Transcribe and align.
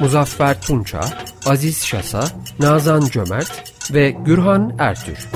Muzaffer 0.00 0.60
Tunça, 0.60 1.00
Aziz 1.46 1.84
Şasa, 1.84 2.24
Nazan 2.60 3.00
Cömert 3.00 3.72
ve 3.94 4.10
Gürhan 4.10 4.76
Ertür. 4.78 5.28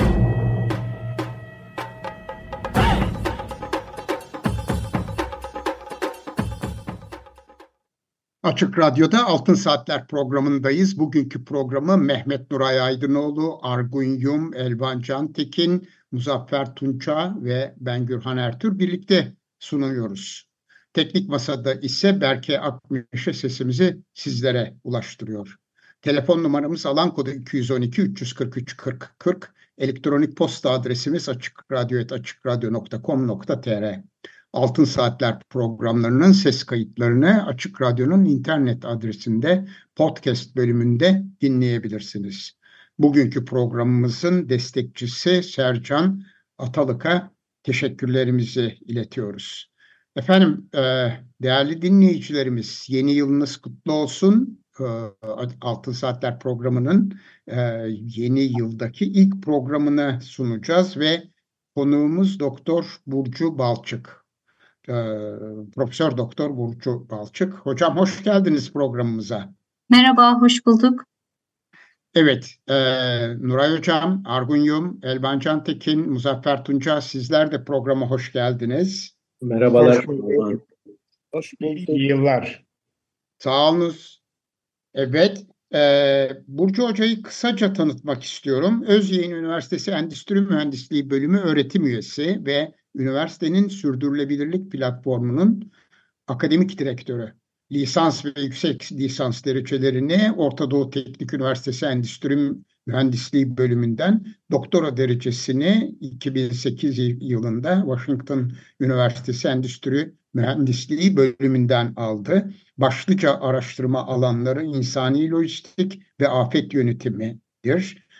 Açık 8.42 8.78
Radyo'da 8.78 9.27
Altın 9.27 9.54
Saatler 9.54 10.06
programındayız. 10.06 10.98
Bugünkü 10.98 11.45
programı 11.45 11.98
Mehmet 11.98 12.51
Nuray 12.51 12.80
Aydınoğlu, 12.80 13.59
Argun 13.62 14.18
Yum, 14.18 14.54
Elvan 14.54 15.01
Cantekin, 15.01 15.88
Muzaffer 16.12 16.74
Tunça 16.74 17.34
ve 17.37 17.74
ben 17.77 18.06
Gürhan 18.06 18.37
Ertür 18.37 18.79
birlikte 18.79 19.37
sunuyoruz. 19.59 20.49
Teknik 20.92 21.28
Masada 21.28 21.74
ise 21.74 22.20
Berke 22.20 22.60
Akmış'a 22.60 23.32
sesimizi 23.32 23.98
sizlere 24.14 24.74
ulaştırıyor. 24.84 25.56
Telefon 26.02 26.42
numaramız 26.42 26.87
alan 26.87 27.15
kodu 27.15 27.30
212 27.30 28.02
343 28.02 28.76
40 28.76 29.15
40. 29.18 29.54
Elektronik 29.78 30.37
posta 30.37 30.70
adresimiz 30.70 31.28
açıkradyo.com.tr 31.28 34.00
Altın 34.52 34.84
Saatler 34.84 35.38
programlarının 35.50 36.32
ses 36.32 36.65
kayıtlarını 36.65 37.46
Açık 37.46 37.82
Radyo'nun 37.82 38.24
internet 38.24 38.84
adresinde 38.84 39.68
podcast 39.96 40.56
bölümünde 40.56 41.22
dinleyebilirsiniz. 41.40 42.52
Bugünkü 42.98 43.45
programımızın 43.45 44.48
destekçisi 44.48 45.43
Sercan 45.43 46.22
Atalık'a 46.59 47.30
teşekkürlerimizi 47.62 48.78
iletiyoruz. 48.80 49.70
Efendim 50.16 50.68
e, 50.74 51.10
değerli 51.42 51.82
dinleyicilerimiz 51.82 52.86
yeni 52.88 53.12
yılınız 53.12 53.56
kutlu 53.56 53.92
olsun. 53.92 54.64
E, 54.80 54.84
Altın 55.60 55.92
Saatler 55.92 56.38
programının 56.38 57.12
e, 57.46 57.60
yeni 57.90 58.40
yıldaki 58.40 59.04
ilk 59.04 59.42
programını 59.42 60.20
sunacağız 60.22 60.96
ve 60.96 61.22
konuğumuz 61.74 62.40
Doktor 62.40 63.00
Burcu 63.06 63.58
Balçık. 63.58 64.20
Profesör 65.75 66.16
Doktor 66.16 66.56
Burcu 66.56 67.06
Balçık. 67.10 67.54
Hocam 67.54 67.97
hoş 67.97 68.25
geldiniz 68.25 68.72
programımıza. 68.72 69.54
Merhaba, 69.91 70.41
hoş 70.41 70.66
bulduk. 70.66 71.04
Evet, 72.14 72.54
e, 72.69 72.75
Nuray 73.38 73.76
Hocam, 73.76 74.22
Argun 74.26 74.56
Yum, 74.56 75.00
Elvan 75.03 75.38
Cantekin, 75.38 76.10
Muzaffer 76.10 76.64
Tunca 76.64 77.00
sizler 77.00 77.53
de 77.53 77.64
programa 77.64 78.06
hoş 78.06 78.32
geldiniz. 78.32 79.19
Merhabalar. 79.41 79.99
Hoş 79.99 80.06
bulduk. 80.06 80.69
Hoş 81.33 81.60
bulduk. 81.60 81.88
İyi 81.88 82.09
yıllar. 82.09 82.65
Sağ 83.38 83.71
olunuz. 83.71 84.22
Evet, 84.94 85.47
e, 85.75 86.28
Burcu 86.49 86.88
Hoca'yı 86.88 87.22
kısaca 87.22 87.72
tanıtmak 87.72 88.22
istiyorum. 88.22 88.83
Özyeğin 88.87 89.31
Üniversitesi 89.31 89.91
Endüstri 89.91 90.41
Mühendisliği 90.41 91.11
Bölümü 91.11 91.39
öğretim 91.39 91.87
üyesi 91.87 92.47
ve 92.47 92.75
üniversitenin 92.95 93.69
sürdürülebilirlik 93.69 94.73
platformunun 94.73 95.73
akademik 96.27 96.79
direktörü 96.79 97.34
lisans 97.73 98.25
ve 98.25 98.31
yüksek 98.37 98.93
lisans 98.93 99.45
derecelerini 99.45 100.33
Orta 100.37 100.71
Doğu 100.71 100.91
Teknik 100.91 101.34
Üniversitesi 101.34 101.87
Endüstri 101.87 102.53
Mühendisliği 102.91 103.56
bölümünden 103.56 104.25
doktora 104.51 104.97
derecesini 104.97 105.97
2008 106.01 106.99
yılında 107.21 107.84
Washington 107.87 108.53
Üniversitesi 108.81 109.49
Endüstri 109.49 110.15
Mühendisliği 110.34 111.17
bölümünden 111.17 111.93
aldı. 111.97 112.53
Başlıca 112.79 113.41
araştırma 113.41 114.06
alanları 114.06 114.65
insani 114.65 115.31
lojistik 115.31 116.03
ve 116.21 116.29
afet 116.29 116.75
yönetimidir 116.75 118.11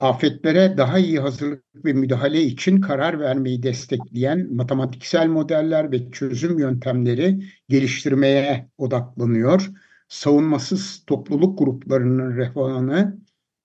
afetlere 0.00 0.76
daha 0.76 0.98
iyi 0.98 1.20
hazırlık 1.20 1.84
ve 1.84 1.92
müdahale 1.92 2.42
için 2.42 2.80
karar 2.80 3.20
vermeyi 3.20 3.62
destekleyen 3.62 4.54
matematiksel 4.54 5.28
modeller 5.28 5.92
ve 5.92 6.10
çözüm 6.10 6.58
yöntemleri 6.58 7.44
geliştirmeye 7.68 8.68
odaklanıyor. 8.78 9.70
Savunmasız 10.08 11.04
topluluk 11.06 11.58
gruplarının 11.58 12.36
refahını 12.36 13.18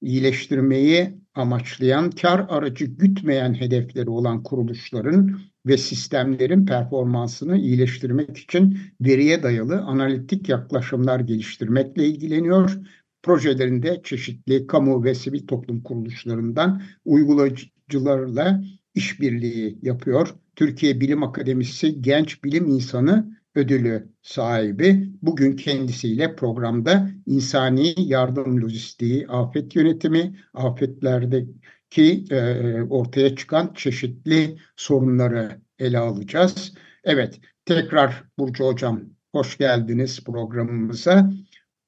iyileştirmeyi 0.05 1.09
amaçlayan, 1.35 2.09
kar 2.11 2.45
aracı 2.49 2.85
gütmeyen 2.85 3.53
hedefleri 3.53 4.09
olan 4.09 4.43
kuruluşların 4.43 5.39
ve 5.65 5.77
sistemlerin 5.77 6.65
performansını 6.65 7.57
iyileştirmek 7.57 8.37
için 8.37 8.77
veriye 9.01 9.43
dayalı 9.43 9.81
analitik 9.81 10.49
yaklaşımlar 10.49 11.19
geliştirmekle 11.19 12.05
ilgileniyor 12.07 12.77
projelerinde 13.23 14.01
çeşitli 14.03 14.67
kamu 14.67 15.03
ve 15.03 15.15
sivil 15.15 15.47
toplum 15.47 15.81
kuruluşlarından 15.83 16.81
uygulayıcılarla 17.05 18.63
işbirliği 18.95 19.79
yapıyor. 19.81 20.35
Türkiye 20.55 21.01
Bilim 21.01 21.23
Akademisi 21.23 22.01
Genç 22.01 22.43
Bilim 22.43 22.65
İnsanı 22.65 23.34
ödülü 23.55 24.09
sahibi. 24.21 25.09
Bugün 25.21 25.55
kendisiyle 25.55 26.35
programda 26.35 27.09
insani 27.25 27.93
yardım 27.97 28.61
lojistiği, 28.61 29.27
afet 29.27 29.75
yönetimi, 29.75 30.39
afetlerdeki 30.53 32.25
e, 32.31 32.81
ortaya 32.81 33.35
çıkan 33.35 33.73
çeşitli 33.73 34.57
sorunları 34.75 35.61
ele 35.79 35.97
alacağız. 35.97 36.73
Evet, 37.03 37.39
tekrar 37.65 38.23
Burcu 38.39 38.65
Hocam 38.65 39.01
hoş 39.31 39.57
geldiniz 39.57 40.23
programımıza. 40.23 41.31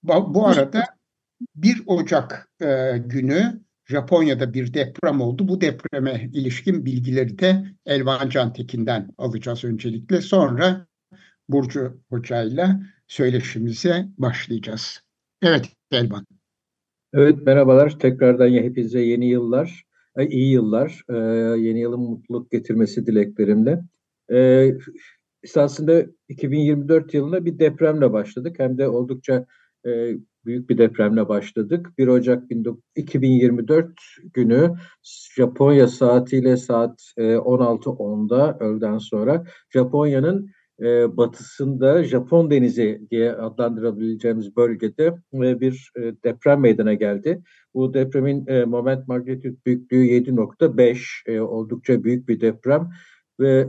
Bu 0.04 0.48
arada 0.48 0.84
1 1.56 1.84
Ocak 1.86 2.50
e, 2.62 2.98
günü 2.98 3.62
Japonya'da 3.86 4.54
bir 4.54 4.74
deprem 4.74 5.22
oldu. 5.22 5.48
Bu 5.48 5.62
depreme 5.62 6.30
ilişkin 6.34 6.86
bilgileri 6.86 7.40
de 7.40 7.64
Elvan 7.86 8.30
Cantekin'den 8.30 9.10
alacağız 9.18 9.64
öncelikle. 9.64 10.22
Sonra 10.22 10.88
Burcu 11.50 11.98
Hoca'yla 12.10 12.82
söyleşimize 13.08 14.06
başlayacağız. 14.18 15.02
Evet 15.42 15.66
Elvan. 15.92 16.26
Evet 17.14 17.46
merhabalar. 17.46 18.00
Tekrardan 18.00 18.50
hepinize 18.50 19.00
yeni 19.00 19.26
yıllar, 19.30 19.84
e, 20.18 20.28
iyi 20.28 20.52
yıllar, 20.52 21.02
e, 21.10 21.16
yeni 21.60 21.80
yılın 21.80 22.00
mutluluk 22.00 22.52
getirmesi 22.52 23.08
dileklerimle. 23.08 23.82
Esasında 25.44 26.06
2024 26.30 27.14
yılında 27.14 27.46
bir 27.46 27.60
depremle 27.60 28.14
başladık. 28.14 28.56
Hem 28.60 28.78
de 28.78 28.88
oldukça 28.88 29.46
büyük 30.46 30.70
bir 30.70 30.78
depremle 30.78 31.28
başladık. 31.28 31.88
1 31.98 32.08
Ocak 32.08 32.44
2024 32.96 33.92
günü 34.34 34.76
Japonya 35.36 35.88
saatiyle 35.88 36.58
saat 36.58 37.02
16.10'da 37.18 38.58
e, 38.62 38.64
öğleden 38.64 38.98
sonra 38.98 39.46
Japonya'nın 39.70 40.52
e, 40.82 41.18
batısında 41.18 42.04
Japon 42.04 42.52
Denizi 42.52 43.02
diye 43.12 43.32
adlandırabileceğimiz 43.32 44.56
bölgede 44.56 45.06
e, 45.34 45.60
bir 45.60 45.92
deprem 46.24 46.60
meydana 46.60 46.94
geldi. 46.94 47.42
Bu 47.74 47.94
depremin 47.94 48.70
moment 48.70 49.08
magnitude 49.08 49.56
büyüklüğü 49.66 50.06
7.5 50.06 51.40
oldukça 51.40 52.04
büyük 52.04 52.30
bir 52.30 52.42
deprem 52.42 52.90
ve 53.40 53.68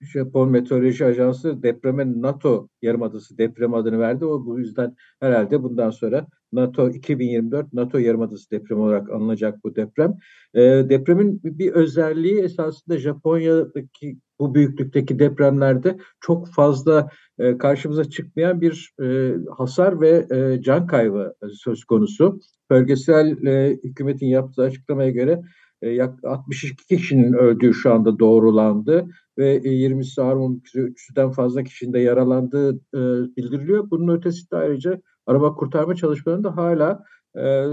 Japon 0.00 0.50
Meteoroloji 0.50 1.04
Ajansı 1.04 1.62
depreme 1.62 2.22
NATO 2.22 2.68
Yarımadası 2.82 3.38
deprem 3.38 3.74
adını 3.74 3.98
verdi. 3.98 4.24
O 4.24 4.46
bu 4.46 4.58
yüzden 4.58 4.96
herhalde 5.20 5.62
bundan 5.62 5.90
sonra 5.90 6.26
NATO 6.52 6.90
2024 6.90 7.72
NATO 7.72 7.98
Yarımadası 7.98 8.50
depremi 8.50 8.80
olarak 8.80 9.10
anılacak 9.10 9.64
bu 9.64 9.76
deprem. 9.76 10.14
E, 10.54 10.60
depremin 10.62 11.40
bir 11.44 11.72
özelliği 11.72 12.40
esasında 12.40 12.98
Japonya'daki 12.98 14.18
bu 14.40 14.54
büyüklükteki 14.54 15.18
depremlerde 15.18 15.98
çok 16.20 16.48
fazla 16.48 17.08
e, 17.38 17.58
karşımıza 17.58 18.04
çıkmayan 18.04 18.60
bir 18.60 18.94
e, 19.02 19.34
hasar 19.58 20.00
ve 20.00 20.26
e, 20.30 20.62
can 20.62 20.86
kaybı 20.86 21.34
söz 21.52 21.84
konusu. 21.84 22.40
Bölgesel 22.70 23.46
e, 23.46 23.78
hükümetin 23.84 24.26
yaptığı 24.26 24.62
açıklamaya 24.62 25.10
göre 25.10 25.42
e, 25.82 25.88
yak 25.88 26.24
62 26.24 26.86
kişinin 26.86 27.32
öldüğü 27.32 27.74
şu 27.74 27.92
anda 27.92 28.18
doğrulandı 28.18 29.06
ve 29.38 29.58
20'si 29.58 30.22
ağır 30.22 30.36
300'den 30.36 31.30
fazla 31.30 31.62
kişinin 31.62 31.92
de 31.92 31.98
yaralandığı 31.98 32.74
e, 32.74 33.00
bildiriliyor. 33.36 33.90
Bunun 33.90 34.16
ötesinde 34.16 34.56
ayrıca 34.56 35.00
araba 35.26 35.54
kurtarma 35.54 35.94
çalışmalarında 35.94 36.56
hala 36.56 37.04
e, 37.38 37.64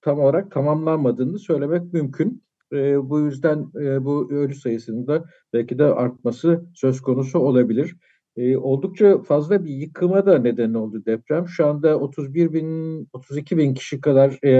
tam 0.00 0.20
olarak 0.20 0.50
tamamlanmadığını 0.50 1.38
söylemek 1.38 1.92
mümkün. 1.92 2.45
E, 2.72 3.10
bu 3.10 3.20
yüzden 3.20 3.70
e, 3.80 4.04
bu 4.04 4.32
ölü 4.32 4.54
sayısının 4.54 5.06
da 5.06 5.24
belki 5.52 5.78
de 5.78 5.84
artması 5.84 6.64
söz 6.74 7.00
konusu 7.00 7.38
olabilir. 7.38 7.96
E, 8.36 8.56
oldukça 8.56 9.22
fazla 9.22 9.64
bir 9.64 9.70
yıkıma 9.70 10.26
da 10.26 10.38
neden 10.38 10.74
oldu 10.74 11.04
deprem. 11.06 11.48
Şu 11.48 11.66
anda 11.66 12.00
31 12.00 12.52
bin, 12.52 13.08
32 13.12 13.56
bin 13.58 13.74
kişi 13.74 14.00
kadar 14.00 14.38
e, 14.44 14.50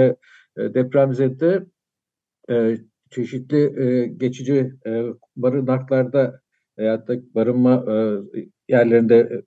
e, 0.57 0.73
depremzede 0.73 1.65
e, 2.49 2.77
çeşitli 3.09 3.83
e, 3.83 4.07
geçici 4.07 4.73
e, 4.85 5.03
barınaklarda 5.35 6.41
veyahut 6.77 7.07
da 7.07 7.15
barınma 7.35 7.85
e, 7.91 7.95
yerlerinde 8.69 9.43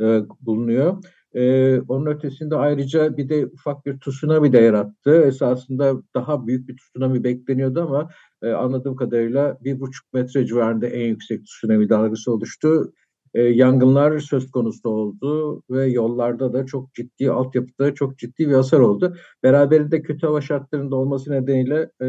e, 0.00 0.04
bulunuyor. 0.40 1.02
E, 1.36 1.80
onun 1.88 2.06
ötesinde 2.06 2.56
ayrıca 2.56 3.16
bir 3.16 3.28
de 3.28 3.46
ufak 3.46 3.86
bir 3.86 4.00
tsunami 4.00 4.52
de 4.52 4.58
yarattı. 4.58 5.22
Esasında 5.22 6.02
daha 6.14 6.46
büyük 6.46 6.68
bir 6.68 6.76
tsunami 6.76 7.24
bekleniyordu 7.24 7.82
ama 7.82 8.10
e, 8.42 8.50
anladığım 8.50 8.96
kadarıyla 8.96 9.58
bir 9.64 9.80
buçuk 9.80 10.12
metre 10.12 10.46
civarında 10.46 10.86
en 10.86 11.08
yüksek 11.08 11.46
tsunami 11.46 11.88
dalgası 11.88 12.32
oluştu. 12.32 12.92
E, 13.34 13.42
yangınlar 13.42 14.18
söz 14.18 14.50
konusu 14.50 14.88
oldu 14.88 15.62
ve 15.70 15.86
yollarda 15.86 16.52
da 16.52 16.66
çok 16.66 16.94
ciddi, 16.94 17.30
altyapıda 17.30 17.94
çok 17.94 18.18
ciddi 18.18 18.48
bir 18.48 18.54
hasar 18.54 18.80
oldu. 18.80 19.16
Beraberinde 19.42 20.02
kötü 20.02 20.26
hava 20.26 20.40
şartlarında 20.40 20.96
olması 20.96 21.30
nedeniyle 21.30 21.90
e, 22.02 22.06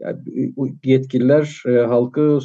yani, 0.00 0.18
yetkililer 0.84 1.62
e, 1.66 1.70
halkı 1.70 2.38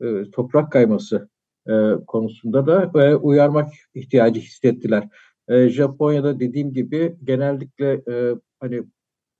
e, 0.00 0.30
toprak 0.30 0.72
kayması 0.72 1.28
e, 1.68 1.72
konusunda 2.06 2.66
da 2.66 3.04
e, 3.04 3.14
uyarmak 3.14 3.68
ihtiyacı 3.94 4.40
hissettiler. 4.40 5.08
E, 5.48 5.68
Japonya'da 5.68 6.40
dediğim 6.40 6.72
gibi 6.72 7.16
genellikle 7.24 8.02
e, 8.08 8.34
hani 8.60 8.76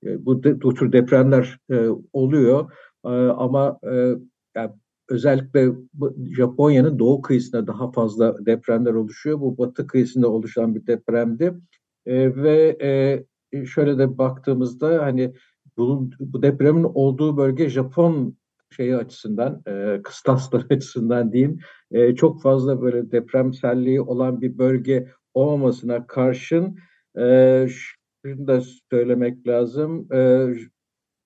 e, 0.05 0.25
bu, 0.25 0.43
de, 0.43 0.61
bu 0.61 0.73
tür 0.73 0.91
depremler 0.91 1.59
e, 1.71 1.87
oluyor. 2.13 2.71
E, 3.05 3.09
ama 3.09 3.79
e, 3.83 4.13
yani 4.55 4.71
özellikle 5.09 5.71
Japonya'nın 6.37 6.99
doğu 6.99 7.21
kıyısında 7.21 7.67
daha 7.67 7.91
fazla 7.91 8.45
depremler 8.45 8.93
oluşuyor. 8.93 9.39
Bu 9.39 9.57
batı 9.57 9.87
kıyısında 9.87 10.29
oluşan 10.29 10.75
bir 10.75 10.87
depremdi. 10.87 11.53
E, 12.05 12.35
ve 12.35 12.77
e, 13.53 13.65
şöyle 13.65 13.97
de 13.97 14.17
baktığımızda 14.17 15.03
hani 15.03 15.33
bunun, 15.77 16.11
bu 16.19 16.41
depremin 16.41 16.83
olduğu 16.83 17.37
bölge 17.37 17.69
Japon 17.69 18.37
şeyi 18.69 18.95
açısından, 18.95 19.61
e, 19.67 20.01
kıstasları 20.03 20.65
açısından 20.69 21.33
diyeyim, 21.33 21.59
e, 21.91 22.15
çok 22.15 22.41
fazla 22.41 22.81
böyle 22.81 23.11
depremselliği 23.11 24.01
olan 24.01 24.41
bir 24.41 24.57
bölge 24.57 25.07
olmamasına 25.35 26.07
karşın 26.07 26.77
e, 27.17 27.67
şunu 28.25 28.47
da 28.47 28.61
söylemek 28.91 29.47
lazım. 29.47 30.07
E, 30.13 30.47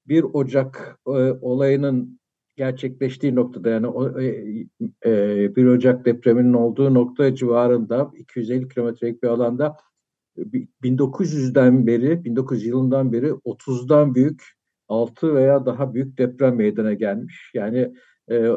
1 0.08 0.24
Ocak 0.24 1.00
e, 1.08 1.12
olayının 1.42 2.20
gerçekleştiği 2.56 3.36
noktada 3.36 3.70
yani 3.70 3.88
o, 3.88 4.20
e, 4.22 4.26
e, 5.06 5.56
1 5.56 5.66
Ocak 5.66 6.06
depreminin 6.06 6.54
olduğu 6.54 6.94
nokta 6.94 7.36
civarında 7.36 8.12
250 8.18 8.68
kilometrelik 8.70 9.24
bir 9.24 9.28
alanda 9.28 9.78
1900'den 10.84 11.88
beri 11.88 12.24
1900 12.26 12.66
yılından 12.66 13.14
beri 13.14 13.28
30'dan 13.28 14.16
büyük 14.16 14.44
6 14.88 15.36
veya 15.36 15.66
daha 15.66 15.94
büyük 15.94 16.18
deprem 16.18 16.56
meydana 16.56 16.94
gelmiş. 16.94 17.52
Yani 17.54 17.94
e, 18.32 18.50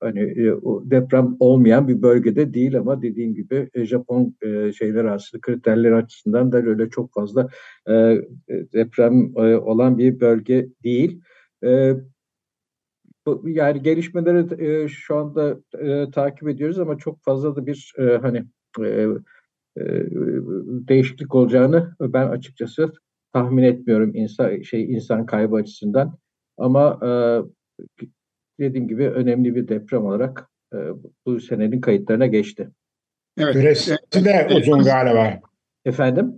hani 0.00 0.20
e, 0.20 0.54
deprem 0.90 1.36
olmayan 1.40 1.88
bir 1.88 2.02
bölgede 2.02 2.54
değil 2.54 2.78
ama 2.78 3.02
dediğim 3.02 3.34
gibi 3.34 3.68
e, 3.74 3.84
Japon 3.84 4.36
e, 4.42 4.72
şeyler 4.72 5.04
aslında 5.04 5.40
kriterler 5.40 5.92
açısından 5.92 6.52
da 6.52 6.56
öyle 6.56 6.90
çok 6.90 7.14
fazla 7.14 7.48
deprem 8.72 9.36
olan 9.36 9.98
bir 9.98 10.20
bölge 10.20 10.68
değil. 10.84 11.20
Yani 13.44 13.82
gelişmeleri 13.82 14.88
şu 14.88 15.16
anda 15.16 15.60
takip 16.12 16.48
ediyoruz 16.48 16.78
ama 16.78 16.98
çok 16.98 17.24
fazla 17.24 17.56
da 17.56 17.66
bir 17.66 17.94
hani 18.22 18.44
değişiklik 20.88 21.34
olacağını 21.34 21.94
ben 22.00 22.28
açıkçası 22.28 22.92
tahmin 23.32 23.62
etmiyorum 23.62 24.14
insan 24.14 24.62
şey 24.62 24.92
insan 24.92 25.26
kaybı 25.26 25.56
açısından. 25.56 26.18
Ama 26.56 27.00
dediğim 28.58 28.88
gibi 28.88 29.08
önemli 29.08 29.54
bir 29.54 29.68
deprem 29.68 30.06
olarak 30.06 30.50
e, 30.74 30.76
bu 31.26 31.40
senenin 31.40 31.80
kayıtlarına 31.80 32.26
geçti. 32.26 32.70
Evet. 33.38 33.52
Süresi 33.52 33.96
de 34.12 34.48
uzun 34.56 34.82
galiba. 34.82 35.40
Efendim? 35.84 36.34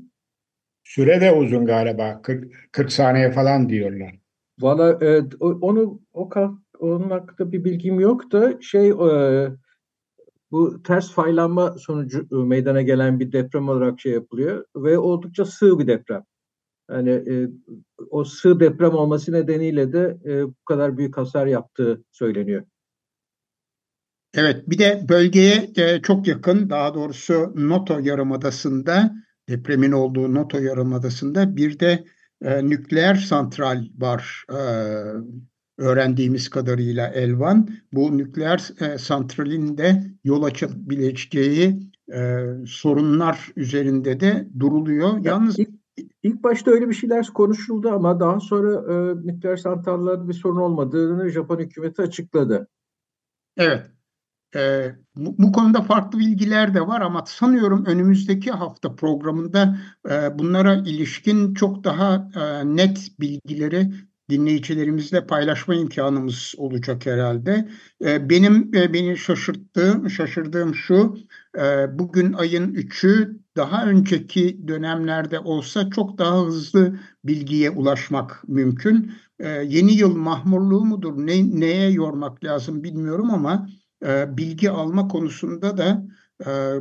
Süre 0.84 1.20
de 1.20 1.32
uzun 1.32 1.66
galiba. 1.66 2.22
40, 2.22 2.52
40 2.72 2.92
saniye 2.92 3.30
falan 3.30 3.68
diyorlar. 3.68 4.14
Valla 4.60 4.98
e, 5.04 5.22
onu 5.40 6.00
o 6.12 6.30
onun 6.78 7.10
hakkında 7.10 7.52
bir 7.52 7.64
bilgim 7.64 8.00
yok 8.00 8.32
da 8.32 8.60
şey 8.60 8.88
e, 8.88 9.48
bu 10.50 10.82
ters 10.82 11.12
faylanma 11.12 11.78
sonucu 11.78 12.28
e, 12.32 12.34
meydana 12.34 12.82
gelen 12.82 13.20
bir 13.20 13.32
deprem 13.32 13.68
olarak 13.68 14.00
şey 14.00 14.12
yapılıyor 14.12 14.64
ve 14.76 14.98
oldukça 14.98 15.44
sığ 15.44 15.78
bir 15.78 15.86
deprem. 15.86 16.24
Yani 16.90 17.10
e, 17.10 17.48
o 18.10 18.24
sığ 18.24 18.60
deprem 18.60 18.94
olması 18.94 19.32
nedeniyle 19.32 19.92
de 19.92 20.18
e, 20.24 20.46
bu 20.46 20.64
kadar 20.64 20.98
büyük 20.98 21.16
hasar 21.16 21.46
yaptığı 21.46 22.04
söyleniyor. 22.10 22.62
Evet 24.34 24.70
bir 24.70 24.78
de 24.78 25.04
bölgeye 25.08 25.70
e, 25.76 26.02
çok 26.02 26.26
yakın 26.26 26.70
daha 26.70 26.94
doğrusu 26.94 27.52
Noto 27.56 27.98
Yarımadası'nda 27.98 29.14
depremin 29.48 29.92
olduğu 29.92 30.34
Noto 30.34 30.58
Yarımadası'nda 30.58 31.56
bir 31.56 31.78
de 31.78 32.04
e, 32.44 32.68
nükleer 32.68 33.14
santral 33.14 33.84
var 33.98 34.44
e, 34.50 34.58
öğrendiğimiz 35.78 36.48
kadarıyla 36.48 37.08
Elvan. 37.08 37.68
Bu 37.92 38.18
nükleer 38.18 38.70
e, 38.80 38.98
santralin 38.98 39.78
de 39.78 40.04
yol 40.24 40.42
açabileceği 40.42 41.90
e, 42.12 42.46
sorunlar 42.66 43.52
üzerinde 43.56 44.20
de 44.20 44.48
duruluyor. 44.58 45.24
Yalnız 45.24 45.58
ilk, 45.58 45.79
ilk 46.22 46.42
başta 46.44 46.70
öyle 46.70 46.88
bir 46.88 46.94
şeyler 46.94 47.26
konuşuldu 47.26 47.88
ama 47.88 48.20
daha 48.20 48.40
sonra 48.40 48.94
e, 48.94 49.26
nükleer 49.26 49.56
santrallerde 49.56 50.28
bir 50.28 50.32
sorun 50.32 50.60
olmadığını 50.60 51.28
Japon 51.28 51.58
hükümeti 51.58 52.02
açıkladı. 52.02 52.68
Evet. 53.56 53.86
E, 54.56 54.90
bu, 55.16 55.38
bu 55.38 55.52
konuda 55.52 55.82
farklı 55.82 56.18
bilgiler 56.18 56.74
de 56.74 56.80
var 56.80 57.00
ama 57.00 57.24
sanıyorum 57.26 57.84
önümüzdeki 57.84 58.50
hafta 58.50 58.96
programında 58.96 59.78
e, 60.10 60.38
bunlara 60.38 60.74
ilişkin 60.74 61.54
çok 61.54 61.84
daha 61.84 62.30
e, 62.36 62.76
net 62.76 63.20
bilgileri 63.20 63.90
dinleyicilerimizle 64.30 65.26
paylaşma 65.26 65.74
imkanımız 65.74 66.54
olacak 66.56 67.06
herhalde. 67.06 67.68
Ee, 68.04 68.30
benim 68.30 68.74
e, 68.74 68.92
beni 68.92 69.16
şaşırttığım, 69.16 70.10
şaşırdığım 70.10 70.74
şu, 70.74 71.16
e, 71.58 71.98
bugün 71.98 72.32
ayın 72.32 72.74
3'ü 72.74 73.40
daha 73.60 73.86
önceki 73.86 74.68
dönemlerde 74.68 75.38
olsa 75.38 75.90
çok 75.90 76.18
daha 76.18 76.42
hızlı 76.46 77.00
bilgiye 77.24 77.70
ulaşmak 77.70 78.48
mümkün. 78.48 79.12
Ee, 79.38 79.48
yeni 79.48 79.92
yıl 79.92 80.16
mahmurluğu 80.16 80.84
mudur, 80.84 81.26
ne, 81.26 81.60
neye 81.60 81.90
yormak 81.90 82.44
lazım 82.44 82.82
bilmiyorum 82.84 83.30
ama 83.30 83.68
e, 84.06 84.36
bilgi 84.36 84.70
alma 84.70 85.08
konusunda 85.08 85.78
da 85.78 86.06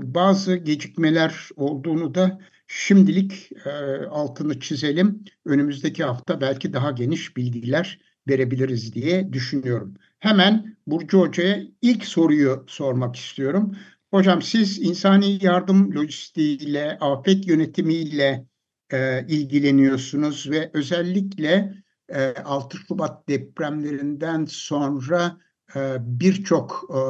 bazı 0.01 0.55
gecikmeler 0.55 1.49
olduğunu 1.55 2.15
da 2.15 2.39
Şimdilik 2.71 3.51
e, 3.65 3.69
altını 4.05 4.59
çizelim. 4.59 5.23
Önümüzdeki 5.45 6.03
hafta 6.03 6.41
belki 6.41 6.73
daha 6.73 6.91
geniş 6.91 7.37
bilgiler 7.37 7.99
verebiliriz 8.29 8.93
diye 8.93 9.33
düşünüyorum. 9.33 9.93
Hemen 10.19 10.77
Burcu 10.87 11.19
Hoca'ya 11.19 11.63
ilk 11.81 12.05
soruyu 12.05 12.65
sormak 12.67 13.15
istiyorum. 13.15 13.75
Hocam 14.11 14.41
siz 14.41 14.79
insani 14.81 15.45
yardım 15.45 15.95
lojistiğiyle, 15.95 16.97
afet 17.01 17.47
yönetimiyle 17.47 18.45
e, 18.91 19.25
ilgileniyorsunuz 19.27 20.49
ve 20.49 20.71
özellikle 20.73 21.73
e, 22.09 22.33
6 22.33 22.77
Şubat 22.77 23.27
depremlerinden 23.27 24.45
sonra 24.45 25.37
e, 25.75 25.97
birçok 25.99 26.89
e, 26.89 27.01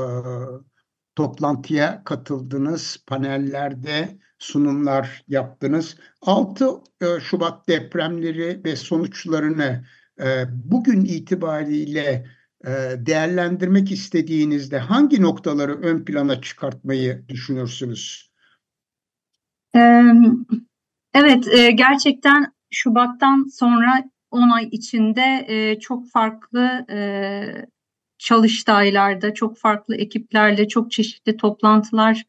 toplantıya 1.16 2.04
katıldınız, 2.04 3.04
panellerde 3.08 4.20
sunumlar 4.40 5.24
yaptınız. 5.28 5.96
6 6.22 6.70
e, 7.02 7.20
Şubat 7.20 7.68
depremleri 7.68 8.62
ve 8.66 8.76
sonuçlarını 8.76 9.86
e, 10.22 10.46
bugün 10.50 11.06
itibariyle 11.06 12.26
değerlendirmek 13.06 13.92
istediğinizde 13.92 14.78
hangi 14.80 15.22
noktaları 15.22 15.82
ön 15.82 16.06
plana 16.06 16.42
çıkartmayı 16.42 17.24
düşünürsünüz? 17.30 18.30
Evet, 21.14 21.46
gerçekten 21.76 22.54
Şubat'tan 22.72 23.48
sonra 23.54 24.04
10 24.32 24.50
ay 24.50 24.68
içinde 24.72 25.78
çok 25.82 26.10
farklı 26.10 26.86
çalıştaylarda, 28.18 29.34
çok 29.34 29.58
farklı 29.58 29.96
ekiplerle, 29.96 30.68
çok 30.68 30.92
çeşitli 30.92 31.38
toplantılar 31.38 32.24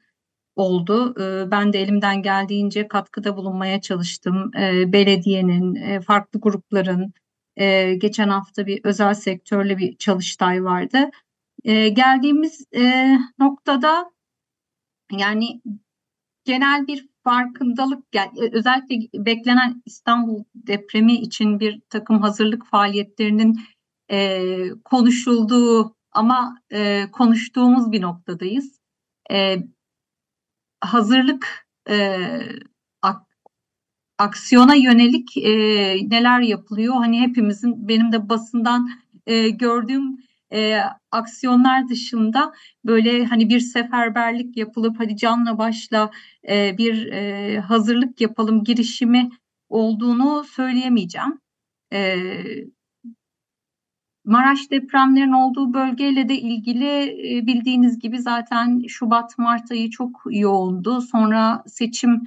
oldu. 0.56 1.14
E, 1.20 1.50
ben 1.50 1.72
de 1.72 1.80
elimden 1.80 2.22
geldiğince 2.22 2.88
katkıda 2.88 3.36
bulunmaya 3.36 3.80
çalıştım. 3.80 4.50
E, 4.56 4.92
belediyenin, 4.92 5.74
e, 5.74 6.00
farklı 6.00 6.40
grupların, 6.40 7.12
e, 7.56 7.94
geçen 7.94 8.28
hafta 8.28 8.66
bir 8.66 8.80
özel 8.84 9.14
sektörle 9.14 9.78
bir 9.78 9.96
çalıştay 9.96 10.64
vardı. 10.64 11.10
E, 11.64 11.88
geldiğimiz 11.88 12.66
e, 12.74 13.16
noktada 13.38 14.12
yani 15.12 15.60
genel 16.44 16.86
bir 16.86 17.08
farkındalık 17.24 18.04
yani 18.14 18.30
özellikle 18.52 19.24
beklenen 19.26 19.82
İstanbul 19.86 20.44
depremi 20.54 21.14
için 21.14 21.60
bir 21.60 21.80
takım 21.90 22.20
hazırlık 22.20 22.66
faaliyetlerinin 22.66 23.60
e, 24.10 24.42
konuşulduğu 24.84 25.96
ama 26.12 26.62
e, 26.72 27.06
konuştuğumuz 27.12 27.92
bir 27.92 28.02
noktadayız. 28.02 28.80
E, 29.30 29.56
hazırlık 30.80 31.66
e, 31.90 32.28
aksiyona 34.20 34.74
yönelik 34.74 35.36
e, 35.36 35.50
neler 36.10 36.40
yapılıyor? 36.40 36.94
Hani 36.94 37.20
hepimizin 37.20 37.88
benim 37.88 38.12
de 38.12 38.28
basından 38.28 38.88
e, 39.26 39.50
gördüğüm 39.50 40.18
e, 40.52 40.80
aksiyonlar 41.10 41.88
dışında 41.88 42.52
böyle 42.84 43.24
hani 43.24 43.48
bir 43.48 43.60
seferberlik 43.60 44.56
yapılıp 44.56 45.00
hadi 45.00 45.16
canla 45.16 45.58
başla 45.58 46.10
e, 46.48 46.78
bir 46.78 47.06
e, 47.06 47.60
hazırlık 47.60 48.20
yapalım 48.20 48.64
girişimi 48.64 49.30
olduğunu 49.68 50.44
söyleyemeyeceğim. 50.44 51.40
E, 51.92 52.16
Maraş 54.24 54.70
depremlerin 54.70 55.32
olduğu 55.32 55.74
bölgeyle 55.74 56.28
de 56.28 56.38
ilgili 56.40 56.86
e, 57.36 57.46
bildiğiniz 57.46 57.98
gibi 57.98 58.18
zaten 58.18 58.82
Şubat-Mart 58.88 59.72
ayı 59.72 59.90
çok 59.90 60.22
yoğundu. 60.30 61.00
Sonra 61.00 61.62
seçim 61.66 62.22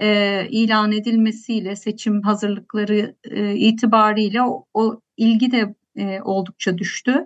e, 0.00 0.46
ilan 0.50 0.92
edilmesiyle, 0.92 1.76
seçim 1.76 2.22
hazırlıkları 2.22 3.16
e, 3.24 3.54
itibariyle 3.54 4.42
o, 4.42 4.66
o 4.74 5.00
ilgi 5.16 5.52
de 5.52 5.74
e, 5.96 6.20
oldukça 6.22 6.78
düştü. 6.78 7.24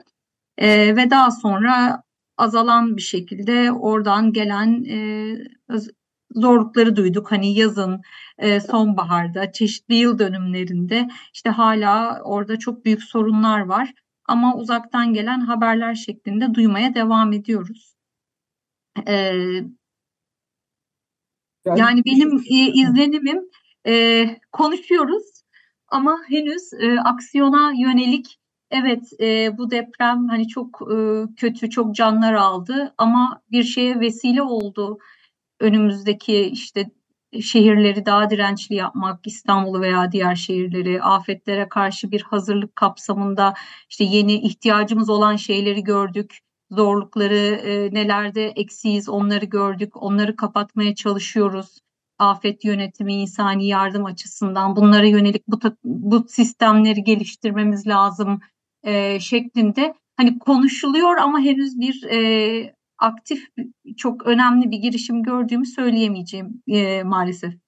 E, 0.58 0.96
ve 0.96 1.10
daha 1.10 1.30
sonra 1.30 2.02
azalan 2.36 2.96
bir 2.96 3.02
şekilde 3.02 3.72
oradan 3.72 4.32
gelen 4.32 4.84
e, 4.84 4.98
zorlukları 6.34 6.96
duyduk. 6.96 7.32
Hani 7.32 7.54
yazın, 7.54 8.02
e, 8.38 8.60
sonbaharda, 8.60 9.52
çeşitli 9.52 9.94
yıl 9.94 10.18
dönümlerinde 10.18 11.08
işte 11.34 11.50
hala 11.50 12.22
orada 12.22 12.58
çok 12.58 12.84
büyük 12.84 13.02
sorunlar 13.02 13.60
var. 13.60 13.92
Ama 14.24 14.56
uzaktan 14.56 15.14
gelen 15.14 15.40
haberler 15.40 15.94
şeklinde 15.94 16.54
duymaya 16.54 16.94
devam 16.94 17.32
ediyoruz. 17.32 17.94
E, 19.08 19.34
yani, 21.66 21.80
yani 21.80 22.02
benim 22.06 22.36
e, 22.38 22.72
izlenimim 22.72 23.40
e, 23.86 24.26
konuşuyoruz 24.52 25.42
ama 25.88 26.18
henüz 26.28 26.72
e, 26.80 27.00
aksiyona 27.00 27.72
yönelik 27.72 28.38
Evet, 28.70 29.12
e, 29.20 29.58
bu 29.58 29.70
deprem 29.70 30.28
hani 30.28 30.48
çok 30.48 30.80
e, 30.92 30.96
kötü, 31.36 31.70
çok 31.70 31.94
canlar 31.94 32.34
aldı 32.34 32.94
ama 32.98 33.42
bir 33.50 33.64
şeye 33.64 34.00
vesile 34.00 34.42
oldu. 34.42 34.98
Önümüzdeki 35.60 36.40
işte 36.40 36.90
şehirleri 37.42 38.06
daha 38.06 38.30
dirençli 38.30 38.74
yapmak, 38.74 39.26
İstanbul'u 39.26 39.80
veya 39.80 40.12
diğer 40.12 40.34
şehirleri 40.34 41.02
afetlere 41.02 41.68
karşı 41.68 42.10
bir 42.10 42.22
hazırlık 42.22 42.76
kapsamında 42.76 43.54
işte 43.90 44.04
yeni 44.04 44.34
ihtiyacımız 44.34 45.10
olan 45.10 45.36
şeyleri 45.36 45.84
gördük. 45.84 46.38
Zorlukları 46.76 47.34
e, 47.36 47.94
nelerde 47.94 48.46
eksiyiz 48.46 49.08
onları 49.08 49.44
gördük. 49.44 50.02
Onları 50.02 50.36
kapatmaya 50.36 50.94
çalışıyoruz. 50.94 51.78
Afet 52.18 52.64
yönetimi, 52.64 53.14
insani 53.14 53.66
yardım 53.66 54.04
açısından 54.04 54.76
bunlara 54.76 55.06
yönelik 55.06 55.48
bu, 55.48 55.58
bu 55.84 56.28
sistemleri 56.28 57.04
geliştirmemiz 57.04 57.86
lazım 57.86 58.40
e, 58.82 59.20
şeklinde 59.20 59.94
hani 60.16 60.38
konuşuluyor 60.38 61.16
ama 61.16 61.40
henüz 61.40 61.80
bir 61.80 62.02
e, 62.10 62.74
aktif 62.98 63.48
çok 63.96 64.26
önemli 64.26 64.70
bir 64.70 64.78
girişim 64.78 65.22
gördüğümü 65.22 65.66
söyleyemeyeceğim 65.66 66.62
e, 66.66 67.02
maalesef. 67.02 67.63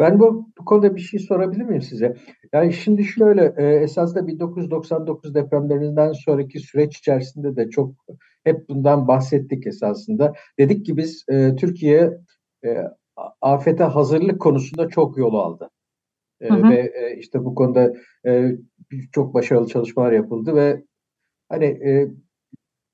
Ben 0.00 0.20
bu, 0.20 0.48
bu 0.58 0.64
konuda 0.64 0.96
bir 0.96 1.00
şey 1.00 1.20
sorabilir 1.20 1.64
miyim 1.64 1.82
size? 1.82 2.16
Yani 2.52 2.72
şimdi 2.72 3.04
şöyle 3.04 3.54
e, 3.56 3.66
esasında 3.66 4.26
1999 4.26 5.34
depremlerinden 5.34 6.12
sonraki 6.12 6.60
süreç 6.60 6.98
içerisinde 6.98 7.56
de 7.56 7.70
çok 7.70 7.94
hep 8.44 8.68
bundan 8.68 9.08
bahsettik 9.08 9.66
esasında. 9.66 10.32
Dedik 10.58 10.86
ki 10.86 10.96
biz 10.96 11.24
e, 11.28 11.56
Türkiye 11.56 12.18
e, 12.64 12.76
afete 13.40 13.84
hazırlık 13.84 14.40
konusunda 14.40 14.88
çok 14.88 15.18
yol 15.18 15.34
aldı. 15.34 15.70
E, 16.40 16.48
hı 16.48 16.54
hı. 16.54 16.70
Ve 16.70 16.92
e, 16.94 17.16
işte 17.16 17.44
bu 17.44 17.54
konuda 17.54 17.92
e, 18.26 18.52
çok 19.12 19.34
başarılı 19.34 19.68
çalışmalar 19.68 20.12
yapıldı 20.12 20.54
ve 20.54 20.84
hani 21.48 21.64
e, 21.64 22.08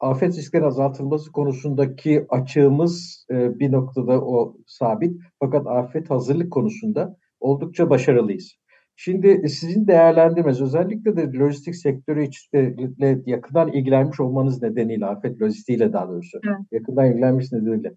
afet 0.01 0.37
risklerinin 0.37 0.69
azaltılması 0.69 1.33
konusundaki 1.33 2.27
açığımız 2.29 3.27
e, 3.31 3.59
bir 3.59 3.73
noktada 3.73 4.21
o 4.21 4.57
sabit. 4.67 5.21
Fakat 5.41 5.67
afet 5.67 6.11
hazırlık 6.11 6.53
konusunda 6.53 7.17
oldukça 7.41 7.91
başarılıyız. 7.91 8.53
Şimdi 8.97 9.49
sizin 9.49 9.87
değerlendirmeniz 9.87 10.63
özellikle 10.63 11.17
de 11.17 11.39
lojistik 11.39 11.77
sektörü 11.77 12.29
ile 12.53 13.23
yakından 13.27 13.73
ilgilenmiş 13.73 14.21
olmanız 14.21 14.63
nedeniyle 14.63 15.07
afet 15.07 15.43
lojistiğiyle 15.43 15.93
daha 15.93 16.09
doğrusu 16.09 16.39
evet. 16.45 16.59
yakından 16.73 17.07
ilgilenmiş 17.07 17.53
nedeniyle 17.53 17.95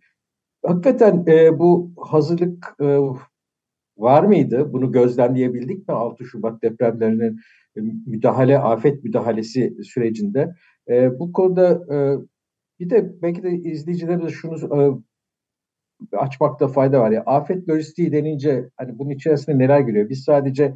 hakikaten 0.65 1.23
e, 1.27 1.59
bu 1.59 1.91
hazırlık 1.97 2.75
e, 2.81 2.97
var 3.97 4.23
mıydı? 4.23 4.73
Bunu 4.73 4.91
gözlemleyebildik 4.91 5.87
mi 5.87 5.93
6 5.95 6.25
Şubat 6.25 6.61
depremlerinin 6.61 7.39
e, 7.77 7.81
müdahale, 8.05 8.59
afet 8.59 9.03
müdahalesi 9.03 9.83
sürecinde? 9.83 10.55
E, 10.89 11.19
bu 11.19 11.31
konuda 11.31 11.71
e, 11.93 11.97
bir 12.79 12.89
de 12.89 13.21
belki 13.21 13.43
de 13.43 13.51
izleyicilerimize 13.51 14.29
şunu 14.29 14.55
e, 14.55 14.79
açmakta 16.17 16.67
fayda 16.67 17.01
var. 17.01 17.11
Ya 17.11 17.23
afet 17.25 17.69
lojistiği 17.69 18.11
denince 18.11 18.69
hani 18.77 18.99
bunun 18.99 19.09
içerisinde 19.09 19.57
neler 19.57 19.79
giriyor? 19.79 20.09
Biz 20.09 20.23
sadece 20.23 20.73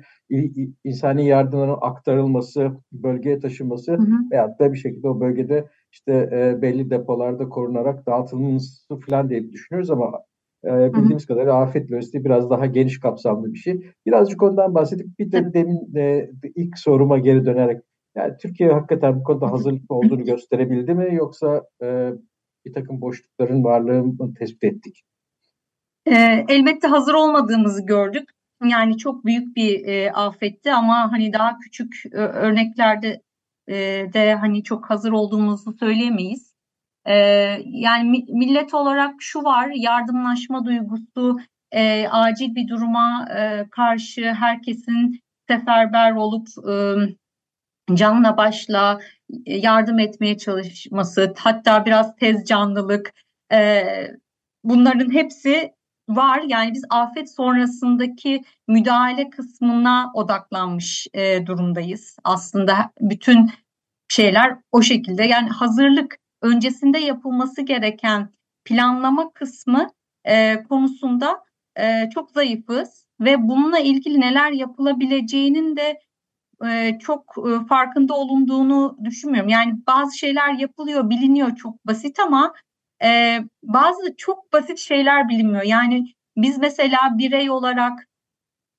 insani 0.84 1.27
yardımların 1.27 1.77
aktarılması, 1.82 2.72
bölgeye 2.91 3.39
taşınması 3.39 3.91
hı 3.91 3.98
hı. 3.98 4.32
veyahut 4.32 4.60
da 4.60 4.74
bir 4.74 4.77
şekilde 4.77 5.08
o 5.10 5.20
bölgede 5.20 5.67
işte 5.91 6.29
e, 6.34 6.62
belli 6.62 6.89
depolarda 6.89 7.50
korunarak 7.50 8.05
dağıtılması 8.05 9.00
falan 9.08 9.29
diye 9.29 9.51
düşünüyoruz 9.51 9.91
ama 9.91 10.12
e, 10.65 10.93
bildiğimiz 10.93 11.25
kadarıyla 11.25 11.62
afet 11.62 11.91
lojistiği 11.91 12.25
biraz 12.25 12.50
daha 12.50 12.65
geniş 12.65 13.00
kapsamlı 13.00 13.53
bir 13.53 13.58
şey. 13.60 13.82
Birazcık 14.05 14.43
ondan 14.43 14.75
bahsedip 14.75 15.20
bir 15.20 15.32
de 15.32 15.53
demin 15.53 15.96
e, 15.96 16.29
ilk 16.55 16.77
soruma 16.77 17.17
geri 17.17 17.46
dönerek 17.46 17.82
yani 18.15 18.38
Türkiye 18.38 18.72
hakikaten 18.72 19.20
bu 19.20 19.24
konuda 19.24 19.51
hazırlıklı 19.51 19.96
olduğunu 19.96 20.24
gösterebildi 20.24 20.93
mi 20.93 21.15
yoksa 21.15 21.63
e, 21.84 22.12
bir 22.65 22.74
takım 22.74 23.01
boşlukların 23.01 23.63
varlığını 23.63 24.34
tespit 24.34 24.63
ettik? 24.63 25.03
E, 26.05 26.46
elbette 26.50 26.88
hazır 26.88 27.13
olmadığımızı 27.13 27.86
gördük. 27.86 28.29
Yani 28.63 28.98
çok 28.98 29.25
büyük 29.25 29.55
bir 29.55 29.86
e, 29.86 30.12
afetti 30.12 30.74
ama 30.74 31.12
hani 31.12 31.34
daha 31.34 31.58
küçük 31.60 31.93
e, 32.12 32.17
örneklerde 32.17 33.22
e, 33.67 33.75
de 34.13 34.36
hani 34.36 34.63
çok 34.63 34.89
hazır 34.89 35.12
olduğumuzu 35.12 35.74
söyleyemeyiz. 35.74 36.53
E, 37.05 37.15
yani 37.65 38.25
millet 38.29 38.74
olarak 38.74 39.15
şu 39.20 39.43
var, 39.43 39.72
yardımlaşma 39.75 40.65
duygusu, 40.65 41.38
e, 41.72 42.08
acil 42.08 42.55
bir 42.55 42.67
duruma 42.67 43.27
e, 43.38 43.70
karşı 43.72 44.34
herkesin 44.34 45.20
seferber 45.48 46.12
olup 46.12 46.48
e, 46.70 46.74
canla 47.94 48.38
başla 48.38 49.00
yardım 49.46 50.00
etmeye 50.00 50.38
çalışması, 50.38 51.34
hatta 51.38 51.86
biraz 51.86 52.16
tez 52.16 52.46
canlılık, 52.46 53.13
e, 53.52 53.84
bunların 54.63 55.13
hepsi 55.13 55.74
var. 56.10 56.42
Yani 56.48 56.74
biz 56.74 56.86
afet 56.90 57.36
sonrasındaki 57.36 58.44
müdahale 58.68 59.30
kısmına 59.30 60.12
odaklanmış 60.13 61.08
e, 61.13 61.46
durumdayız. 61.46 62.18
Aslında 62.24 62.92
bütün 63.02 63.52
şeyler 64.10 64.58
o 64.72 64.82
şekilde. 64.82 65.24
Yani 65.24 65.50
hazırlık 65.50 66.18
öncesinde 66.42 67.00
yapılması 67.00 67.62
gereken 67.62 68.30
planlama 68.66 69.34
kısmı 69.34 69.90
e, 70.25 70.63
konusunda 70.63 71.44
e, 71.80 72.10
çok 72.13 72.32
zayıfız 72.32 73.06
ve 73.20 73.48
bununla 73.48 73.80
ilgili 73.80 74.22
neler 74.22 74.52
yapılabileceğinin 74.52 75.75
de 75.75 76.00
e, 76.67 77.00
çok 77.00 77.36
e, 77.38 77.65
farkında 77.67 78.13
olunduğunu 78.13 78.98
düşünmüyorum. 79.03 79.50
Yani 79.50 79.74
bazı 79.88 80.17
şeyler 80.17 80.53
yapılıyor, 80.53 81.10
biliniyor 81.10 81.55
çok 81.55 81.88
basit 81.88 82.20
ama 82.20 82.53
e, 83.03 83.39
bazı 83.63 84.15
çok 84.17 84.53
basit 84.53 84.79
şeyler 84.79 85.29
bilinmiyor. 85.29 85.63
Yani 85.63 86.13
biz 86.38 86.58
mesela 86.58 87.00
birey 87.17 87.50
olarak 87.50 88.08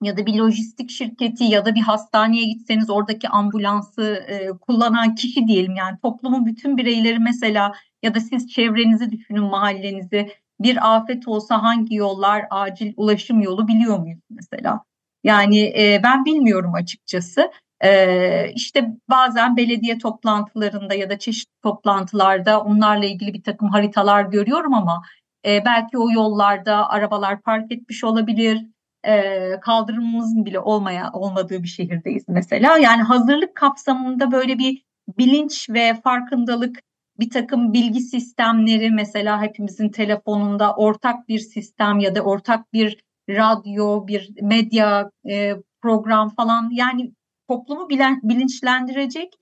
ya 0.03 0.17
da 0.17 0.26
bir 0.26 0.35
lojistik 0.35 0.91
şirketi 0.91 1.45
ya 1.45 1.64
da 1.64 1.75
bir 1.75 1.81
hastaneye 1.81 2.45
gitseniz 2.45 2.91
oradaki 2.91 3.29
ambulansı 3.29 4.25
e, 4.29 4.49
kullanan 4.49 5.14
kişi 5.14 5.47
diyelim 5.47 5.76
yani 5.76 5.99
toplumun 6.03 6.47
bütün 6.47 6.76
bireyleri 6.76 7.19
mesela 7.19 7.73
ya 8.03 8.14
da 8.14 8.21
siz 8.21 8.49
çevrenizi 8.49 9.11
düşünün 9.11 9.45
mahallenizi 9.45 10.33
bir 10.61 10.97
afet 10.97 11.29
olsa 11.29 11.62
hangi 11.62 11.95
yollar 11.95 12.45
acil 12.50 12.93
ulaşım 12.97 13.41
yolu 13.41 13.69
biliyor 13.69 13.99
muyuz 13.99 14.21
mesela? 14.31 14.85
Yani 15.25 15.61
e, 15.61 16.00
ben 16.03 16.25
bilmiyorum 16.25 16.75
açıkçası. 16.75 17.50
E, 17.85 18.53
işte 18.55 18.88
bazen 19.11 19.57
belediye 19.57 19.99
toplantılarında 19.99 20.95
ya 20.95 21.11
da 21.11 21.19
çeşitli 21.19 21.61
toplantılarda 21.62 22.61
onlarla 22.61 23.05
ilgili 23.05 23.35
bir 23.35 23.43
takım 23.43 23.69
haritalar 23.69 24.25
görüyorum 24.25 24.75
ama 24.75 25.03
e, 25.47 25.64
belki 25.64 25.99
o 25.99 26.11
yollarda 26.11 26.88
arabalar 26.91 27.43
park 27.43 27.73
etmiş 27.73 28.05
olabilir. 28.05 28.67
E, 29.07 29.61
kaldırımımızın 29.61 30.45
bile 30.45 30.59
olmaya 30.59 31.11
olmadığı 31.12 31.62
bir 31.62 31.69
şehirdeyiz 31.69 32.25
mesela. 32.29 32.79
Yani 32.79 33.03
hazırlık 33.03 33.55
kapsamında 33.55 34.33
böyle 34.33 34.59
bir 34.59 34.83
bilinç 35.19 35.71
ve 35.71 35.95
farkındalık 36.05 36.81
bir 37.21 37.31
takım 37.31 37.73
bilgi 37.73 38.00
sistemleri 38.00 38.91
mesela 38.91 39.43
hepimizin 39.43 39.88
telefonunda 39.88 40.75
ortak 40.75 41.29
bir 41.29 41.38
sistem 41.38 41.99
ya 41.99 42.14
da 42.14 42.21
ortak 42.21 42.73
bir 42.73 43.05
radyo, 43.29 44.07
bir 44.07 44.31
medya 44.43 45.11
e, 45.31 45.55
program 45.83 46.29
falan 46.29 46.71
yani 46.73 47.12
toplumu 47.49 47.89
bilen, 47.89 48.21
bilinçlendirecek 48.23 49.35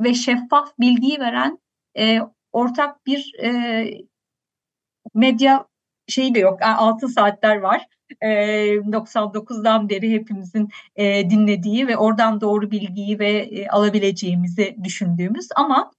ve 0.00 0.14
şeffaf 0.14 0.78
bilgiyi 0.78 1.20
veren 1.20 1.58
e, 1.98 2.20
ortak 2.52 3.06
bir 3.06 3.32
e, 3.42 3.50
medya 5.14 5.66
şeyi 6.08 6.34
de 6.34 6.38
yok. 6.38 6.58
Yani 6.62 6.74
altın 6.74 7.06
saatler 7.06 7.56
var. 7.56 7.86
E, 8.20 8.28
99'dan 8.74 9.88
beri 9.88 10.12
hepimizin 10.12 10.68
e, 10.96 11.30
dinlediği 11.30 11.86
ve 11.86 11.96
oradan 11.96 12.40
doğru 12.40 12.70
bilgiyi 12.70 13.18
ve 13.18 13.30
e, 13.30 13.68
alabileceğimizi 13.68 14.76
düşündüğümüz 14.84 15.48
ama 15.56 15.90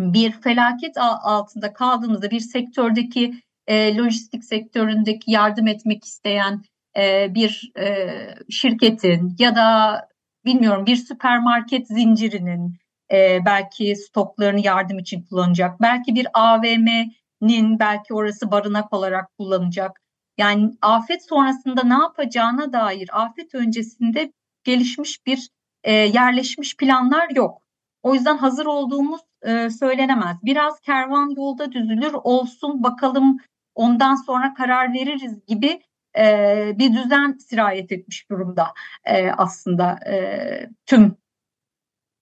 bir 0.00 0.32
felaket 0.32 0.96
altında 1.22 1.72
kaldığımızda 1.72 2.30
bir 2.30 2.40
sektördeki 2.40 3.34
e, 3.66 3.96
lojistik 3.96 4.44
sektöründeki 4.44 5.30
yardım 5.30 5.66
etmek 5.66 6.04
isteyen 6.04 6.62
e, 6.96 7.34
bir 7.34 7.72
e, 7.78 8.08
şirketin 8.50 9.36
ya 9.38 9.56
da 9.56 10.09
bilmiyorum 10.44 10.86
bir 10.86 10.96
süpermarket 10.96 11.88
zincirinin 11.88 12.76
e, 13.12 13.38
belki 13.44 13.96
stoklarını 13.96 14.60
yardım 14.60 14.98
için 14.98 15.22
kullanacak. 15.22 15.80
Belki 15.80 16.14
bir 16.14 16.26
AVM'nin 16.34 17.78
belki 17.78 18.14
orası 18.14 18.50
barınak 18.50 18.92
olarak 18.92 19.36
kullanacak. 19.38 20.00
Yani 20.38 20.70
afet 20.82 21.28
sonrasında 21.28 21.82
ne 21.82 22.02
yapacağına 22.02 22.72
dair 22.72 23.08
afet 23.12 23.54
öncesinde 23.54 24.32
gelişmiş 24.64 25.26
bir 25.26 25.50
e, 25.84 25.92
yerleşmiş 25.92 26.76
planlar 26.76 27.30
yok. 27.30 27.62
O 28.02 28.14
yüzden 28.14 28.36
hazır 28.36 28.66
olduğumuz 28.66 29.20
e, 29.42 29.70
söylenemez. 29.70 30.36
Biraz 30.42 30.80
kervan 30.80 31.30
yolda 31.36 31.72
düzülür 31.72 32.12
olsun 32.12 32.82
bakalım 32.82 33.38
ondan 33.74 34.14
sonra 34.14 34.54
karar 34.54 34.92
veririz 34.92 35.44
gibi 35.46 35.80
e, 36.18 36.72
bir 36.78 36.94
düzen 36.94 37.32
sirayet 37.32 37.92
etmiş 37.92 38.30
durumda 38.30 38.74
e, 39.04 39.30
aslında 39.30 39.98
e, 40.06 40.70
tüm 40.86 41.16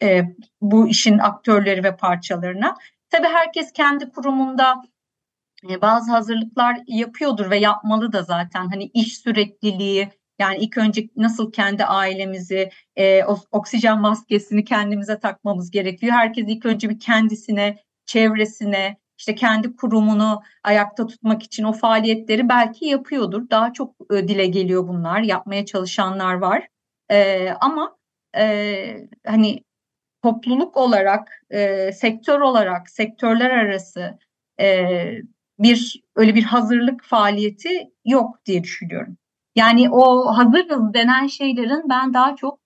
e, 0.03 0.23
bu 0.61 0.89
işin 0.89 1.19
aktörleri 1.19 1.85
ve 1.85 1.97
parçalarına. 1.97 2.75
Tabii 3.11 3.27
herkes 3.27 3.73
kendi 3.73 4.11
kurumunda 4.11 4.83
e, 5.71 5.81
bazı 5.81 6.13
hazırlıklar 6.13 6.79
yapıyordur 6.87 7.51
ve 7.51 7.59
yapmalı 7.59 8.13
da 8.13 8.23
zaten. 8.23 8.69
Hani 8.69 8.85
iş 8.85 9.19
sürekliliği, 9.19 10.09
yani 10.39 10.57
ilk 10.59 10.79
önce 10.79 11.09
nasıl 11.17 11.53
kendi 11.53 11.85
ailemizi, 11.85 12.71
e, 12.97 13.25
oksijen 13.51 14.01
maskesini 14.01 14.65
kendimize 14.65 15.19
takmamız 15.21 15.71
gerekiyor. 15.71 16.13
Herkes 16.13 16.45
ilk 16.49 16.67
önce 16.67 16.91
bir 16.91 17.01
kendisine, 17.01 17.79
çevresine, 18.07 18.97
işte 19.19 19.35
kendi 19.35 19.77
kurumunu 19.77 20.43
ayakta 20.65 21.07
tutmak 21.07 21.43
için 21.43 21.65
o 21.65 21.73
faaliyetleri 21.73 22.49
belki 22.49 22.87
yapıyordur. 22.87 23.51
Daha 23.51 23.73
çok 23.73 23.95
e, 24.13 24.29
dile 24.29 24.47
geliyor 24.47 24.89
bunlar, 24.89 25.21
yapmaya 25.21 25.67
çalışanlar 25.67 26.35
var. 26.35 26.69
E, 27.11 27.51
ama 27.51 27.97
e, 28.37 29.09
hani 29.27 29.65
topluluk 30.23 30.77
olarak, 30.77 31.45
e, 31.51 31.93
sektör 31.93 32.41
olarak, 32.41 32.91
sektörler 32.91 33.51
arası 33.51 34.19
e, 34.61 34.87
bir 35.59 36.03
öyle 36.17 36.35
bir 36.35 36.43
hazırlık 36.43 37.05
faaliyeti 37.05 37.91
yok 38.05 38.45
diye 38.47 38.63
düşünüyorum. 38.65 39.17
Yani 39.57 39.91
o 39.91 40.27
hazırız 40.39 40.95
denen 40.95 41.27
şeylerin 41.27 41.89
ben 41.89 42.15
daha 42.15 42.37
çok 42.37 42.61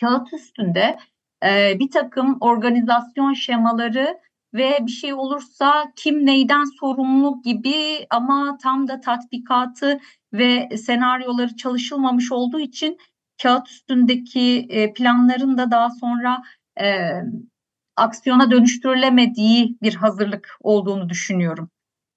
kağıt 0.00 0.32
üstünde 0.32 0.98
e, 1.44 1.78
bir 1.78 1.90
takım 1.90 2.36
organizasyon 2.40 3.32
şemaları 3.32 4.20
ve 4.54 4.78
bir 4.80 4.90
şey 4.90 5.14
olursa 5.14 5.92
kim 5.96 6.26
neyden 6.26 6.64
sorumlu 6.80 7.42
gibi 7.42 8.06
ama 8.10 8.58
tam 8.62 8.88
da 8.88 9.00
tatbikatı 9.00 10.00
ve 10.32 10.68
senaryoları 10.76 11.56
çalışılmamış 11.56 12.32
olduğu 12.32 12.60
için 12.60 12.98
kağıt 13.42 13.68
üstündeki 13.68 14.66
e, 14.70 14.92
planların 14.92 15.58
da 15.58 15.70
daha 15.70 15.90
sonra 15.90 16.42
e, 16.80 17.10
aksiyona 17.96 18.50
dönüştürülemediği 18.50 19.76
bir 19.82 19.94
hazırlık 19.94 20.56
olduğunu 20.60 21.08
düşünüyorum. 21.08 21.70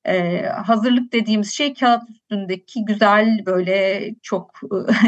E, 0.06 0.41
hazırlık 0.45 1.13
dediğimiz 1.13 1.54
şey 1.54 1.74
kağıt 1.74 2.10
üstündeki 2.10 2.86
güzel 2.86 3.45
böyle 3.45 4.10
çok 4.21 4.60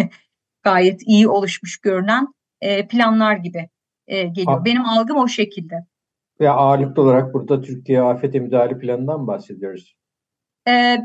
gayet 0.64 1.02
iyi 1.06 1.28
oluşmuş 1.28 1.78
görünen 1.78 2.28
e, 2.62 2.88
planlar 2.88 3.36
gibi 3.36 3.70
e, 4.08 4.24
geliyor. 4.24 4.66
Benim 4.66 4.86
algım 4.86 5.18
o 5.18 5.28
şekilde. 5.28 5.86
Ve 6.40 6.50
ağırlıklı 6.50 7.02
olarak 7.02 7.34
burada 7.34 7.62
Türkiye 7.62 8.02
afete 8.02 8.40
müdahale 8.40 8.78
planından 8.78 9.28
bahsediyoruz. 9.28 9.96
Ee, 10.68 10.98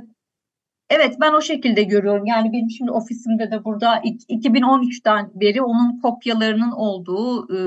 evet 0.90 1.16
ben 1.21 1.33
o 1.33 1.40
şekilde 1.40 1.83
görüyorum. 1.83 2.27
Yani 2.27 2.53
benim 2.53 2.71
şimdi 2.71 2.90
ofisimde 2.90 3.51
de 3.51 3.64
burada 3.64 3.99
2013'ten 4.29 5.31
beri 5.35 5.62
onun 5.62 6.01
kopyalarının 6.01 6.73
olduğu 6.73 7.57
e, 7.57 7.61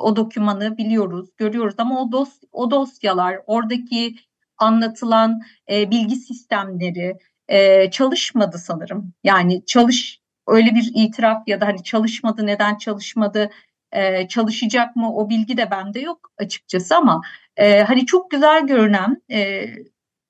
o 0.00 0.16
dokümanı 0.16 0.76
biliyoruz, 0.76 1.28
görüyoruz. 1.36 1.74
Ama 1.78 2.02
o, 2.02 2.12
dos, 2.12 2.40
o 2.52 2.70
dosyalar, 2.70 3.38
oradaki 3.46 4.14
anlatılan 4.58 5.40
e, 5.70 5.90
bilgi 5.90 6.16
sistemleri 6.16 7.16
e, 7.48 7.90
çalışmadı 7.90 8.58
sanırım. 8.58 9.12
Yani 9.24 9.64
çalış 9.66 10.20
öyle 10.48 10.74
bir 10.74 10.92
itiraf 10.94 11.48
ya 11.48 11.60
da 11.60 11.66
hani 11.66 11.82
çalışmadı 11.82 12.46
neden 12.46 12.78
çalışmadı 12.78 13.50
e, 13.92 14.28
çalışacak 14.28 14.96
mı 14.96 15.16
o 15.16 15.28
bilgi 15.28 15.56
de 15.56 15.70
bende 15.70 16.00
yok 16.00 16.32
açıkçası 16.38 16.96
ama 16.96 17.20
e, 17.56 17.82
hani 17.82 18.06
çok 18.06 18.30
güzel 18.30 18.66
görünen 18.66 19.22
e, 19.30 19.66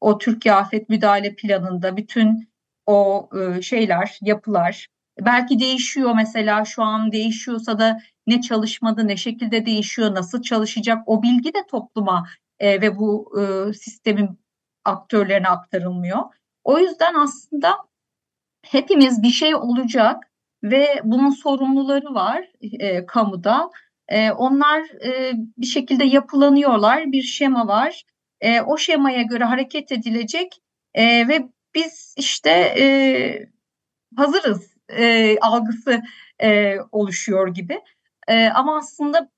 o 0.00 0.18
Türkiye 0.18 0.54
Afet 0.54 0.88
Müdahale 0.88 1.34
Planı'nda 1.34 1.96
bütün 1.96 2.48
o 2.86 3.28
e, 3.38 3.62
şeyler, 3.62 4.18
yapılar 4.22 4.88
belki 5.20 5.60
değişiyor 5.60 6.12
mesela 6.16 6.64
şu 6.64 6.82
an 6.82 7.12
değişiyorsa 7.12 7.78
da 7.78 8.00
ne 8.26 8.40
çalışmadı, 8.40 9.08
ne 9.08 9.16
şekilde 9.16 9.66
değişiyor, 9.66 10.14
nasıl 10.14 10.42
çalışacak 10.42 11.02
o 11.06 11.22
bilgi 11.22 11.54
de 11.54 11.66
topluma 11.70 12.28
e, 12.58 12.80
ve 12.80 12.98
bu 12.98 13.32
e, 13.40 13.72
sistemin 13.72 14.38
aktörlerine 14.84 15.48
aktarılmıyor. 15.48 16.18
O 16.64 16.78
yüzden 16.78 17.14
aslında 17.14 17.76
hepimiz 18.66 19.22
bir 19.22 19.30
şey 19.30 19.54
olacak 19.54 20.27
ve 20.62 21.00
bunun 21.04 21.30
sorumluları 21.30 22.14
var 22.14 22.48
e, 22.62 23.06
kamuda. 23.06 23.70
E, 24.08 24.30
onlar 24.30 24.80
e, 25.04 25.32
bir 25.58 25.66
şekilde 25.66 26.04
yapılanıyorlar, 26.04 27.12
bir 27.12 27.22
şema 27.22 27.68
var. 27.68 28.04
E, 28.40 28.60
o 28.60 28.76
şemaya 28.76 29.22
göre 29.22 29.44
hareket 29.44 29.92
edilecek 29.92 30.62
e, 30.94 31.28
ve 31.28 31.48
biz 31.74 32.14
işte 32.18 32.50
e, 32.50 32.86
hazırız 34.16 34.74
e, 34.88 35.36
algısı 35.38 36.02
e, 36.42 36.76
oluşuyor 36.92 37.48
gibi. 37.48 37.80
E, 38.28 38.48
ama 38.48 38.76
aslında 38.76 39.30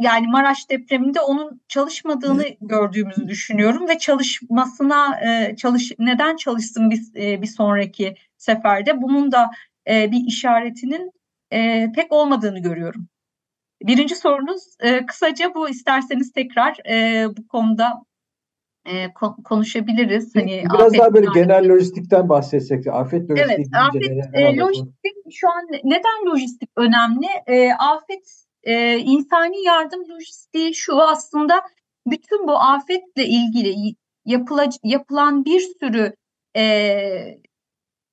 yani 0.00 0.26
Maraş 0.26 0.70
depreminde 0.70 1.20
onun 1.20 1.60
çalışmadığını 1.68 2.44
gördüğümüzü 2.60 3.28
düşünüyorum 3.28 3.88
ve 3.88 3.98
çalışmasına 3.98 5.20
e, 5.20 5.56
çalış 5.56 5.92
neden 5.98 6.36
çalışsın 6.36 6.90
bir, 6.90 7.00
e, 7.16 7.42
bir 7.42 7.46
sonraki 7.46 8.16
seferde 8.36 9.02
bunun 9.02 9.32
da 9.32 9.50
e, 9.88 10.10
bir 10.10 10.24
işaretinin 10.26 11.12
e, 11.52 11.92
pek 11.96 12.12
olmadığını 12.12 12.58
görüyorum. 12.58 13.08
Birinci 13.82 14.16
sorunuz 14.16 14.62
e, 14.80 15.06
kısaca 15.06 15.54
bu 15.54 15.68
isterseniz 15.68 16.32
tekrar 16.32 16.76
e, 16.88 17.26
bu 17.36 17.48
konuda 17.48 18.02
e, 18.86 19.12
konuşabiliriz. 19.44 20.34
Hani 20.36 20.64
Biraz 20.74 20.98
daha 20.98 21.14
böyle 21.14 21.26
genel 21.34 21.68
lojistikten 21.68 22.28
bahsetsek. 22.28 22.86
Afet 22.86 23.30
lojistik. 23.30 23.50
Evet, 23.50 23.66
afet 23.88 24.34
e, 24.34 24.56
lojistik 24.56 25.14
şu 25.32 25.48
an 25.48 25.66
neden 25.84 26.26
lojistik 26.26 26.70
önemli? 26.76 27.26
E, 27.46 27.72
afet 27.72 28.44
e, 28.62 28.98
insani 28.98 29.64
yardım 29.64 30.08
lojistiği 30.08 30.74
şu 30.74 31.02
aslında 31.02 31.62
bütün 32.06 32.46
bu 32.46 32.52
afetle 32.52 33.24
ilgili 33.26 33.94
yapıla, 34.24 34.66
yapılan 34.84 35.44
bir 35.44 35.60
sürü 35.60 36.14
e, 36.56 37.38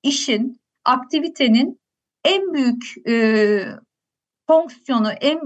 işin 0.04 0.61
aktivitenin 0.86 1.80
en 2.26 2.54
büyük 2.54 3.08
e, 3.08 3.66
fonksiyonu, 4.48 5.12
en 5.12 5.40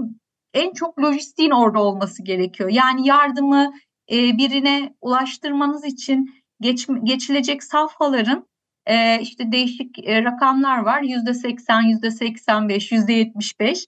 en 0.54 0.72
çok 0.72 0.98
lojistiğin 0.98 1.50
orada 1.50 1.82
olması 1.82 2.22
gerekiyor. 2.22 2.70
Yani 2.70 3.08
yardımı 3.08 3.72
e, 4.10 4.16
birine 4.16 4.94
ulaştırmanız 5.00 5.84
için 5.84 6.34
geç, 6.60 6.86
geçilecek 7.04 7.64
safhaların 7.64 8.46
e, 8.86 9.20
işte 9.20 9.52
değişik 9.52 10.08
e, 10.08 10.24
rakamlar 10.24 10.78
var. 10.78 11.02
Yüzde 11.02 11.34
seksen, 11.34 11.82
yüzde 11.82 12.10
seksen 12.10 12.68
beş, 12.68 12.92
yüzde 12.92 13.12
yetmiş 13.12 13.60
beş 13.60 13.86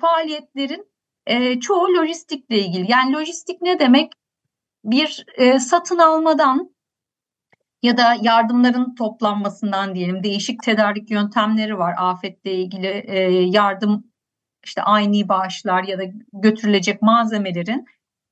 faaliyetlerin 0.00 0.90
e, 1.26 1.60
çoğu 1.60 1.94
lojistikle 1.94 2.58
ilgili. 2.58 2.90
Yani 2.90 3.12
lojistik 3.12 3.62
ne 3.62 3.78
demek? 3.78 4.12
Bir 4.84 5.24
e, 5.34 5.58
satın 5.58 5.98
almadan 5.98 6.70
ya 7.82 7.96
da 7.96 8.16
yardımların 8.22 8.94
toplanmasından 8.94 9.94
diyelim. 9.94 10.22
Değişik 10.22 10.62
tedarik 10.62 11.10
yöntemleri 11.10 11.78
var 11.78 11.94
afetle 11.98 12.54
ilgili. 12.54 12.86
E, 12.86 13.18
yardım 13.30 14.04
işte 14.64 14.82
aynı 14.82 15.28
bağışlar 15.28 15.84
ya 15.84 15.98
da 15.98 16.02
götürülecek 16.32 17.02
malzemelerin 17.02 17.86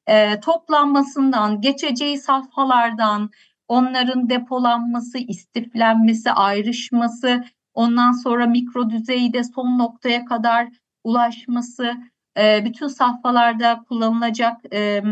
e, 0.07 0.41
toplanmasından 0.41 1.61
geçeceği 1.61 2.19
safhalardan 2.19 3.31
onların 3.69 4.31
depolanması, 4.31 5.19
istiflenmesi, 5.19 6.33
ayrışması, 6.33 7.45
ondan 7.75 8.13
sonra 8.13 8.47
mikro 8.47 8.91
düzeyde 8.91 9.45
son 9.45 9.79
noktaya 9.79 10.25
kadar 10.25 10.69
ulaşması, 11.05 11.95
e, 12.39 12.65
bütün 12.65 12.89
safhalarda 12.89 13.85
kullanılacak 13.89 14.61
e, 14.73 15.03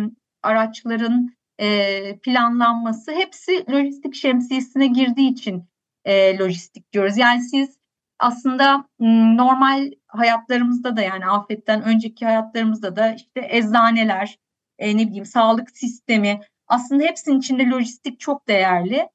araçların 0.42 1.36
e, 1.58 2.18
planlanması 2.18 3.12
hepsi 3.12 3.72
lojistik 3.72 4.14
şemsiyesine 4.14 4.86
girdiği 4.86 5.32
için 5.32 5.64
e, 6.04 6.38
lojistik 6.38 6.92
diyoruz. 6.92 7.16
Yani 7.16 7.40
siz 7.42 7.78
aslında 8.18 8.88
normal 9.36 9.90
hayatlarımızda 10.06 10.96
da 10.96 11.02
yani 11.02 11.26
afetten 11.26 11.82
önceki 11.82 12.24
hayatlarımızda 12.24 12.96
da 12.96 13.12
işte 13.14 13.48
eczaneler, 13.50 14.38
e, 14.78 14.96
ne 14.96 15.06
bileyim 15.06 15.26
sağlık 15.26 15.70
sistemi 15.70 16.40
aslında 16.68 17.04
hepsinin 17.04 17.38
içinde 17.38 17.64
lojistik 17.64 18.20
çok 18.20 18.48
değerli. 18.48 19.08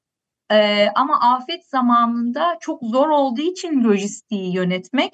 E, 0.50 0.88
ama 0.94 1.20
afet 1.20 1.66
zamanında 1.66 2.56
çok 2.60 2.82
zor 2.82 3.08
olduğu 3.08 3.40
için 3.40 3.84
lojistiği 3.84 4.54
yönetmek 4.54 5.12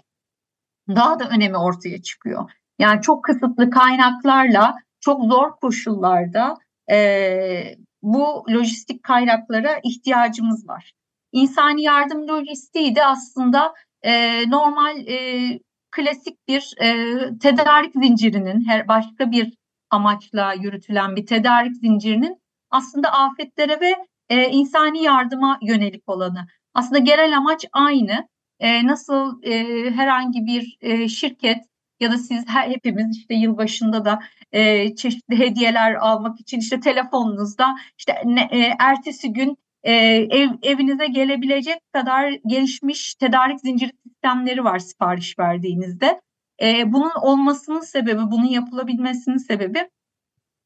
daha 0.89 1.19
da 1.19 1.29
önemi 1.29 1.57
ortaya 1.57 2.03
çıkıyor. 2.03 2.51
Yani 2.79 3.03
çok 3.03 3.25
kısıtlı 3.25 3.71
kaynaklarla 3.71 4.77
çok 5.01 5.25
zor 5.25 5.51
koşullarda 5.51 6.57
e, 6.91 7.77
bu 8.03 8.45
lojistik 8.51 9.03
kaynaklara 9.03 9.81
ihtiyacımız 9.85 10.69
var. 10.69 10.93
İnsani 11.33 11.83
yardım 11.83 12.29
lojistiği 12.29 12.97
de 12.97 13.05
aslında 13.05 13.75
e, 14.03 14.43
normal 14.51 15.09
e, 15.09 15.59
klasik 15.91 16.49
bir 16.49 16.75
e, 16.81 17.07
tedarik 17.39 17.93
zincirinin 17.93 18.69
her 18.69 18.89
başka 18.89 19.31
bir 19.31 19.55
amaçla 19.91 20.53
yürütülen 20.53 21.17
bir 21.17 21.27
tedarik 21.27 21.77
zincirinin 21.77 22.37
aslında 22.71 23.13
afetlere 23.13 23.81
ve 23.81 23.95
e, 24.29 24.49
insani 24.49 25.03
yardıma 25.03 25.59
yönelik 25.63 26.09
olanı. 26.09 26.47
Aslında 26.75 26.99
genel 26.99 27.37
amaç 27.37 27.67
aynı. 27.73 28.29
E, 28.61 28.87
nasıl 28.87 29.43
e, 29.43 29.55
herhangi 29.91 30.47
bir 30.47 30.77
e, 30.81 31.09
şirket 31.09 31.59
ya 32.01 32.13
da 32.13 32.19
siz 32.19 32.49
her, 32.49 32.71
hepimiz 32.71 33.17
işte 33.19 33.35
yılbaşında 33.35 34.05
da 34.05 34.19
e, 34.53 34.95
çeşitli 34.95 35.39
hediyeler 35.39 35.95
almak 35.95 36.41
için 36.41 36.59
işte 36.59 36.81
telefonunuzda 36.81 37.77
işte 37.99 38.23
ne, 38.25 38.49
e, 38.53 38.75
ertesi 38.79 39.33
gün 39.33 39.57
e, 39.83 39.93
ev, 40.31 40.49
evinize 40.63 41.07
gelebilecek 41.07 41.93
kadar 41.93 42.33
gelişmiş 42.47 43.15
tedarik 43.15 43.61
zinciri 43.61 43.93
sistemleri 44.07 44.65
var 44.65 44.79
sipariş 44.79 45.39
verdiğinizde. 45.39 46.21
E, 46.63 46.93
bunun 46.93 47.13
olmasının 47.23 47.81
sebebi, 47.81 48.23
bunun 48.31 48.49
yapılabilmesinin 48.49 49.37
sebebi 49.37 49.89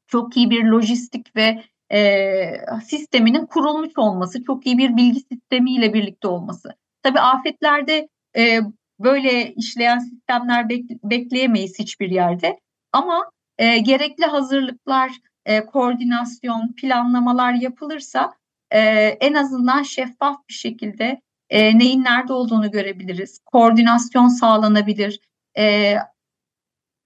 çok 0.07 0.37
iyi 0.37 0.49
bir 0.49 0.63
lojistik 0.63 1.35
ve 1.35 1.63
e, 1.93 2.43
sisteminin 2.85 3.45
kurulmuş 3.45 3.97
olması, 3.97 4.43
çok 4.43 4.65
iyi 4.65 4.77
bir 4.77 4.97
bilgi 4.97 5.19
sistemiyle 5.19 5.93
birlikte 5.93 6.27
olması. 6.27 6.69
Tabii 7.03 7.19
afetlerde 7.19 8.07
e, 8.37 8.59
böyle 9.03 9.53
işleyen 9.53 9.99
sistemler 9.99 10.63
bek- 10.63 10.99
bekleyemeyiz 11.03 11.79
hiçbir 11.79 12.09
yerde. 12.09 12.59
Ama 12.91 13.31
e, 13.57 13.77
gerekli 13.77 14.25
hazırlıklar, 14.25 15.11
e, 15.45 15.65
koordinasyon, 15.65 16.73
planlamalar 16.77 17.53
yapılırsa 17.53 18.33
e, 18.71 18.79
en 19.19 19.33
azından 19.33 19.83
şeffaf 19.83 20.37
bir 20.49 20.53
şekilde 20.53 21.21
e, 21.49 21.77
neyin 21.77 22.03
nerede 22.03 22.33
olduğunu 22.33 22.71
görebiliriz. 22.71 23.39
Koordinasyon 23.45 24.27
sağlanabilir. 24.27 25.19
E, 25.57 25.95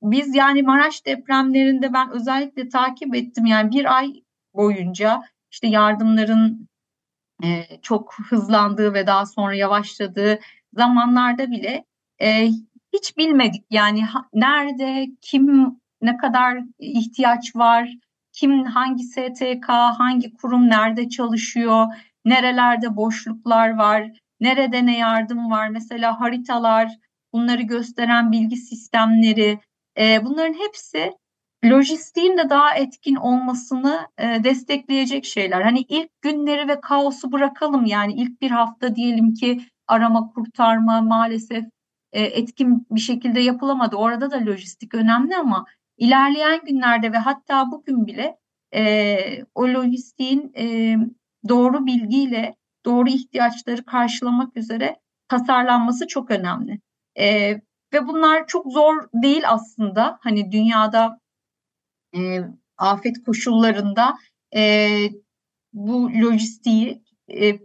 biz 0.01 0.35
yani 0.35 0.61
Maraş 0.63 1.05
depremlerinde 1.05 1.93
ben 1.93 2.11
özellikle 2.11 2.69
takip 2.69 3.15
ettim 3.15 3.45
yani 3.45 3.71
bir 3.71 3.97
ay 3.97 4.13
boyunca 4.53 5.21
işte 5.51 5.67
yardımların 5.67 6.67
e, 7.43 7.63
çok 7.81 8.15
hızlandığı 8.29 8.93
ve 8.93 9.07
daha 9.07 9.25
sonra 9.25 9.55
yavaşladığı 9.55 10.39
zamanlarda 10.77 11.51
bile 11.51 11.85
e, 12.21 12.47
hiç 12.93 13.17
bilmedik 13.17 13.65
yani 13.69 14.05
ha, 14.05 14.25
nerede 14.33 15.07
kim 15.21 15.75
ne 16.01 16.17
kadar 16.17 16.59
ihtiyaç 16.79 17.55
var 17.55 17.89
kim 18.33 18.65
hangi 18.65 19.03
STK 19.03 19.69
hangi 19.69 20.33
kurum 20.33 20.69
nerede 20.69 21.09
çalışıyor 21.09 21.85
nerelerde 22.25 22.95
boşluklar 22.95 23.77
var 23.77 24.11
nerede 24.39 24.85
ne 24.85 24.97
yardım 24.97 25.51
var 25.51 25.69
mesela 25.69 26.19
haritalar 26.19 26.91
bunları 27.33 27.61
gösteren 27.61 28.31
bilgi 28.31 28.57
sistemleri 28.57 29.59
e, 29.97 30.25
bunların 30.25 30.53
hepsi 30.53 31.11
lojistiğin 31.65 32.37
de 32.37 32.49
daha 32.49 32.75
etkin 32.75 33.15
olmasını 33.15 34.07
e, 34.17 34.43
destekleyecek 34.43 35.25
şeyler. 35.25 35.61
Hani 35.61 35.79
ilk 35.79 36.21
günleri 36.21 36.67
ve 36.67 36.81
kaosu 36.81 37.31
bırakalım 37.31 37.85
yani 37.85 38.13
ilk 38.13 38.41
bir 38.41 38.51
hafta 38.51 38.95
diyelim 38.95 39.33
ki 39.33 39.61
arama 39.87 40.31
kurtarma 40.33 41.01
maalesef 41.01 41.65
e, 42.11 42.21
etkin 42.21 42.87
bir 42.91 42.99
şekilde 42.99 43.39
yapılamadı. 43.39 43.95
Orada 43.95 44.31
da 44.31 44.45
lojistik 44.45 44.93
önemli 44.93 45.37
ama 45.37 45.65
ilerleyen 45.97 46.65
günlerde 46.65 47.13
ve 47.13 47.17
hatta 47.17 47.71
bugün 47.71 48.05
bile 48.07 48.37
e, 48.75 49.43
o 49.55 49.67
lojistiğin 49.67 50.53
e, 50.57 50.95
doğru 51.49 51.85
bilgiyle 51.85 52.55
doğru 52.85 53.09
ihtiyaçları 53.09 53.85
karşılamak 53.85 54.57
üzere 54.57 54.95
tasarlanması 55.27 56.07
çok 56.07 56.31
önemli. 56.31 56.79
E, 57.19 57.51
ve 57.93 58.07
bunlar 58.07 58.47
çok 58.47 58.71
zor 58.71 59.09
değil 59.13 59.43
aslında. 59.47 60.19
Hani 60.21 60.51
dünyada 60.51 61.19
e, 62.15 62.39
afet 62.77 63.23
koşullarında 63.25 64.15
e, 64.55 64.89
bu 65.73 66.11
lojistiği, 66.11 67.03
e, 67.31 67.59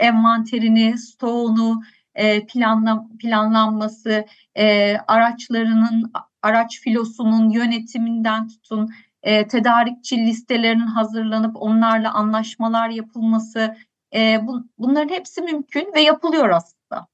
envanterini, 0.00 0.98
stoğunu 0.98 1.80
e, 2.14 2.46
planla, 2.46 3.06
planlanması, 3.20 4.24
e, 4.54 4.96
araçlarının, 4.96 6.12
araç 6.42 6.80
filosunun 6.80 7.50
yönetiminden 7.50 8.48
tutun, 8.48 8.90
e, 9.22 9.46
tedarikçi 9.46 10.16
listelerinin 10.16 10.86
hazırlanıp 10.86 11.56
onlarla 11.56 12.14
anlaşmalar 12.14 12.88
yapılması, 12.90 13.76
e, 14.14 14.38
bu, 14.46 14.64
bunların 14.78 15.14
hepsi 15.14 15.42
mümkün 15.42 15.92
ve 15.94 16.00
yapılıyor 16.00 16.50
aslında. 16.50 17.06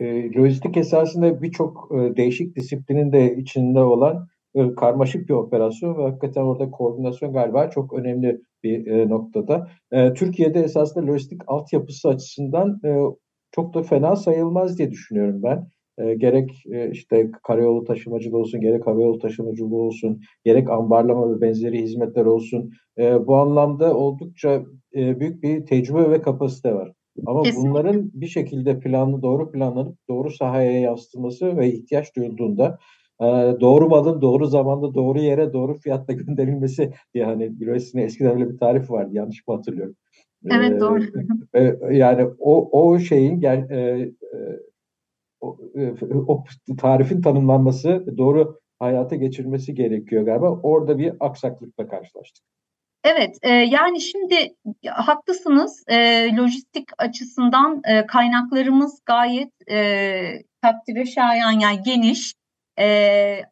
E, 0.00 0.32
lojistik 0.34 0.76
esasında 0.76 1.42
birçok 1.42 1.90
e, 1.92 2.16
değişik 2.16 2.56
disiplinin 2.56 3.12
de 3.12 3.36
içinde 3.36 3.80
olan 3.80 4.28
e, 4.54 4.74
karmaşık 4.74 5.28
bir 5.28 5.34
operasyon 5.34 5.98
ve 5.98 6.02
hakikaten 6.02 6.42
orada 6.42 6.70
koordinasyon 6.70 7.32
galiba 7.32 7.70
çok 7.70 7.92
önemli 7.92 8.40
bir 8.62 8.86
e, 8.86 9.08
noktada. 9.08 9.68
E, 9.92 10.14
Türkiye'de 10.14 10.60
esasında 10.60 11.06
lojistik 11.06 11.42
altyapısı 11.46 12.08
açısından 12.08 12.80
e, 12.84 13.02
çok 13.52 13.74
da 13.74 13.82
fena 13.82 14.16
sayılmaz 14.16 14.78
diye 14.78 14.90
düşünüyorum 14.90 15.42
ben. 15.42 15.68
E, 15.98 16.14
gerek 16.14 16.50
e, 16.72 16.90
işte 16.90 17.30
karayolu 17.42 17.84
taşımacılığı 17.84 18.38
olsun, 18.38 18.60
gerek 18.60 18.86
havayolu 18.86 19.18
taşımacılığı 19.18 19.76
olsun, 19.76 20.20
gerek 20.44 20.70
ambarlama 20.70 21.36
ve 21.36 21.40
benzeri 21.40 21.82
hizmetler 21.82 22.24
olsun. 22.24 22.70
E, 22.98 23.26
bu 23.26 23.36
anlamda 23.36 23.96
oldukça 23.96 24.62
e, 24.96 25.20
büyük 25.20 25.42
bir 25.42 25.66
tecrübe 25.66 26.10
ve 26.10 26.22
kapasite 26.22 26.74
var. 26.74 26.92
Ama 27.26 27.42
Kesinlikle. 27.42 27.70
bunların 27.70 28.10
bir 28.14 28.26
şekilde 28.26 28.80
planlı, 28.80 29.22
doğru 29.22 29.52
planlanıp 29.52 29.98
doğru 30.08 30.30
sahaya 30.30 30.80
yansıtılması 30.80 31.56
ve 31.56 31.72
ihtiyaç 31.72 32.16
duyulduğunda 32.16 32.78
doğru 33.60 33.88
malın 33.88 34.20
doğru 34.20 34.46
zamanda 34.46 34.94
doğru 34.94 35.18
yere 35.18 35.52
doğru 35.52 35.74
fiyatla 35.74 36.12
gönderilmesi 36.14 36.92
diye 37.14 37.24
hani 37.24 37.60
bürosine 37.60 38.02
eskiden 38.02 38.32
öyle 38.32 38.50
bir 38.50 38.58
tarif 38.58 38.90
vardı 38.90 39.10
yanlış 39.12 39.48
mı 39.48 39.54
hatırlıyorum. 39.54 39.96
Evet 40.50 40.72
ee, 40.72 40.80
doğru. 40.80 41.02
E, 41.54 41.76
yani 41.90 42.28
o 42.38 42.82
o 42.82 42.98
şeyin 42.98 43.40
gel, 43.40 43.70
e, 43.70 43.76
e, 43.78 44.38
o, 45.40 45.58
o 46.26 46.44
tarifin 46.78 47.22
tanımlanması 47.22 48.04
doğru 48.18 48.60
hayata 48.78 49.16
geçirmesi 49.16 49.74
gerekiyor 49.74 50.22
galiba. 50.22 50.50
Orada 50.62 50.98
bir 50.98 51.12
aksaklıkla 51.20 51.88
karşılaştık. 51.88 52.44
Evet, 53.04 53.38
e, 53.42 53.48
yani 53.48 54.00
şimdi 54.00 54.54
haklısınız. 54.86 55.84
E, 55.88 55.96
lojistik 56.36 56.88
açısından 56.98 57.80
e, 57.84 58.06
kaynaklarımız 58.06 59.00
gayet 59.06 59.70
e, 59.70 60.20
takdire 60.62 61.06
şayan 61.06 61.60
yani 61.60 61.78
geniş. 61.84 62.34
E, 62.78 63.44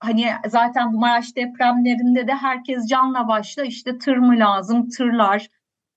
hani 0.00 0.26
zaten 0.46 0.92
bu 0.92 0.98
Maraş 0.98 1.36
depremlerinde 1.36 2.26
de 2.28 2.34
herkes 2.34 2.86
canla 2.88 3.28
başla 3.28 3.64
işte 3.64 3.98
tır 3.98 4.16
mı 4.16 4.38
lazım, 4.38 4.88
tırlar, 4.88 5.48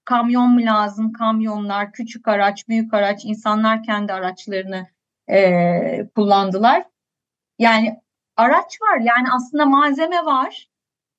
kamyon 0.05 0.49
mu 0.49 0.61
lazım, 0.65 1.13
kamyonlar, 1.13 1.91
küçük 1.91 2.27
araç, 2.27 2.67
büyük 2.67 2.93
araç, 2.93 3.25
insanlar 3.25 3.83
kendi 3.83 4.13
araçlarını 4.13 4.87
e, 5.29 6.07
kullandılar. 6.15 6.85
Yani 7.59 8.01
araç 8.37 8.81
var 8.81 8.97
yani 8.97 9.27
aslında 9.31 9.65
malzeme 9.65 10.25
var, 10.25 10.69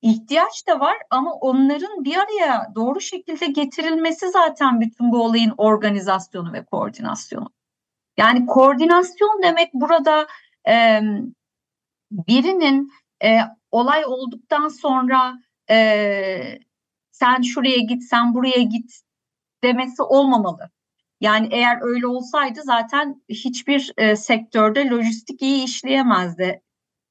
ihtiyaç 0.01 0.67
da 0.67 0.79
var 0.79 0.97
ama 1.09 1.33
onların 1.33 2.05
bir 2.05 2.15
araya 2.17 2.71
doğru 2.75 3.01
şekilde 3.01 3.45
getirilmesi 3.45 4.29
zaten 4.29 4.81
bütün 4.81 5.11
bu 5.11 5.23
olayın 5.23 5.53
organizasyonu 5.57 6.53
ve 6.53 6.65
koordinasyonu. 6.65 7.49
Yani 8.17 8.45
koordinasyon 8.45 9.41
demek 9.43 9.73
burada 9.73 10.27
e, 10.67 11.01
birinin 12.11 12.91
e, 13.23 13.39
olay 13.71 14.05
olduktan 14.05 14.67
sonra 14.67 15.39
e, 15.69 16.59
sen 17.11 17.41
şuraya 17.41 17.79
git, 17.79 18.03
sen 18.03 18.33
buraya 18.33 18.61
git 18.61 19.01
demesi 19.63 20.03
olmamalı. 20.03 20.69
Yani 21.21 21.47
eğer 21.51 21.77
öyle 21.81 22.07
olsaydı 22.07 22.61
zaten 22.63 23.21
hiçbir 23.29 23.93
e, 23.97 24.15
sektörde 24.15 24.89
lojistik 24.89 25.41
iyi 25.41 25.63
işleyemezdi. 25.63 26.61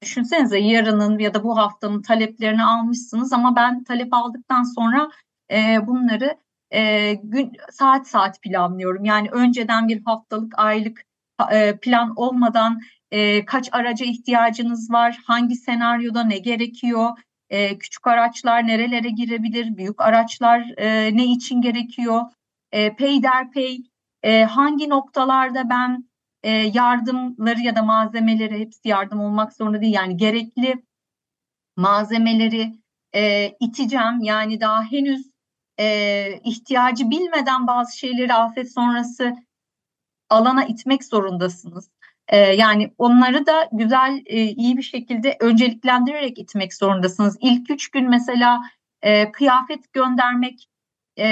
Düşünsenize 0.02 0.58
yarının 0.58 1.18
ya 1.18 1.34
da 1.34 1.44
bu 1.44 1.56
haftanın 1.56 2.02
taleplerini 2.02 2.64
almışsınız 2.64 3.32
ama 3.32 3.56
ben 3.56 3.84
talep 3.84 4.14
aldıktan 4.14 4.62
sonra 4.62 5.10
e, 5.50 5.86
bunları 5.86 6.36
e, 6.70 7.12
gün 7.14 7.52
saat 7.70 8.08
saat 8.08 8.42
planlıyorum. 8.42 9.04
Yani 9.04 9.28
önceden 9.30 9.88
bir 9.88 10.02
haftalık, 10.04 10.58
aylık 10.58 11.04
e, 11.52 11.78
plan 11.78 12.12
olmadan 12.16 12.80
e, 13.12 13.44
kaç 13.44 13.68
araca 13.72 14.06
ihtiyacınız 14.06 14.90
var, 14.90 15.18
hangi 15.26 15.56
senaryoda 15.56 16.24
ne 16.24 16.38
gerekiyor, 16.38 17.18
e, 17.50 17.78
küçük 17.78 18.06
araçlar 18.06 18.66
nerelere 18.66 19.10
girebilir, 19.10 19.76
büyük 19.76 20.00
araçlar 20.00 20.78
e, 20.78 21.16
ne 21.16 21.24
için 21.24 21.60
gerekiyor, 21.60 22.22
e, 22.72 22.96
peyderpey 22.96 23.82
e, 24.22 24.44
hangi 24.44 24.88
noktalarda 24.88 25.70
ben 25.70 26.08
e, 26.42 26.50
yardımları 26.50 27.60
ya 27.60 27.76
da 27.76 27.82
malzemeleri 27.82 28.58
hepsi 28.58 28.88
yardım 28.88 29.20
olmak 29.20 29.52
zorunda 29.52 29.80
değil 29.80 29.94
yani 29.94 30.16
gerekli 30.16 30.82
malzemeleri 31.76 32.72
e, 33.14 33.48
iteceğim. 33.60 34.20
Yani 34.22 34.60
daha 34.60 34.82
henüz 34.84 35.30
e, 35.80 36.40
ihtiyacı 36.44 37.10
bilmeden 37.10 37.66
bazı 37.66 37.98
şeyleri 37.98 38.34
afet 38.34 38.72
sonrası 38.72 39.36
alana 40.30 40.64
itmek 40.64 41.04
zorundasınız. 41.04 41.90
E, 42.28 42.36
yani 42.38 42.94
onları 42.98 43.46
da 43.46 43.68
güzel, 43.72 44.22
e, 44.26 44.42
iyi 44.44 44.76
bir 44.76 44.82
şekilde 44.82 45.36
önceliklendirerek 45.40 46.38
itmek 46.38 46.74
zorundasınız. 46.74 47.36
İlk 47.40 47.70
üç 47.70 47.90
gün 47.90 48.08
mesela 48.08 48.62
e, 49.02 49.32
kıyafet 49.32 49.92
göndermek 49.92 50.68
e, 51.18 51.26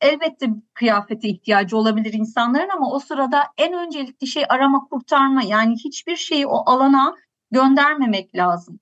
elbette 0.00 0.46
kıyafete 0.74 1.28
ihtiyacı 1.28 1.76
olabilir 1.76 2.12
insanların 2.12 2.68
ama 2.68 2.92
o 2.92 2.98
sırada 2.98 3.42
en 3.58 3.72
öncelikli 3.72 4.26
şey 4.26 4.44
arama 4.48 4.88
kurtarma 4.90 5.42
yani 5.42 5.74
hiçbir 5.74 6.16
şeyi 6.16 6.46
o 6.46 6.70
alana 6.70 7.14
göndermemek 7.50 8.36
lazım. 8.36 8.80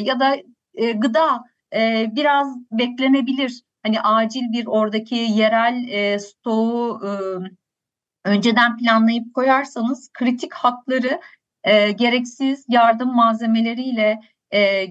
Ya 0.00 0.20
da 0.20 0.36
gıda 0.94 1.44
biraz 2.16 2.56
beklenebilir. 2.72 3.62
Hani 3.82 4.00
acil 4.00 4.52
bir 4.52 4.66
oradaki 4.66 5.14
yerel 5.14 5.88
e, 5.88 6.18
stoğu 6.18 7.00
e, 7.06 7.10
önceden 8.24 8.76
planlayıp 8.76 9.34
koyarsanız 9.34 10.10
kritik 10.12 10.54
hatları 10.54 11.20
e, 11.64 11.92
gereksiz 11.92 12.64
yardım 12.68 13.14
malzemeleriyle 13.14 14.20
e, 14.52 14.86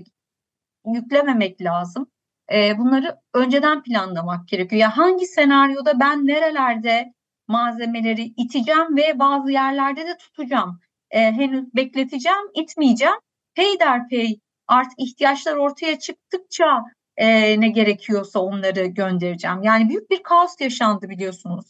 yüklememek 0.85 1.61
lazım. 1.61 2.07
E, 2.53 2.77
bunları 2.77 3.17
önceden 3.33 3.83
planlamak 3.83 4.47
gerekiyor. 4.47 4.81
Ya 4.81 4.97
hangi 4.97 5.25
senaryoda 5.25 5.99
ben 5.99 6.27
nerelerde 6.27 7.13
malzemeleri 7.47 8.23
iteceğim 8.37 8.97
ve 8.97 9.19
bazı 9.19 9.51
yerlerde 9.51 10.07
de 10.07 10.17
tutacağım. 10.17 10.79
E, 11.11 11.19
henüz 11.19 11.75
bekleteceğim, 11.75 12.51
itmeyeceğim. 12.55 13.15
Peyderpey 13.55 14.39
artık 14.67 14.99
ihtiyaçlar 14.99 15.55
ortaya 15.55 15.99
çıktıkça 15.99 16.83
e, 17.17 17.59
ne 17.61 17.69
gerekiyorsa 17.69 18.39
onları 18.39 18.85
göndereceğim. 18.85 19.63
Yani 19.63 19.89
büyük 19.89 20.09
bir 20.09 20.23
kaos 20.23 20.61
yaşandı 20.61 21.09
biliyorsunuz. 21.09 21.65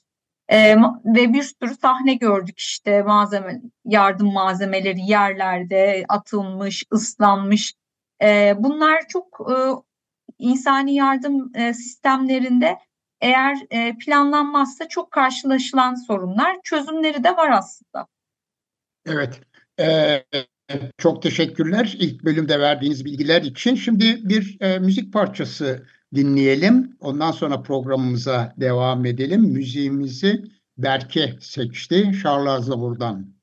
E, 0.49 0.75
ve 1.05 1.33
bir 1.33 1.43
sürü 1.43 1.75
sahne 1.81 2.13
gördük 2.13 2.59
işte 2.59 3.01
malzeme 3.01 3.62
yardım 3.85 4.33
malzemeleri 4.33 5.01
yerlerde 5.01 6.05
atılmış, 6.09 6.83
ıslanmış. 6.93 7.73
E, 8.21 8.53
bunlar 8.57 9.07
çok 9.07 9.47
e, 9.51 9.55
insani 10.39 10.95
yardım 10.95 11.51
e, 11.55 11.73
sistemlerinde 11.73 12.77
eğer 13.21 13.57
e, 13.71 13.97
planlanmazsa 13.97 14.88
çok 14.88 15.12
karşılaşılan 15.12 15.95
sorunlar. 15.95 16.57
Çözümleri 16.63 17.23
de 17.23 17.38
var 17.38 17.49
aslında. 17.51 18.07
Evet. 19.05 19.41
Ee, 19.79 20.23
çok 20.97 21.21
teşekkürler 21.21 21.95
ilk 21.99 22.23
bölümde 22.23 22.59
verdiğiniz 22.59 23.05
bilgiler 23.05 23.41
için. 23.41 23.75
Şimdi 23.75 24.29
bir 24.29 24.57
e, 24.62 24.79
müzik 24.79 25.13
parçası 25.13 25.85
dinleyelim. 26.15 26.98
Ondan 27.00 27.32
sonra 27.32 27.62
programımıza 27.62 28.54
devam 28.58 29.06
edelim. 29.06 29.41
Müziğimizi 29.41 30.43
Berke 30.78 31.36
seçti. 31.41 32.12
Charles 32.24 32.50
Aznavour'dan. 32.50 33.34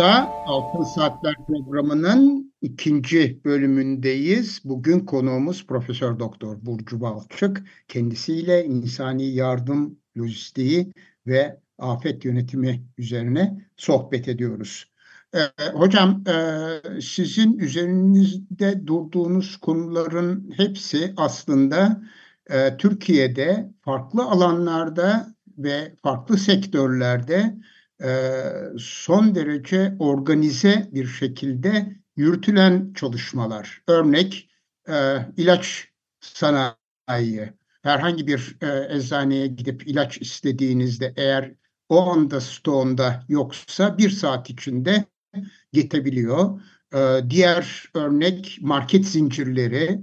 Da 0.00 0.28
Altın 0.46 0.82
Saatler 0.82 1.34
programının 1.46 2.52
ikinci 2.62 3.40
bölümündeyiz. 3.44 4.60
Bugün 4.64 5.00
konuğumuz 5.00 5.66
Profesör 5.66 6.18
Doktor 6.18 6.66
Burcu 6.66 7.00
Balçık. 7.00 7.62
Kendisiyle 7.88 8.64
insani 8.64 9.24
yardım, 9.26 9.98
lojistiği 10.16 10.92
ve 11.26 11.60
afet 11.78 12.24
yönetimi 12.24 12.82
üzerine 12.98 13.68
sohbet 13.76 14.28
ediyoruz. 14.28 14.91
Ee, 15.34 15.68
hocam 15.72 16.24
e, 16.28 17.00
sizin 17.00 17.58
üzerinizde 17.58 18.86
durduğunuz 18.86 19.56
konuların 19.56 20.52
hepsi 20.56 21.14
aslında 21.16 22.02
e, 22.50 22.76
Türkiye'de 22.76 23.70
farklı 23.80 24.22
alanlarda 24.22 25.34
ve 25.58 25.94
farklı 26.02 26.38
sektörlerde 26.38 27.54
e, 28.04 28.08
son 28.78 29.34
derece 29.34 29.96
organize 29.98 30.88
bir 30.92 31.06
şekilde 31.06 31.96
yürütülen 32.16 32.92
çalışmalar. 32.94 33.82
Örnek 33.88 34.50
e, 34.88 35.18
ilaç 35.36 35.88
sanayi. 36.20 37.52
Herhangi 37.82 38.26
bir 38.26 38.56
e, 38.62 38.96
eczaneye 38.96 39.46
gidip 39.46 39.86
ilaç 39.88 40.18
istediğinizde 40.18 41.14
eğer 41.16 41.54
o 41.88 42.00
anda 42.10 42.40
stoğunda 42.40 43.24
yoksa 43.28 43.98
bir 43.98 44.10
saat 44.10 44.50
içinde 44.50 45.04
getebiliyor. 45.72 46.60
Diğer 47.30 47.84
örnek 47.94 48.58
market 48.62 49.06
zincirleri 49.06 50.02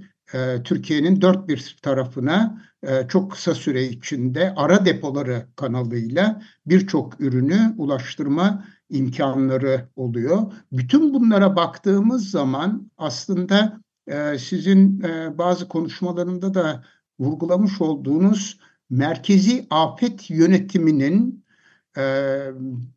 Türkiye'nin 0.63 1.21
dört 1.21 1.47
bir 1.47 1.77
tarafına 1.82 2.62
e, 2.84 3.08
çok 3.08 3.32
kısa 3.32 3.55
süre 3.55 3.84
içinde 3.84 4.53
ara 4.55 4.86
depoları 4.86 5.47
kanalıyla 5.55 6.41
birçok 6.65 7.21
ürünü 7.21 7.73
ulaştırma 7.77 8.65
imkanları 8.89 9.89
oluyor. 9.95 10.51
Bütün 10.71 11.13
bunlara 11.13 11.55
baktığımız 11.55 12.32
zaman 12.32 12.91
aslında 12.97 13.82
e, 14.08 14.38
sizin 14.38 15.01
e, 15.01 15.38
bazı 15.38 15.67
konuşmalarında 15.67 16.53
da 16.53 16.84
vurgulamış 17.19 17.82
olduğunuz 17.82 18.60
merkezi 18.89 19.67
afet 19.69 20.29
yönetiminin 20.29 21.45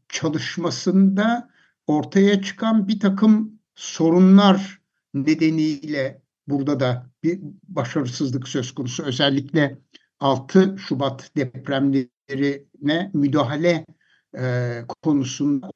çalışmasında 0.08 1.48
ortaya 1.86 2.42
çıkan 2.42 2.88
bir 2.88 3.00
takım 3.00 3.60
sorunlar 3.74 4.80
nedeniyle 5.14 6.22
burada 6.46 6.80
da 6.80 7.06
bir 7.22 7.40
başarısızlık 7.68 8.48
söz 8.48 8.74
konusu. 8.74 9.02
Özellikle 9.02 9.78
6 10.20 10.78
Şubat 10.78 11.30
depremlerine 11.36 13.10
müdahale 13.14 13.86
e, 14.38 14.78
konusunda 15.02 15.70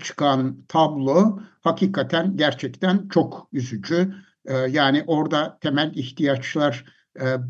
çıkan 0.00 0.64
tablo 0.68 1.40
hakikaten 1.60 2.36
gerçekten 2.36 3.08
çok 3.08 3.48
üzücü. 3.52 4.14
E, 4.44 4.54
yani 4.54 5.04
orada 5.06 5.58
temel 5.60 5.92
ihtiyaçlar 5.94 6.84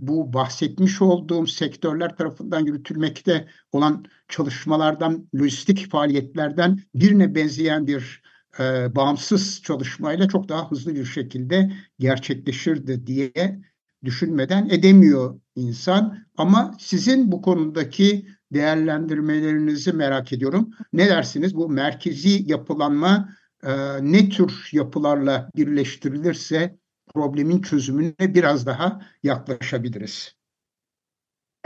bu 0.01 0.33
bahsetmiş 0.33 1.03
olduğum 1.03 1.47
sektörler 1.47 2.17
tarafından 2.17 2.61
yürütülmekte 2.67 3.49
olan 3.73 4.05
çalışmalardan, 4.29 5.29
lojistik 5.35 5.91
faaliyetlerden 5.91 6.81
birine 6.95 7.35
benzeyen 7.35 7.87
bir 7.87 8.23
e, 8.59 8.95
bağımsız 8.97 9.63
çalışmayla 9.63 10.29
çok 10.29 10.49
daha 10.49 10.71
hızlı 10.71 10.95
bir 10.95 11.05
şekilde 11.05 11.73
gerçekleşirdi 11.99 13.07
diye 13.07 13.61
düşünmeden 14.05 14.69
edemiyor 14.69 15.41
insan. 15.57 16.19
Ama 16.37 16.77
sizin 16.79 17.33
bu 17.33 17.43
konudaki 17.43 18.27
değerlendirmelerinizi 18.53 19.93
merak 19.93 20.33
ediyorum. 20.33 20.71
Ne 20.93 21.09
dersiniz 21.09 21.55
bu 21.55 21.69
merkezi 21.69 22.51
yapılanma 22.51 23.29
e, 23.63 23.73
ne 24.03 24.29
tür 24.29 24.69
yapılarla 24.73 25.51
birleştirilirse 25.57 26.80
problemin 27.15 27.63
çözümüne 27.63 28.15
biraz 28.21 28.67
daha 28.67 29.01
yaklaşabiliriz. 29.23 30.41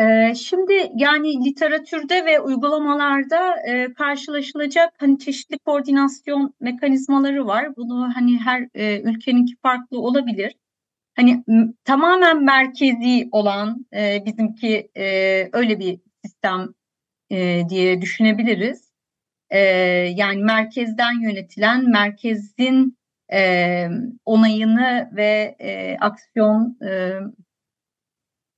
Ee, 0.00 0.34
şimdi 0.34 0.92
yani 0.96 1.44
literatürde 1.44 2.24
ve 2.26 2.40
uygulamalarda 2.40 3.56
e, 3.68 3.94
karşılaşılacak 3.94 4.94
hani 4.98 5.18
çeşitli 5.18 5.58
koordinasyon 5.58 6.54
mekanizmaları 6.60 7.46
var. 7.46 7.76
Bunu 7.76 8.10
hani 8.14 8.40
her 8.40 8.68
e, 8.74 9.00
ülkeninki 9.00 9.56
farklı 9.62 10.00
olabilir. 10.00 10.56
Hani 11.16 11.44
tamamen 11.84 12.44
merkezi 12.44 13.28
olan 13.32 13.86
e, 13.94 14.22
bizimki 14.26 14.90
öyle 15.52 15.78
bir 15.78 16.00
sistem 16.24 16.74
diye 17.68 18.00
düşünebiliriz. 18.00 18.90
Yani 20.18 20.44
merkezden 20.44 21.20
yönetilen, 21.22 21.90
merkezin 21.90 22.98
e, 23.34 23.88
onayını 24.24 25.10
ve 25.12 25.56
e, 25.60 25.96
aksiyon 26.00 26.78
e, 26.82 27.18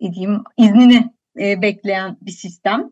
diyeyim, 0.00 0.44
iznini 0.56 1.10
e, 1.38 1.62
bekleyen 1.62 2.16
bir 2.20 2.30
sistem. 2.30 2.90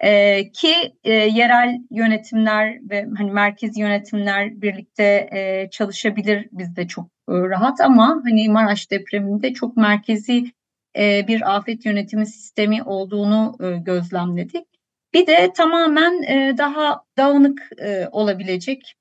E, 0.00 0.52
ki 0.52 0.74
e, 1.04 1.12
yerel 1.12 1.78
yönetimler 1.90 2.90
ve 2.90 3.06
hani 3.16 3.30
merkezi 3.30 3.80
yönetimler 3.80 4.62
birlikte 4.62 5.28
e, 5.32 5.70
çalışabilir 5.70 6.48
bizde 6.52 6.88
çok 6.88 7.06
e, 7.06 7.32
rahat 7.32 7.80
ama 7.80 8.20
hani 8.24 8.48
Maraş 8.48 8.90
depreminde 8.90 9.52
çok 9.52 9.76
merkezi 9.76 10.52
e, 10.96 11.28
bir 11.28 11.56
afet 11.56 11.86
yönetimi 11.86 12.26
sistemi 12.26 12.82
olduğunu 12.82 13.56
e, 13.60 13.78
gözlemledik. 13.78 14.66
Bir 15.14 15.26
de 15.26 15.52
tamamen 15.52 16.22
e, 16.22 16.58
daha 16.58 17.04
dağınık 17.16 17.70
e, 17.78 18.08
olabilecek, 18.12 18.94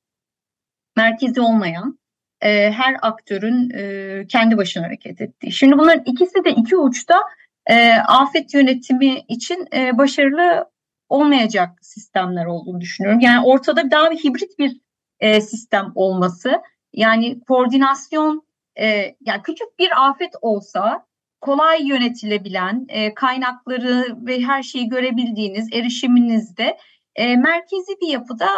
merkezi 0.97 1.41
olmayan 1.41 1.99
e, 2.41 2.71
her 2.71 2.95
aktörün 3.01 3.69
e, 3.69 4.27
kendi 4.27 4.57
başına 4.57 4.85
hareket 4.85 5.21
ettiği. 5.21 5.51
Şimdi 5.51 5.77
bunların 5.77 6.03
ikisi 6.05 6.43
de 6.45 6.51
iki 6.51 6.77
uçta 6.77 7.21
e, 7.65 7.93
afet 7.93 8.53
yönetimi 8.53 9.19
için 9.27 9.67
e, 9.73 9.97
başarılı 9.97 10.71
olmayacak 11.09 11.69
sistemler 11.81 12.45
olduğunu 12.45 12.81
düşünüyorum. 12.81 13.19
Yani 13.19 13.45
ortada 13.45 13.91
daha 13.91 14.11
bir 14.11 14.17
hibrit 14.17 14.59
bir 14.59 14.81
e, 15.19 15.41
sistem 15.41 15.91
olması, 15.95 16.61
yani 16.93 17.39
koordinasyon, 17.39 18.43
e, 18.79 19.15
yani 19.21 19.41
küçük 19.43 19.79
bir 19.79 20.09
afet 20.09 20.33
olsa 20.41 21.05
kolay 21.41 21.87
yönetilebilen, 21.87 22.85
e, 22.89 23.13
kaynakları 23.13 24.17
ve 24.27 24.41
her 24.41 24.63
şeyi 24.63 24.89
görebildiğiniz 24.89 25.73
erişiminizde 25.73 26.77
e, 27.15 27.35
merkezi 27.35 27.91
bir 28.01 28.07
yapıda 28.07 28.49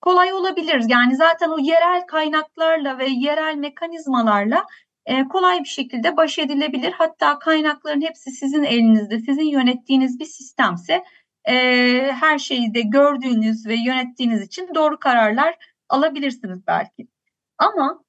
kolay 0.00 0.32
olabilir. 0.32 0.84
Yani 0.88 1.16
zaten 1.16 1.50
o 1.50 1.58
yerel 1.58 2.06
kaynaklarla 2.06 2.98
ve 2.98 3.06
yerel 3.08 3.56
mekanizmalarla 3.56 4.66
e, 5.06 5.28
kolay 5.28 5.60
bir 5.60 5.68
şekilde 5.68 6.16
baş 6.16 6.38
edilebilir. 6.38 6.92
Hatta 6.92 7.38
kaynakların 7.38 8.00
hepsi 8.00 8.30
sizin 8.30 8.64
elinizde, 8.64 9.18
sizin 9.18 9.46
yönettiğiniz 9.46 10.20
bir 10.20 10.24
sistemse 10.24 11.04
e, 11.48 11.54
her 12.12 12.38
şeyi 12.38 12.74
de 12.74 12.80
gördüğünüz 12.80 13.66
ve 13.66 13.74
yönettiğiniz 13.74 14.42
için 14.42 14.68
doğru 14.74 14.98
kararlar 14.98 15.54
alabilirsiniz 15.88 16.66
belki. 16.66 17.08
Ama 17.58 18.00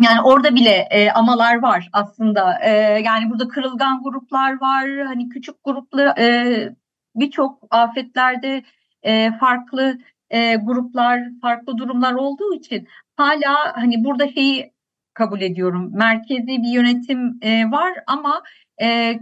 yani 0.00 0.22
orada 0.22 0.54
bile 0.54 0.88
e, 0.90 1.10
amalar 1.10 1.62
var 1.62 1.88
aslında. 1.92 2.58
E, 2.62 2.70
yani 3.04 3.30
burada 3.30 3.48
kırılgan 3.48 4.02
gruplar 4.02 4.60
var. 4.60 5.06
Hani 5.06 5.28
küçük 5.28 5.64
gruplar 5.64 6.18
e, 6.18 6.74
birçok 7.14 7.58
afetlerde 7.70 8.62
e, 9.02 9.32
farklı 9.32 9.98
e, 10.30 10.56
gruplar, 10.56 11.20
farklı 11.42 11.78
durumlar 11.78 12.12
olduğu 12.14 12.54
için 12.54 12.88
hala 13.16 13.76
hani 13.76 14.04
burada 14.04 14.28
şeyi 14.28 14.72
kabul 15.14 15.40
ediyorum. 15.40 15.90
Merkezi 15.94 16.46
bir 16.46 16.68
yönetim 16.68 17.38
e, 17.42 17.70
var 17.70 17.92
ama 18.06 18.42
e, 18.82 19.18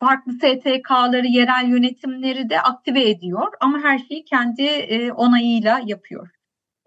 farklı 0.00 0.32
STK'ları, 0.32 1.26
yerel 1.26 1.68
yönetimleri 1.68 2.50
de 2.50 2.60
aktive 2.60 3.10
ediyor 3.10 3.52
ama 3.60 3.78
her 3.82 3.98
şeyi 3.98 4.24
kendi 4.24 4.62
e, 4.62 5.12
onayıyla 5.12 5.80
yapıyor. 5.86 6.30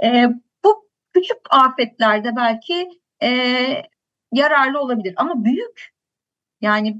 E, 0.03 0.29
bu 0.63 0.89
küçük 1.13 1.37
afetlerde 1.49 2.35
belki 2.35 2.89
e, 3.23 3.29
yararlı 4.33 4.81
olabilir 4.81 5.13
ama 5.17 5.45
büyük 5.45 5.93
yani 6.61 6.97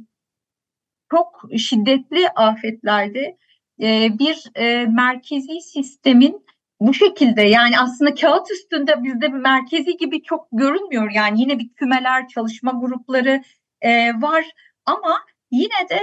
çok 1.12 1.50
şiddetli 1.58 2.30
afetlerde 2.30 3.38
e, 3.82 4.20
bir 4.20 4.44
e, 4.56 4.86
merkezi 4.86 5.62
sistemin 5.62 6.46
bu 6.80 6.94
şekilde 6.94 7.42
yani 7.42 7.80
aslında 7.80 8.13
kağıt 8.13 8.52
üstünde 8.52 9.04
bizde 9.04 9.28
merkezi 9.28 9.98
gibi 9.98 10.24
çok 10.24 10.48
görünmüyor. 10.52 11.12
Yani 11.12 11.42
yine 11.42 11.60
bir 11.60 11.70
kümeler, 11.70 12.28
çalışma 12.28 12.72
grupları 12.72 13.44
e, 13.82 14.22
var 14.22 14.46
ama 14.86 15.20
yine 15.52 15.89
de 15.89 16.00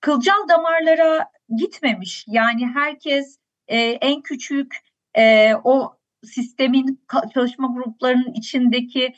kılcal 0.00 0.48
damarlara 0.48 1.26
gitmemiş. 1.56 2.24
Yani 2.28 2.66
herkes 2.66 3.38
en 3.68 4.22
küçük 4.22 4.76
o 5.64 5.92
sistemin 6.24 7.04
çalışma 7.34 7.68
gruplarının 7.74 8.32
içindeki 8.32 9.14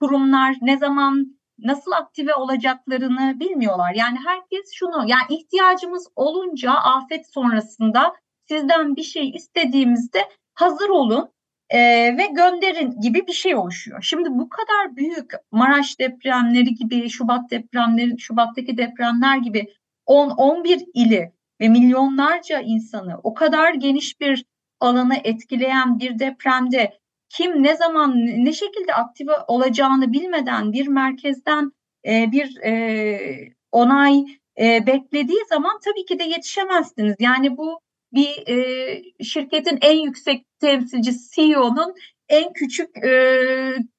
kurumlar 0.00 0.56
ne 0.60 0.78
zaman 0.78 1.38
nasıl 1.58 1.92
aktive 1.92 2.34
olacaklarını 2.34 3.40
bilmiyorlar. 3.40 3.94
Yani 3.94 4.18
herkes 4.26 4.72
şunu 4.74 5.04
yani 5.06 5.22
ihtiyacımız 5.30 6.08
olunca 6.16 6.72
afet 6.72 7.32
sonrasında 7.32 8.14
sizden 8.48 8.96
bir 8.96 9.02
şey 9.02 9.30
istediğimizde 9.30 10.18
hazır 10.54 10.88
olun 10.88 11.28
e, 11.70 11.78
ve 12.18 12.26
gönderin 12.26 13.00
gibi 13.00 13.26
bir 13.26 13.32
şey 13.32 13.56
oluşuyor. 13.56 14.02
Şimdi 14.02 14.28
bu 14.30 14.48
kadar 14.48 14.96
büyük 14.96 15.32
Maraş 15.50 16.00
depremleri 16.00 16.74
gibi, 16.74 17.10
Şubat 17.10 17.50
depremleri, 17.50 18.20
Şubat'taki 18.20 18.76
depremler 18.76 19.36
gibi 19.36 19.74
10-11 20.06 20.86
ili 20.94 21.32
ve 21.60 21.68
milyonlarca 21.68 22.60
insanı 22.60 23.20
o 23.22 23.34
kadar 23.34 23.74
geniş 23.74 24.20
bir 24.20 24.44
alanı 24.80 25.16
etkileyen 25.24 25.98
bir 25.98 26.18
depremde 26.18 26.98
kim 27.36 27.62
ne 27.62 27.76
zaman 27.76 28.16
ne 28.16 28.52
şekilde 28.52 28.94
aktive 28.94 29.32
olacağını 29.48 30.12
bilmeden 30.12 30.72
bir 30.72 30.88
merkezden 30.88 31.72
e, 32.06 32.32
bir 32.32 32.56
e, 32.56 33.48
onay 33.72 34.24
e, 34.60 34.86
beklediği 34.86 35.40
zaman 35.48 35.80
tabii 35.84 36.04
ki 36.04 36.18
de 36.18 36.24
yetişemezsiniz. 36.24 37.16
Yani 37.18 37.56
bu 37.56 37.80
bir 38.12 38.48
e, 38.48 39.02
şirketin 39.24 39.78
en 39.82 39.98
yüksek 39.98 40.46
temsilcisi 40.60 41.34
CEO'nun 41.34 41.94
en 42.28 42.52
küçük 42.52 43.04
e, 43.04 43.40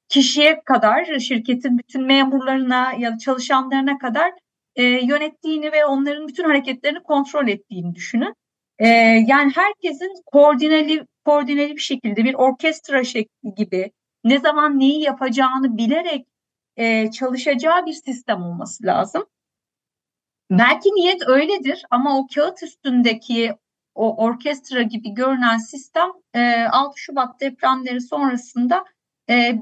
kişiye 0.09 0.61
kadar 0.65 1.19
şirketin 1.19 1.77
bütün 1.77 2.05
memurlarına 2.05 2.93
ya 2.99 3.13
da 3.13 3.17
çalışanlarına 3.17 3.97
kadar 3.97 4.31
e, 4.75 4.83
yönettiğini 4.83 5.71
ve 5.71 5.85
onların 5.85 6.27
bütün 6.27 6.43
hareketlerini 6.43 6.99
kontrol 6.99 7.47
ettiğini 7.47 7.95
düşünün. 7.95 8.33
E, 8.79 8.87
yani 9.27 9.51
herkesin 9.55 10.13
koordineli 10.25 11.05
koordineli 11.25 11.75
bir 11.75 11.81
şekilde 11.81 12.23
bir 12.23 12.33
orkestra 12.33 13.03
şekli 13.03 13.55
gibi 13.55 13.91
ne 14.23 14.39
zaman 14.39 14.79
neyi 14.79 15.01
yapacağını 15.01 15.77
bilerek 15.77 16.27
e, 16.77 17.11
çalışacağı 17.11 17.85
bir 17.85 17.93
sistem 17.93 18.43
olması 18.43 18.85
lazım. 18.85 19.25
Belki 20.51 20.89
niyet 20.89 21.27
öyledir 21.27 21.85
ama 21.89 22.19
o 22.19 22.27
kağıt 22.35 22.63
üstündeki 22.63 23.55
o 23.95 24.23
orkestra 24.23 24.81
gibi 24.81 25.13
görünen 25.13 25.57
sistem 25.57 26.09
e, 26.33 26.63
6 26.63 26.99
Şubat 26.99 27.41
depremleri 27.41 28.01
sonrasında 28.01 28.85
e, 29.29 29.55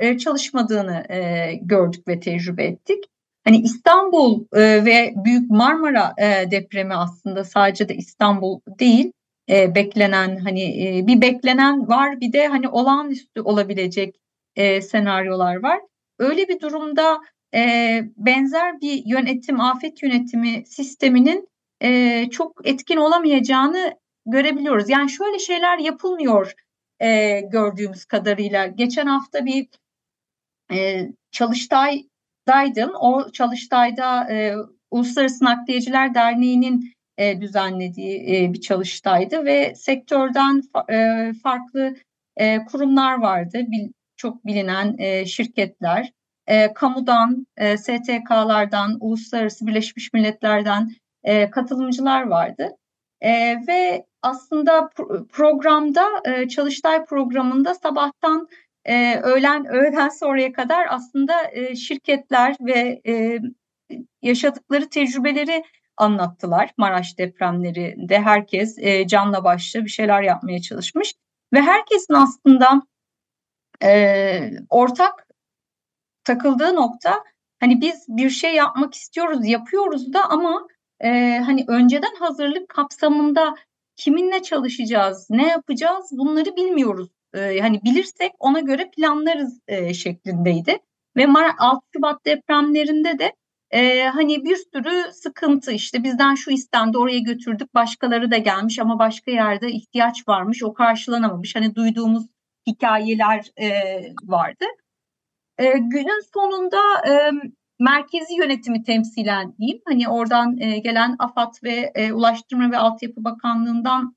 e, 0.00 0.18
çalışmadığını 0.18 1.04
e, 1.08 1.52
gördük 1.62 2.08
ve 2.08 2.20
tecrübe 2.20 2.64
ettik. 2.64 3.04
Hani 3.44 3.60
İstanbul 3.60 4.44
e, 4.52 4.84
ve 4.84 5.14
Büyük 5.24 5.50
Marmara 5.50 6.14
e, 6.18 6.50
depremi 6.50 6.94
aslında 6.94 7.44
sadece 7.44 7.88
de 7.88 7.94
İstanbul 7.94 8.60
değil 8.66 9.12
e, 9.50 9.74
beklenen 9.74 10.36
hani 10.36 10.62
e, 10.62 11.06
bir 11.06 11.20
beklenen 11.20 11.88
var 11.88 12.20
bir 12.20 12.32
de 12.32 12.46
hani 12.46 12.68
olağanüstü 12.68 13.40
olabilecek 13.40 14.20
e, 14.56 14.82
senaryolar 14.82 15.62
var. 15.62 15.80
Öyle 16.18 16.48
bir 16.48 16.60
durumda 16.60 17.20
e, 17.54 18.02
benzer 18.16 18.80
bir 18.80 19.02
yönetim, 19.06 19.60
afet 19.60 20.02
yönetimi 20.02 20.66
sisteminin 20.66 21.48
e, 21.82 22.30
çok 22.30 22.68
etkin 22.68 22.96
olamayacağını 22.96 23.94
görebiliyoruz. 24.26 24.88
Yani 24.88 25.10
şöyle 25.10 25.38
şeyler 25.38 25.78
yapılmıyor 25.78 26.54
e, 27.00 27.40
gördüğümüz 27.40 28.04
kadarıyla. 28.04 28.66
Geçen 28.66 29.06
hafta 29.06 29.46
bir 29.46 29.68
e, 30.72 31.08
çalıştaydaydım. 31.30 32.94
O 33.00 33.32
çalıştayda 33.32 34.32
e, 34.32 34.54
Uluslararası 34.90 35.44
Nakliyeciler 35.44 36.14
Derneği'nin 36.14 36.92
e, 37.20 37.40
düzenlediği 37.40 38.36
e, 38.36 38.52
bir 38.52 38.60
çalıştaydı 38.60 39.44
ve 39.44 39.74
sektörden 39.74 40.62
e, 40.90 41.32
farklı 41.42 41.94
e, 42.36 42.64
kurumlar 42.64 43.20
vardı. 43.20 43.58
Bil, 43.68 43.88
çok 44.16 44.46
bilinen 44.46 44.98
e, 44.98 45.26
şirketler, 45.26 46.12
e, 46.46 46.74
kamudan, 46.74 47.46
e, 47.56 47.76
STK'lardan, 47.76 48.96
Uluslararası 49.00 49.66
Birleşmiş 49.66 50.12
Milletler'den 50.12 50.90
e, 51.24 51.50
katılımcılar 51.50 52.22
vardı. 52.22 52.68
E, 53.20 53.30
ve 53.68 54.06
aslında 54.22 54.90
programda 55.32 56.06
e, 56.24 56.48
Çalıştay 56.48 57.04
programında 57.04 57.74
sabahtan 57.74 58.48
e, 58.84 59.16
öğlen 59.20 59.66
öğleden 59.66 60.08
sonraya 60.08 60.52
kadar 60.52 60.86
aslında 60.90 61.34
e, 61.52 61.76
şirketler 61.76 62.56
ve 62.60 63.00
e, 63.06 63.38
yaşadıkları 64.22 64.88
tecrübeleri 64.88 65.64
anlattılar. 66.00 66.70
Maraş 66.76 67.18
depremlerinde 67.18 68.20
herkes 68.20 68.78
e, 68.78 69.06
canla 69.06 69.44
başla 69.44 69.84
bir 69.84 69.90
şeyler 69.90 70.22
yapmaya 70.22 70.60
çalışmış 70.62 71.14
ve 71.52 71.60
herkesin 71.62 72.14
aslında 72.14 72.82
e, 73.82 74.50
ortak 74.70 75.26
takıldığı 76.24 76.76
nokta 76.76 77.24
hani 77.60 77.80
biz 77.80 78.04
bir 78.08 78.30
şey 78.30 78.54
yapmak 78.54 78.94
istiyoruz, 78.94 79.46
yapıyoruz 79.46 80.12
da 80.12 80.30
ama 80.30 80.66
e, 81.00 81.38
hani 81.38 81.64
önceden 81.68 82.14
hazırlık 82.18 82.68
kapsamında 82.68 83.54
kiminle 83.96 84.42
çalışacağız, 84.42 85.26
ne 85.30 85.48
yapacağız 85.48 86.08
bunları 86.12 86.56
bilmiyoruz. 86.56 87.08
E, 87.34 87.60
hani 87.60 87.82
bilirsek 87.82 88.32
ona 88.38 88.60
göre 88.60 88.90
planlarız 88.96 89.60
e, 89.68 89.94
şeklindeydi. 89.94 90.78
Ve 91.16 91.26
6 91.58 91.86
Şubat 91.92 92.26
depremlerinde 92.26 93.18
de 93.18 93.32
e, 93.70 94.04
hani 94.04 94.44
bir 94.44 94.56
sürü 94.56 95.12
sıkıntı 95.12 95.72
işte 95.72 96.04
bizden 96.04 96.34
şu 96.34 96.50
istendi 96.50 96.98
oraya 96.98 97.18
götürdük 97.18 97.74
başkaları 97.74 98.30
da 98.30 98.36
gelmiş 98.38 98.78
ama 98.78 98.98
başka 98.98 99.30
yerde 99.30 99.70
ihtiyaç 99.72 100.28
varmış 100.28 100.62
o 100.62 100.74
karşılanamamış. 100.74 101.56
Hani 101.56 101.74
duyduğumuz 101.74 102.26
hikayeler 102.66 103.52
e, 103.60 103.70
vardı. 104.22 104.64
E, 105.58 105.78
günün 105.78 106.32
sonunda 106.34 106.78
e, 107.08 107.30
merkezi 107.80 108.34
yönetimi 108.34 108.82
temsilen 108.82 109.56
diyeyim. 109.58 109.82
Hani 109.88 110.08
oradan 110.08 110.60
e, 110.60 110.78
gelen 110.78 111.16
AFAD 111.18 111.54
ve 111.64 111.92
e, 111.94 112.12
Ulaştırma 112.12 112.70
ve 112.70 112.78
Altyapı 112.78 113.24
Bakanlığı'ndan 113.24 114.16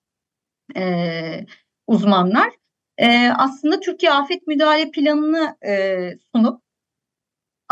e, 0.76 1.46
uzmanlar 1.88 2.50
e, 2.98 3.30
aslında 3.30 3.80
Türkiye 3.80 4.12
Afet 4.12 4.48
Müdahale 4.48 4.92
Planı'nı 4.92 5.58
e, 5.68 5.98
sunup 6.36 6.63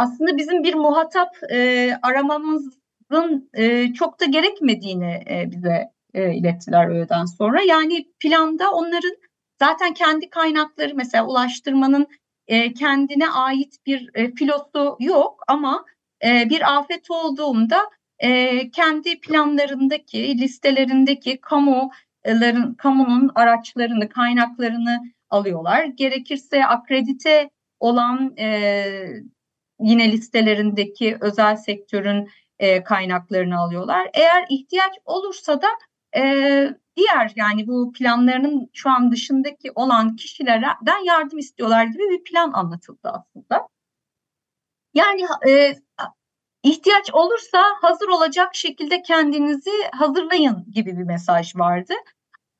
aslında 0.01 0.37
bizim 0.37 0.63
bir 0.63 0.73
muhatap 0.73 1.29
e, 1.51 1.91
aramamızın 2.01 3.49
e, 3.53 3.93
çok 3.93 4.19
da 4.19 4.25
gerekmediğini 4.25 5.23
e, 5.29 5.51
bize 5.51 5.91
e, 6.13 6.33
ilettiler 6.33 6.87
öğleden 6.87 7.25
sonra. 7.25 7.61
Yani 7.61 8.07
planda 8.19 8.71
onların 8.71 9.15
zaten 9.59 9.93
kendi 9.93 10.29
kaynakları 10.29 10.95
mesela 10.95 11.27
ulaştırmanın 11.27 12.07
e, 12.47 12.73
kendine 12.73 13.29
ait 13.29 13.75
bir 13.85 14.09
e, 14.13 14.31
filosu 14.31 14.97
yok 14.99 15.43
ama 15.47 15.85
e, 16.25 16.49
bir 16.49 16.77
afet 16.77 17.11
olduğunda 17.11 17.89
e, 18.19 18.69
kendi 18.71 19.19
planlarındaki, 19.19 20.37
listelerindeki 20.37 21.41
kamuların, 21.41 22.73
kamunun 22.73 23.31
araçlarını, 23.35 24.09
kaynaklarını 24.09 24.97
alıyorlar. 25.29 25.85
Gerekirse 25.85 26.65
akredite 26.65 27.49
olan 27.79 28.37
e, 28.37 28.85
yine 29.81 30.11
listelerindeki 30.11 31.17
özel 31.21 31.55
sektörün 31.55 32.29
e, 32.59 32.83
kaynaklarını 32.83 33.59
alıyorlar. 33.59 34.09
Eğer 34.13 34.45
ihtiyaç 34.49 34.93
olursa 35.05 35.61
da 35.61 35.67
e, 36.17 36.21
diğer 36.97 37.31
yani 37.35 37.67
bu 37.67 37.91
planlarının 37.91 38.69
şu 38.73 38.89
an 38.89 39.11
dışındaki 39.11 39.71
olan 39.75 40.15
kişilerden 40.15 41.05
yardım 41.05 41.39
istiyorlar 41.39 41.85
gibi 41.85 42.09
bir 42.09 42.23
plan 42.23 42.51
anlatıldı 42.53 43.09
aslında. 43.09 43.67
Yani 44.93 45.25
e, 45.47 45.75
ihtiyaç 46.63 47.13
olursa 47.13 47.63
hazır 47.81 48.07
olacak 48.07 48.55
şekilde 48.55 49.01
kendinizi 49.01 49.71
hazırlayın 49.91 50.65
gibi 50.71 50.97
bir 50.97 51.03
mesaj 51.03 51.55
vardı. 51.55 51.93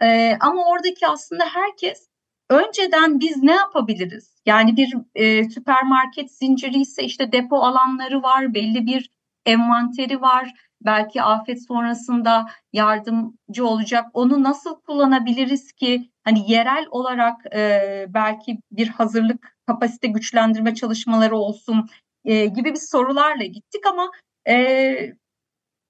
E, 0.01 0.37
ama 0.39 0.67
oradaki 0.67 1.07
aslında 1.07 1.45
herkes 1.45 2.10
önceden 2.51 3.19
biz 3.19 3.43
ne 3.43 3.51
yapabiliriz? 3.51 4.35
Yani 4.45 4.77
bir 4.77 4.93
e, 5.15 5.49
süpermarket 5.49 6.31
zinciri 6.31 6.81
ise 6.81 7.03
işte 7.03 7.31
depo 7.31 7.55
alanları 7.55 8.23
var, 8.23 8.53
belli 8.53 8.85
bir 8.85 9.09
envanteri 9.45 10.21
var. 10.21 10.53
Belki 10.81 11.21
afet 11.21 11.67
sonrasında 11.67 12.45
yardımcı 12.73 13.67
olacak. 13.67 14.05
Onu 14.13 14.43
nasıl 14.43 14.81
kullanabiliriz 14.81 15.71
ki 15.71 16.11
hani 16.23 16.51
yerel 16.51 16.85
olarak 16.91 17.55
e, 17.55 18.05
belki 18.09 18.57
bir 18.71 18.87
hazırlık 18.87 19.57
kapasite 19.67 20.07
güçlendirme 20.07 20.75
çalışmaları 20.75 21.37
olsun 21.37 21.89
e, 22.25 22.45
gibi 22.45 22.73
bir 22.73 22.79
sorularla 22.79 23.45
gittik 23.45 23.85
ama 23.85 24.11
e, 24.47 24.55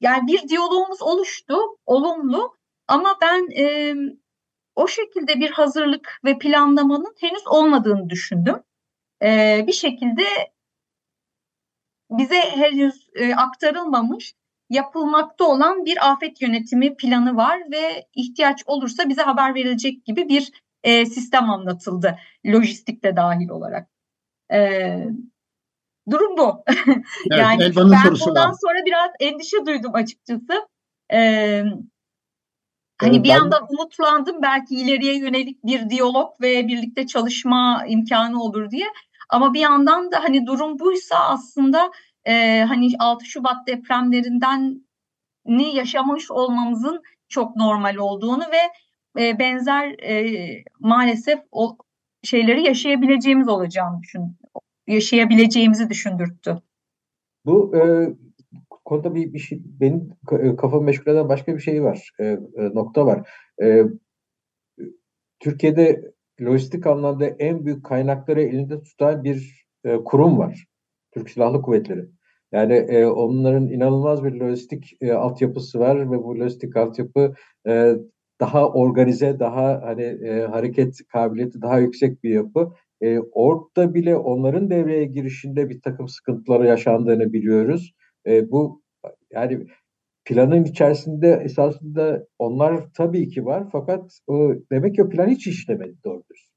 yani 0.02 0.28
bir 0.28 0.50
diyalogumuz 0.50 1.02
oluştu, 1.02 1.58
olumlu. 1.86 2.56
Ama 2.88 3.16
ben 3.22 3.50
e, 3.58 3.96
o 4.82 4.88
şekilde 4.88 5.40
bir 5.40 5.52
hazırlık 5.52 6.20
ve 6.26 6.38
planlamanın 6.38 7.16
henüz 7.20 7.48
olmadığını 7.48 8.10
düşündüm. 8.10 8.64
E, 9.24 9.64
bir 9.68 9.74
şekilde 9.74 10.24
bize 12.10 12.42
henüz 12.42 13.10
e, 13.16 13.36
aktarılmamış 13.36 14.34
yapılmakta 14.70 15.46
olan 15.46 15.86
bir 15.86 16.12
afet 16.12 16.42
yönetimi 16.42 16.96
planı 16.96 17.36
var 17.36 17.60
ve 17.72 18.08
ihtiyaç 18.16 18.64
olursa 18.66 19.10
bize 19.10 19.22
haber 19.22 19.56
verilecek 19.56 20.06
gibi 20.06 20.30
bir 20.30 20.52
e, 20.84 21.06
sistem 21.06 21.50
anlatıldı 21.50 22.20
lojistikte 22.46 23.16
dahil 23.16 23.50
olarak. 23.50 23.90
E, 24.54 24.60
durum 26.10 26.38
bu. 26.38 26.64
Evet, 27.32 27.40
yani 27.40 27.62
ben 27.62 27.76
bundan 27.76 28.50
var. 28.50 28.56
sonra 28.62 28.86
biraz 28.86 29.12
endişe 29.20 29.66
duydum 29.66 29.96
açıkçası. 29.96 30.68
E, 31.14 31.64
Hani 33.02 33.16
evet, 33.16 33.24
bir 33.24 33.30
ben... 33.30 33.36
yandan 33.36 33.68
umutlandım 33.70 34.42
belki 34.42 34.76
ileriye 34.76 35.18
yönelik 35.18 35.64
bir 35.64 35.90
diyalog 35.90 36.42
ve 36.42 36.68
birlikte 36.68 37.08
çalışma 37.08 37.86
imkanı 37.88 38.44
olur 38.44 38.72
diye. 38.72 38.86
Ama 39.30 39.54
bir 39.54 39.60
yandan 39.60 40.12
da 40.12 40.24
hani 40.24 40.46
durum 40.46 40.80
buysa 40.80 41.16
aslında 41.16 41.92
e, 42.26 42.64
hani 42.68 42.90
6 43.00 43.26
Şubat 43.26 43.68
depremlerinden 43.68 44.86
ni 45.46 45.76
yaşamış 45.76 46.32
olmamızın 46.32 47.02
çok 47.30 47.56
normal 47.56 47.96
olduğunu 47.96 48.44
ve 48.52 48.62
e, 49.24 49.40
benzer 49.40 49.90
e, 49.90 50.64
maalesef 50.80 51.40
o 51.52 51.78
şeyleri 52.24 52.64
yaşayabileceğimiz 52.64 53.48
olacağını 53.48 54.02
düşün 54.02 54.38
yaşayabileceğimizi 54.88 55.90
düşündürttü. 55.90 56.62
Bu 57.46 57.76
e, 57.76 57.82
konuda 58.92 59.16
bir, 59.16 59.34
bir 59.34 59.40
şey 59.40 59.62
benim 59.66 60.10
e, 60.32 60.56
kafamı 60.56 60.84
meşgul 60.84 61.12
eden 61.12 61.30
başka 61.30 61.56
bir 61.56 61.60
şey 61.60 61.84
var. 61.84 62.10
E, 62.20 62.26
e, 62.26 62.40
nokta 62.74 63.06
var. 63.06 63.30
E, 63.62 63.84
Türkiye'de 65.40 66.12
lojistik 66.42 66.88
anlamda 66.88 67.26
en 67.26 67.66
büyük 67.66 67.86
kaynakları 67.86 68.42
elinde 68.42 68.82
tutan 68.82 69.24
bir 69.24 69.66
e, 69.86 69.96
kurum 69.96 70.38
var. 70.38 70.66
Türk 71.12 71.30
Silahlı 71.30 71.62
Kuvvetleri. 71.62 72.06
Yani 72.52 72.74
e, 72.74 73.06
onların 73.06 73.68
inanılmaz 73.70 74.24
bir 74.24 74.32
lojistik 74.32 74.98
e, 75.02 75.14
altyapısı 75.14 75.80
var 75.80 76.12
ve 76.12 76.24
bu 76.24 76.40
lojistik 76.40 76.78
altyapı 76.78 77.34
e, 77.68 77.96
daha 78.40 78.70
organize, 78.70 79.40
daha 79.40 79.82
hani 79.84 80.04
e, 80.04 80.42
hareket 80.42 80.98
kabiliyeti 81.08 81.62
daha 81.62 81.80
yüksek 81.80 82.24
bir 82.24 82.30
yapı. 82.30 82.72
E, 83.02 83.20
orada 83.20 83.94
bile 83.94 84.16
onların 84.16 84.70
devreye 84.70 85.06
girişinde 85.06 85.70
bir 85.70 85.82
takım 85.82 86.08
sıkıntıları 86.08 86.68
yaşandığını 86.68 87.34
biliyoruz. 87.34 87.94
E, 88.28 88.52
bu 88.52 88.81
yani 89.34 89.68
planın 90.26 90.64
içerisinde 90.64 91.42
esasında 91.46 92.28
onlar 92.40 92.94
tabii 92.94 93.30
ki 93.30 93.46
var 93.46 93.64
fakat 93.72 94.20
o, 94.28 94.54
demek 94.72 94.96
ki 94.96 95.04
o 95.04 95.10
plan 95.10 95.28
hiç 95.28 95.48
işlemedi 95.48 95.96
doğrudur. 96.04 96.52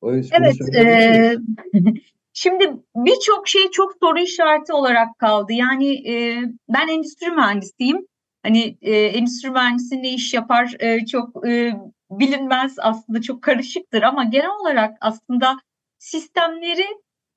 O 0.00 0.12
evet. 0.14 0.56
E, 0.76 1.36
şimdi 2.32 2.72
birçok 2.96 3.48
şey 3.48 3.70
çok 3.70 3.92
soru 4.00 4.18
işareti 4.18 4.72
olarak 4.72 5.18
kaldı. 5.18 5.52
Yani 5.52 6.10
e, 6.10 6.42
ben 6.68 6.88
endüstri 6.88 7.30
mühendisiyim. 7.30 8.06
Hani 8.42 8.78
e, 8.82 8.92
endüstri 8.96 9.50
mühendisi 9.50 10.02
ne 10.02 10.14
iş 10.14 10.34
yapar 10.34 10.76
e, 10.80 11.06
çok 11.06 11.46
e, 11.46 11.72
bilinmez 12.10 12.74
aslında 12.78 13.20
çok 13.22 13.42
karışıktır 13.42 14.02
ama 14.02 14.24
genel 14.24 14.60
olarak 14.60 14.96
aslında 15.00 15.56
sistemleri 15.98 16.86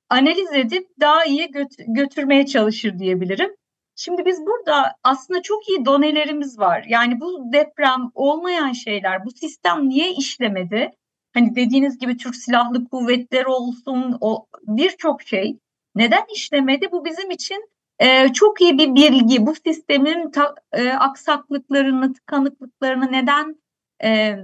analiz 0.08 0.52
edip 0.52 0.86
daha 1.00 1.24
iyi 1.24 1.50
göt- 1.50 1.84
götürmeye 1.88 2.46
çalışır 2.46 2.98
diyebilirim. 2.98 3.50
Şimdi 3.96 4.26
biz 4.26 4.46
burada 4.46 4.96
aslında 5.04 5.42
çok 5.42 5.68
iyi 5.68 5.84
donelerimiz 5.84 6.58
var. 6.58 6.84
Yani 6.88 7.20
bu 7.20 7.52
deprem 7.52 8.10
olmayan 8.14 8.72
şeyler, 8.72 9.24
bu 9.24 9.30
sistem 9.30 9.88
niye 9.88 10.12
işlemedi? 10.12 10.92
Hani 11.34 11.56
dediğiniz 11.56 11.98
gibi 11.98 12.16
Türk 12.16 12.36
Silahlı 12.36 12.88
Kuvvetleri 12.88 13.46
olsun, 13.48 14.18
o 14.20 14.46
birçok 14.62 15.22
şey 15.22 15.58
neden 15.94 16.24
işlemedi? 16.34 16.92
Bu 16.92 17.04
bizim 17.04 17.30
için 17.30 17.68
e, 17.98 18.32
çok 18.32 18.60
iyi 18.60 18.78
bir 18.78 18.94
bilgi. 18.94 19.46
Bu 19.46 19.54
sistemin 19.54 20.30
ta, 20.30 20.54
e, 20.72 20.88
aksaklıklarını, 20.88 22.12
tıkanıklıklarını 22.12 23.12
neden 23.12 23.56
e, 24.04 24.36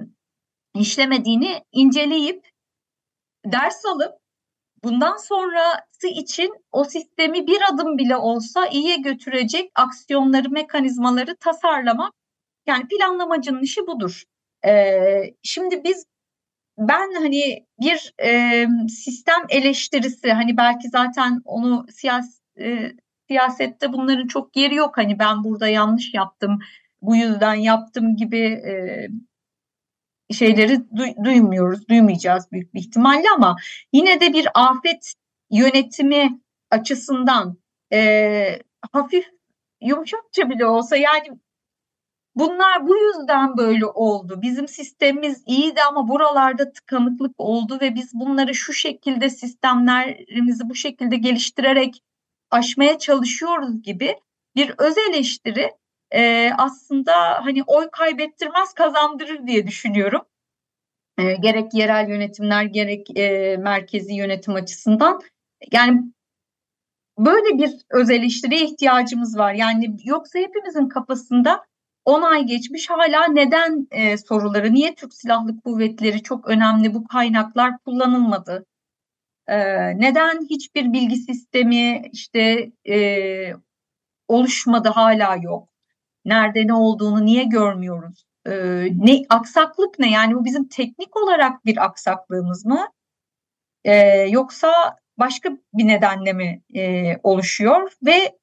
işlemediğini 0.74 1.62
inceleyip 1.72 2.50
ders 3.46 3.84
alıp 3.86 4.21
bundan 4.84 5.16
sonrası 5.16 6.08
için 6.08 6.54
o 6.72 6.84
sistemi 6.84 7.46
bir 7.46 7.58
adım 7.72 7.98
bile 7.98 8.16
olsa 8.16 8.66
iyiye 8.66 8.96
götürecek 8.96 9.70
aksiyonları, 9.74 10.50
mekanizmaları 10.50 11.36
tasarlamak 11.36 12.12
yani 12.66 12.86
planlamacının 12.88 13.62
işi 13.62 13.86
budur. 13.86 14.22
E, 14.66 14.94
şimdi 15.42 15.84
biz 15.84 16.06
ben 16.78 17.14
hani 17.14 17.66
bir 17.80 18.14
e, 18.24 18.66
sistem 18.88 19.42
eleştirisi 19.48 20.32
hani 20.32 20.56
belki 20.56 20.88
zaten 20.88 21.42
onu 21.44 21.86
siyas, 21.90 22.40
e, 22.60 22.92
siyasette 23.28 23.92
bunların 23.92 24.26
çok 24.26 24.56
yeri 24.56 24.74
yok 24.74 24.98
hani 24.98 25.18
ben 25.18 25.44
burada 25.44 25.68
yanlış 25.68 26.14
yaptım 26.14 26.58
bu 27.02 27.16
yüzden 27.16 27.54
yaptım 27.54 28.16
gibi 28.16 28.38
e, 28.40 29.08
şeyleri 30.32 30.72
du- 30.74 31.24
duymuyoruz, 31.24 31.88
duymayacağız 31.88 32.52
büyük 32.52 32.74
bir 32.74 32.80
ihtimalle 32.80 33.24
ama 33.34 33.56
yine 33.92 34.20
de 34.20 34.32
bir 34.32 34.48
afet 34.54 35.14
yönetimi 35.50 36.40
açısından 36.70 37.56
e, 37.92 38.58
hafif 38.92 39.26
yumuşakça 39.80 40.50
bile 40.50 40.66
olsa 40.66 40.96
yani 40.96 41.28
bunlar 42.34 42.86
bu 42.86 42.96
yüzden 42.96 43.56
böyle 43.56 43.86
oldu. 43.86 44.42
Bizim 44.42 44.68
sistemimiz 44.68 45.42
iyiydi 45.46 45.82
ama 45.88 46.08
buralarda 46.08 46.72
tıkanıklık 46.72 47.34
oldu 47.38 47.78
ve 47.80 47.94
biz 47.94 48.14
bunları 48.14 48.54
şu 48.54 48.72
şekilde 48.72 49.30
sistemlerimizi 49.30 50.68
bu 50.68 50.74
şekilde 50.74 51.16
geliştirerek 51.16 52.02
aşmaya 52.50 52.98
çalışıyoruz 52.98 53.82
gibi 53.82 54.16
bir 54.56 54.74
öz 54.78 54.98
eleştiri 54.98 55.70
e, 56.14 56.50
aslında 56.58 57.12
hani 57.44 57.62
oy 57.66 57.90
kaybettirmez 57.90 58.74
kazandırır 58.74 59.46
diye 59.46 59.66
düşünüyorum. 59.66 60.22
E, 61.18 61.34
gerek 61.34 61.74
yerel 61.74 62.08
yönetimler 62.08 62.64
gerek 62.64 63.18
e, 63.18 63.56
merkezi 63.56 64.14
yönetim 64.14 64.54
açısından. 64.54 65.20
Yani 65.72 66.02
böyle 67.18 67.58
bir 67.58 67.70
öz 67.90 68.10
eleştiriye 68.10 68.64
ihtiyacımız 68.64 69.38
var. 69.38 69.54
Yani 69.54 69.96
yoksa 70.04 70.38
hepimizin 70.38 70.88
kafasında 70.88 71.64
10 72.04 72.22
ay 72.22 72.46
geçmiş 72.46 72.90
hala 72.90 73.26
neden 73.28 73.88
e, 73.90 74.18
soruları, 74.18 74.74
niye 74.74 74.94
Türk 74.94 75.14
Silahlı 75.14 75.60
Kuvvetleri 75.60 76.22
çok 76.22 76.48
önemli 76.48 76.94
bu 76.94 77.04
kaynaklar 77.06 77.78
kullanılmadı? 77.78 78.66
E, 79.46 79.56
neden 80.00 80.46
hiçbir 80.50 80.92
bilgi 80.92 81.16
sistemi 81.16 82.02
işte 82.12 82.72
e, 82.88 83.54
oluşmadı 84.28 84.88
hala 84.88 85.36
yok? 85.36 85.71
Nerede 86.24 86.66
ne 86.66 86.74
olduğunu 86.74 87.24
niye 87.24 87.44
görmüyoruz? 87.44 88.24
E, 88.46 88.52
ne 88.96 89.22
aksaklık 89.28 89.98
ne? 89.98 90.10
Yani 90.10 90.34
bu 90.34 90.44
bizim 90.44 90.68
teknik 90.68 91.16
olarak 91.16 91.64
bir 91.64 91.84
aksaklığımız 91.84 92.64
mı? 92.64 92.88
E, 93.84 93.94
yoksa 94.30 94.98
başka 95.18 95.50
bir 95.74 95.88
nedenle 95.88 96.32
mi 96.32 96.62
e, 96.74 97.16
oluşuyor? 97.22 97.92
Ve 98.06 98.38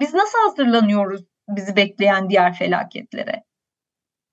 biz 0.00 0.14
nasıl 0.14 0.38
hazırlanıyoruz 0.38 1.24
bizi 1.48 1.76
bekleyen 1.76 2.30
diğer 2.30 2.54
felaketlere? 2.54 3.44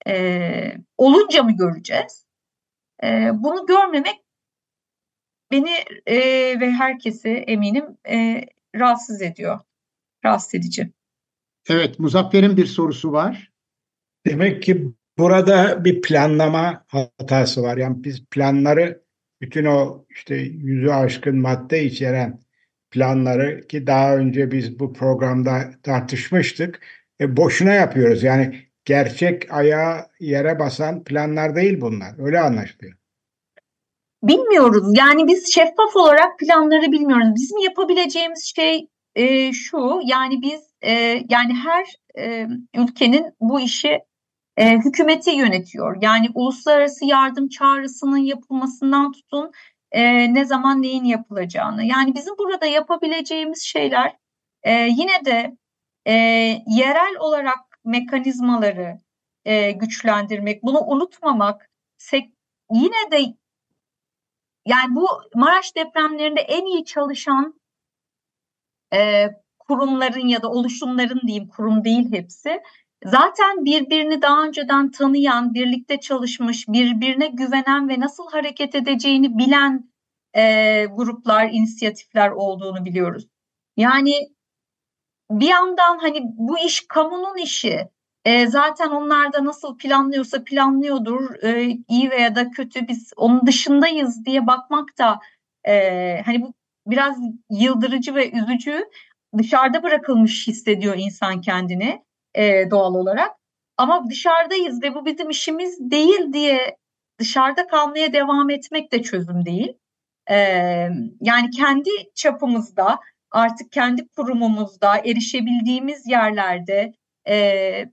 E, 0.07 0.75
olunca 0.97 1.43
mı 1.43 1.51
göreceğiz? 1.51 2.25
E, 3.03 3.29
bunu 3.33 3.65
görmemek 3.65 4.23
beni 5.51 5.71
e, 6.05 6.17
ve 6.59 6.71
herkesi 6.71 7.29
eminim 7.29 7.97
e, 8.09 8.45
rahatsız 8.75 9.21
ediyor. 9.21 9.59
Rahatsız 10.25 10.55
edici. 10.55 10.91
Evet, 11.69 11.99
Muzaffer'in 11.99 12.57
bir 12.57 12.65
sorusu 12.65 13.11
var. 13.11 13.51
Demek 14.25 14.63
ki 14.63 14.93
burada 15.17 15.85
bir 15.85 16.01
planlama 16.01 16.85
hatası 16.87 17.63
var. 17.63 17.77
Yani 17.77 18.03
biz 18.03 18.25
planları 18.25 19.03
bütün 19.41 19.65
o 19.65 20.05
işte 20.09 20.35
yüzü 20.35 20.89
aşkın 20.89 21.37
madde 21.37 21.83
içeren 21.83 22.39
planları 22.91 23.67
ki 23.67 23.87
daha 23.87 24.15
önce 24.15 24.51
biz 24.51 24.79
bu 24.79 24.93
programda 24.93 25.71
tartışmıştık. 25.83 26.81
E, 27.21 27.37
boşuna 27.37 27.73
yapıyoruz. 27.73 28.23
Yani 28.23 28.55
gerçek 28.85 29.53
ayağı 29.53 30.07
yere 30.19 30.59
basan 30.59 31.03
planlar 31.03 31.55
değil 31.55 31.81
bunlar. 31.81 32.25
Öyle 32.25 32.39
anlaşılıyor. 32.39 32.93
Bilmiyoruz. 34.23 34.97
Yani 34.97 35.27
biz 35.27 35.53
şeffaf 35.53 35.95
olarak 35.95 36.39
planları 36.39 36.91
bilmiyoruz. 36.91 37.27
Bizim 37.35 37.57
yapabileceğimiz 37.57 38.53
şey 38.55 38.87
e, 39.15 39.53
şu. 39.53 39.99
Yani 40.05 40.41
biz 40.41 40.72
e, 40.83 40.91
yani 41.29 41.53
her 41.53 41.85
e, 42.17 42.47
ülkenin 42.75 43.33
bu 43.39 43.59
işi 43.59 43.99
e, 44.57 44.77
hükümeti 44.77 45.31
yönetiyor. 45.31 45.97
Yani 46.01 46.29
uluslararası 46.33 47.05
yardım 47.05 47.49
çağrısının 47.49 48.17
yapılmasından 48.17 49.11
tutun 49.11 49.51
e, 49.91 50.33
ne 50.33 50.45
zaman 50.45 50.81
neyin 50.81 51.03
yapılacağını. 51.03 51.83
Yani 51.85 52.15
bizim 52.15 52.37
burada 52.37 52.65
yapabileceğimiz 52.65 53.61
şeyler 53.61 54.17
e, 54.63 54.71
yine 54.73 55.25
de 55.25 55.57
e, 56.05 56.13
yerel 56.67 57.15
olarak 57.19 57.59
mekanizmaları 57.85 58.99
e, 59.45 59.71
güçlendirmek, 59.71 60.63
bunu 60.63 60.79
unutmamak, 60.79 61.69
sek, 61.97 62.29
yine 62.71 63.11
de 63.11 63.17
yani 64.65 64.95
bu 64.95 65.07
Maraş 65.35 65.75
depremlerinde 65.75 66.41
en 66.41 66.65
iyi 66.65 66.85
çalışan 66.85 67.59
e, 68.93 69.27
kurumların 69.67 70.27
ya 70.27 70.41
da 70.41 70.49
oluşumların 70.49 71.21
diyeyim 71.27 71.47
kurum 71.47 71.83
değil 71.83 72.11
hepsi 72.11 72.61
Zaten 73.05 73.65
birbirini 73.65 74.21
daha 74.21 74.43
önceden 74.43 74.91
tanıyan, 74.91 75.53
birlikte 75.53 75.99
çalışmış, 75.99 76.67
birbirine 76.67 77.27
güvenen 77.27 77.89
ve 77.89 77.99
nasıl 77.99 78.31
hareket 78.31 78.75
edeceğini 78.75 79.37
bilen 79.37 79.89
e, 80.33 80.85
gruplar, 80.85 81.49
inisiyatifler 81.51 82.29
olduğunu 82.31 82.85
biliyoruz. 82.85 83.27
Yani 83.77 84.29
bir 85.31 85.47
yandan 85.47 85.97
hani 85.99 86.21
bu 86.23 86.59
iş 86.59 86.87
kamunun 86.87 87.37
işi. 87.37 87.89
E, 88.25 88.47
zaten 88.47 88.89
onlar 88.89 89.33
da 89.33 89.45
nasıl 89.45 89.77
planlıyorsa 89.77 90.43
planlıyordur. 90.43 91.43
E, 91.43 91.77
iyi 91.89 92.11
veya 92.11 92.35
da 92.35 92.51
kötü 92.51 92.87
biz 92.87 93.13
onun 93.17 93.47
dışındayız 93.47 94.25
diye 94.25 94.47
bakmak 94.47 94.97
da 94.97 95.19
e, 95.67 96.21
hani 96.25 96.41
bu 96.41 96.53
biraz 96.87 97.17
yıldırıcı 97.49 98.15
ve 98.15 98.31
üzücü. 98.31 98.85
Dışarıda 99.37 99.83
bırakılmış 99.83 100.47
hissediyor 100.47 100.95
insan 100.97 101.41
kendini 101.41 102.03
e, 102.35 102.71
doğal 102.71 102.95
olarak. 102.95 103.31
Ama 103.77 104.09
dışarıdayız 104.09 104.83
ve 104.83 104.95
bu 104.95 105.05
bizim 105.05 105.29
işimiz 105.29 105.91
değil 105.91 106.33
diye 106.33 106.77
dışarıda 107.19 107.67
kalmaya 107.67 108.13
devam 108.13 108.49
etmek 108.49 108.91
de 108.91 109.03
çözüm 109.03 109.45
değil. 109.45 109.73
E, 110.29 110.35
yani 111.21 111.49
kendi 111.57 111.89
çapımızda 112.15 112.99
artık 113.31 113.71
kendi 113.71 114.07
kurumumuzda 114.07 114.97
erişebildiğimiz 114.97 116.07
yerlerde 116.07 116.93
e, 117.27 117.85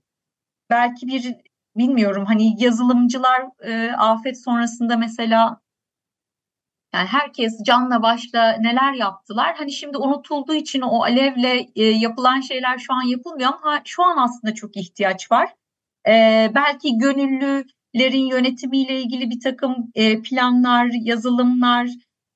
belki 0.69 1.07
bir 1.07 1.35
bilmiyorum 1.77 2.25
hani 2.25 2.63
yazılımcılar 2.63 3.45
e, 3.63 3.91
afet 3.91 4.43
sonrasında 4.43 4.97
mesela 4.97 5.61
yani 6.93 7.07
herkes 7.07 7.63
canla 7.63 8.01
başla 8.01 8.51
neler 8.51 8.93
yaptılar. 8.93 9.55
Hani 9.57 9.71
şimdi 9.71 9.97
unutulduğu 9.97 10.53
için 10.53 10.81
o 10.81 11.03
alevle 11.03 11.67
e, 11.75 11.83
yapılan 11.83 12.41
şeyler 12.41 12.77
şu 12.77 12.93
an 12.93 13.01
yapılmıyor 13.01 13.51
ama 13.61 13.81
şu 13.85 14.03
an 14.03 14.17
aslında 14.17 14.53
çok 14.53 14.77
ihtiyaç 14.77 15.31
var. 15.31 15.49
E, 16.07 16.51
belki 16.55 16.97
gönüllülerin 16.97 18.25
yönetimiyle 18.25 19.01
ilgili 19.01 19.29
bir 19.29 19.39
takım 19.39 19.91
e, 19.95 20.21
planlar, 20.21 20.89
yazılımlar, 20.93 21.87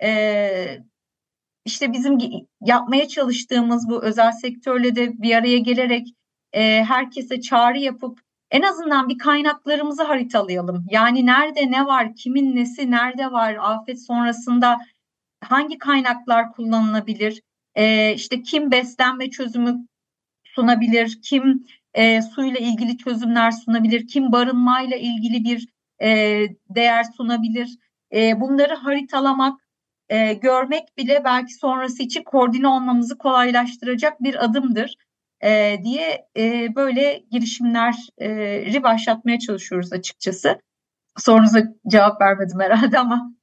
e, 0.03 0.79
işte 1.65 1.93
bizim 1.93 2.17
yapmaya 2.61 3.07
çalıştığımız 3.07 3.89
bu 3.89 4.03
özel 4.03 4.31
sektörle 4.31 4.95
de 4.95 5.21
bir 5.21 5.35
araya 5.35 5.57
gelerek 5.57 6.07
e, 6.53 6.83
herkese 6.83 7.41
çağrı 7.41 7.79
yapıp 7.79 8.24
en 8.51 8.61
azından 8.61 9.09
bir 9.09 9.17
kaynaklarımızı 9.17 10.03
haritalayalım. 10.03 10.85
Yani 10.89 11.25
nerede 11.25 11.71
ne 11.71 11.85
var, 11.85 12.15
kimin 12.15 12.55
nesi 12.55 12.91
nerede 12.91 13.31
var, 13.31 13.57
afet 13.61 14.05
sonrasında 14.05 14.77
hangi 15.41 15.77
kaynaklar 15.77 16.53
kullanılabilir, 16.53 17.41
e, 17.75 18.13
işte 18.13 18.41
kim 18.41 18.71
beslenme 18.71 19.29
çözümü 19.29 19.87
sunabilir, 20.43 21.19
kim 21.21 21.67
e, 21.93 22.21
suyla 22.21 22.59
ilgili 22.59 22.97
çözümler 22.97 23.51
sunabilir, 23.51 24.07
kim 24.07 24.31
barınmayla 24.31 24.97
ilgili 24.97 25.43
bir 25.43 25.67
e, 26.01 26.09
değer 26.69 27.03
sunabilir. 27.17 27.77
E, 28.13 28.41
bunları 28.41 28.75
haritalamak, 28.75 29.59
e, 30.09 30.33
görmek 30.33 30.97
bile 30.97 31.21
belki 31.23 31.53
sonrası 31.53 32.03
için 32.03 32.23
koordine 32.23 32.67
olmamızı 32.67 33.17
kolaylaştıracak 33.17 34.23
bir 34.23 34.45
adımdır 34.45 34.95
e, 35.45 35.77
diye 35.83 36.27
e, 36.37 36.75
böyle 36.75 37.23
girişimleri 37.31 38.83
başlatmaya 38.83 39.39
çalışıyoruz 39.39 39.93
açıkçası. 39.93 40.59
Sorunuza 41.17 41.63
cevap 41.87 42.21
vermedim 42.21 42.59
herhalde 42.59 42.99
ama. 42.99 43.35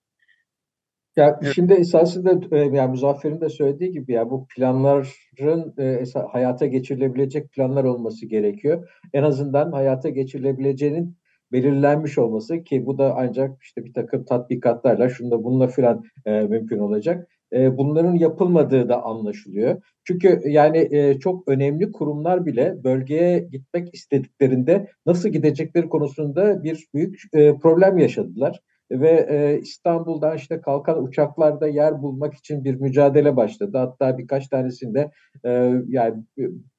Ya 1.17 1.41
şimdi 1.55 1.73
esasında 1.73 2.57
e, 2.57 2.59
yani 2.59 2.91
Muzaffer'in 2.91 3.41
de 3.41 3.49
söylediği 3.49 3.93
gibi 3.93 4.13
ya 4.13 4.31
bu 4.31 4.47
planların 4.47 5.75
e, 5.79 6.05
hayata 6.33 6.67
geçirilebilecek 6.67 7.53
planlar 7.53 7.85
olması 7.85 8.27
gerekiyor. 8.27 8.89
En 9.13 9.23
azından 9.23 9.73
hayata 9.73 10.09
geçirilebileceğinin 10.09 11.17
belirlenmiş 11.53 12.19
olması 12.19 12.65
ki 12.65 12.87
bu 12.87 12.99
da 12.99 13.15
ancak 13.17 13.63
işte 13.63 13.85
bir 13.85 13.93
takım 13.93 14.25
tatbikatlarla 14.25 15.09
şunda 15.09 15.45
bununla 15.45 15.69
filan 15.69 16.03
e, 16.27 16.41
mümkün 16.41 16.79
olacak. 16.79 17.29
E, 17.53 17.79
bunların 17.79 18.15
yapılmadığı 18.15 18.89
da 18.89 19.05
anlaşılıyor. 19.05 19.83
Çünkü 20.05 20.41
yani 20.45 20.89
e, 20.91 21.19
çok 21.19 21.49
önemli 21.49 21.93
kurumlar 21.93 22.47
bile 22.47 22.85
bölgeye 22.85 23.39
gitmek 23.39 23.95
istediklerinde 23.95 24.89
nasıl 25.07 25.29
gidecekleri 25.29 25.89
konusunda 25.89 26.65
bir 26.65 26.87
büyük 26.95 27.21
e, 27.33 27.59
problem 27.59 27.99
yaşadılar 27.99 28.61
ve 28.91 29.27
e, 29.31 29.61
İstanbul'dan 29.61 30.37
işte 30.37 30.61
kalkan 30.61 31.05
uçaklarda 31.05 31.69
yer 31.69 32.03
bulmak 32.03 32.35
için 32.35 32.65
bir 32.65 32.75
mücadele 32.75 33.37
başladı. 33.37 33.79
Hatta 33.79 34.19
birkaç 34.19 34.49
tanesinde 34.49 35.11
e, 35.45 35.73
yani 35.89 36.25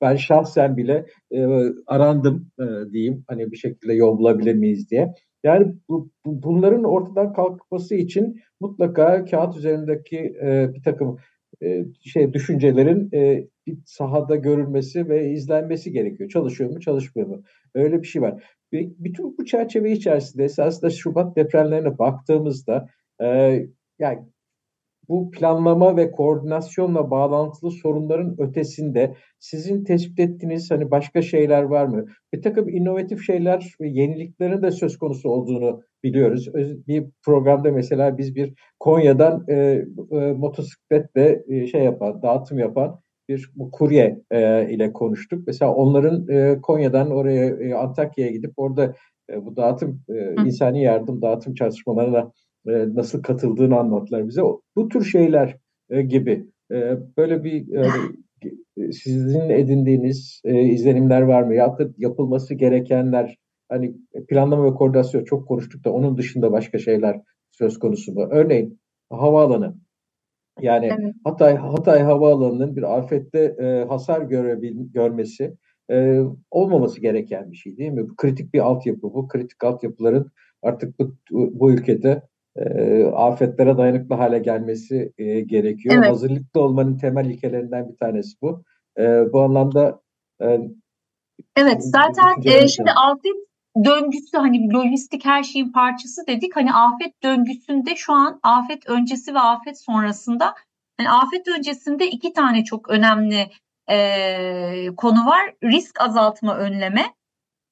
ben 0.02 0.16
şahsen 0.16 0.78
bile 0.78 1.06
e, 1.32 1.46
arandım 1.88 2.52
e, 2.60 2.92
diyeyim 2.92 3.24
hani 3.28 3.52
bir 3.52 3.58
şekilde 3.58 3.94
yol 3.94 4.18
bulabilir 4.18 4.54
miyiz 4.54 4.90
diye. 4.90 5.14
Yani 5.44 5.74
bu, 5.90 6.10
bu, 6.26 6.44
bunların 6.44 6.84
ortadan 6.84 7.34
kalkması 7.34 7.96
için 7.96 8.42
mutlaka 8.60 9.26
kağıt 9.26 9.58
üzerindeki 9.58 10.18
e, 10.18 10.74
bir 10.74 10.84
takım 10.84 11.18
e, 11.64 11.86
şey 12.02 12.34
düşüncelerin 12.34 13.10
e, 13.14 13.48
bir 13.68 13.78
sahada 13.86 14.36
görülmesi 14.36 15.10
ve 15.10 15.32
izlenmesi 15.32 15.92
gerekiyor. 15.92 16.30
Çalışıyor 16.30 16.70
mu, 16.70 16.80
çalışmıyor 16.80 17.28
mu? 17.28 17.44
Öyle 17.76 18.02
bir 18.02 18.08
şey 18.08 18.22
var. 18.22 18.44
Ve 18.74 18.90
bütün 19.00 19.38
bu 19.38 19.46
çerçeve 19.46 19.92
içerisinde 19.92 20.44
esasında 20.44 20.90
Şubat 20.90 21.36
depremlerine 21.36 21.98
baktığımızda 21.98 22.90
e, 23.22 23.28
yani 24.00 24.20
bu 25.10 25.32
planlama 25.32 25.98
ve 25.98 26.12
koordinasyonla 26.12 27.12
bağlantılı 27.12 27.72
sorunların 27.72 28.36
ötesinde 28.42 29.16
sizin 29.40 29.84
tespit 29.84 30.20
ettiğiniz 30.20 30.72
hani 30.72 30.92
başka 30.92 31.22
şeyler 31.22 31.64
var 31.64 31.86
mı? 31.86 32.06
Bir 32.34 32.42
takım 32.42 32.70
inovatif 32.70 33.26
şeyler 33.26 33.74
ve 33.82 33.90
yeniliklerin 33.90 34.62
de 34.62 34.72
söz 34.72 34.98
konusu 34.98 35.30
olduğunu 35.30 35.82
biliyoruz. 36.04 36.50
Bir 36.88 37.06
programda 37.26 37.72
mesela 37.72 38.18
biz 38.18 38.36
bir 38.36 38.54
Konya'dan 38.80 39.46
e, 39.48 39.56
e, 40.12 40.32
motosikletle 40.32 41.44
e, 41.48 41.68
şey 41.68 41.84
yapan, 41.84 42.22
dağıtım 42.22 42.60
yapan 42.60 43.00
bir 43.30 43.52
bu 43.56 43.72
kurye 43.72 44.22
e, 44.32 44.70
ile 44.70 44.94
konuştuk. 44.94 45.44
Mesela 45.48 45.74
onların 45.74 46.28
e, 46.28 46.62
Konya'dan 46.62 47.12
oraya 47.12 47.46
e, 47.46 47.74
Antakya'ya 47.74 48.32
gidip 48.32 48.54
orada 48.58 48.94
e, 49.30 49.46
bu 49.46 49.56
dağıtım 49.56 50.02
e, 50.10 50.46
insani 50.46 50.84
yardım 50.84 51.22
dağıtım 51.22 51.54
çalışmalarına 51.54 52.32
e, 52.68 52.96
nasıl 52.96 53.24
katıldığını 53.24 53.80
anlattılar 53.80 54.28
bize. 54.28 54.42
Bu 54.76 54.90
tür 54.90 55.04
şeyler 55.04 55.58
e, 55.90 56.02
gibi 56.02 56.46
e, 56.72 56.98
böyle 57.18 57.44
bir 57.44 57.76
e, 57.76 57.88
sizin 58.92 59.50
edindiğiniz 59.50 60.42
e, 60.46 60.62
izlenimler 60.62 61.22
var 61.22 61.44
mı? 61.44 61.56
Ya 61.56 61.78
da 61.78 61.90
yapılması 61.98 62.54
gerekenler 62.54 63.38
hani 63.70 63.96
planlama 64.30 64.66
ve 64.66 64.74
koordinasyon 64.74 65.24
çok 65.24 65.48
konuştuk 65.48 65.86
da 65.86 65.92
onun 65.94 66.18
dışında 66.18 66.52
başka 66.52 66.80
şeyler 66.80 67.22
söz 67.52 67.80
konusu 67.80 68.14
mu? 68.14 68.28
Örneğin 68.32 68.80
havaalanı. 69.10 69.76
Yani 70.62 70.86
evet. 70.86 71.14
Hatay 71.24 71.56
Hatay 71.56 72.02
Havaalanı'nın 72.02 72.76
bir 72.76 72.98
afette 72.98 73.56
e, 73.60 73.86
hasar 73.90 74.22
görebil, 74.22 74.76
görmesi 74.94 75.58
e, 75.92 76.20
olmaması 76.52 77.02
gereken 77.02 77.52
bir 77.52 77.58
şey 77.58 77.78
değil 77.78 77.92
mi? 77.92 78.10
Bu 78.10 78.16
kritik 78.16 78.54
bir 78.54 78.60
altyapı 78.60 79.02
bu. 79.02 79.28
Kritik 79.28 79.64
altyapıların 79.64 80.32
artık 80.62 81.00
bu, 81.00 81.16
bu 81.32 81.72
ülkede 81.72 82.22
e, 82.56 83.04
afetlere 83.06 83.78
dayanıklı 83.78 84.16
hale 84.16 84.40
gelmesi 84.40 85.14
e, 85.18 85.42
gerekiyor. 85.42 85.96
Evet. 85.98 86.10
Hazırlıklı 86.10 86.62
olmanın 86.62 86.98
temel 86.98 87.26
ilkelerinden 87.26 87.90
bir 87.90 87.98
tanesi 87.98 88.42
bu. 88.42 88.64
E, 88.98 89.34
bu 89.34 89.42
anlamda 89.42 90.02
e, 90.42 90.60
Evet 91.56 91.84
zaten 91.84 92.36
e, 92.46 92.68
şimdi 92.68 92.92
afet 92.92 93.36
döngüsü 93.86 94.38
hani 94.38 94.74
lojistik 94.74 95.26
her 95.26 95.44
şeyin 95.44 95.72
parçası 95.72 96.28
dedik. 96.28 96.56
Hani 96.56 96.74
afet 96.74 97.24
döngüsünde 97.24 97.96
şu 97.96 98.14
an 98.14 98.40
afet 98.44 98.90
öncesi 98.90 99.34
ve 99.34 99.40
afet 99.40 99.82
sonrasında 99.82 100.54
hani 100.98 101.10
afet 101.10 101.48
öncesinde 101.48 102.08
iki 102.08 102.34
tane 102.34 102.64
çok 102.64 102.90
önemli 102.90 103.50
e, 103.90 104.96
konu 104.98 105.26
var. 105.26 105.54
Risk 105.64 106.02
azaltma 106.02 106.58
önleme 106.58 107.14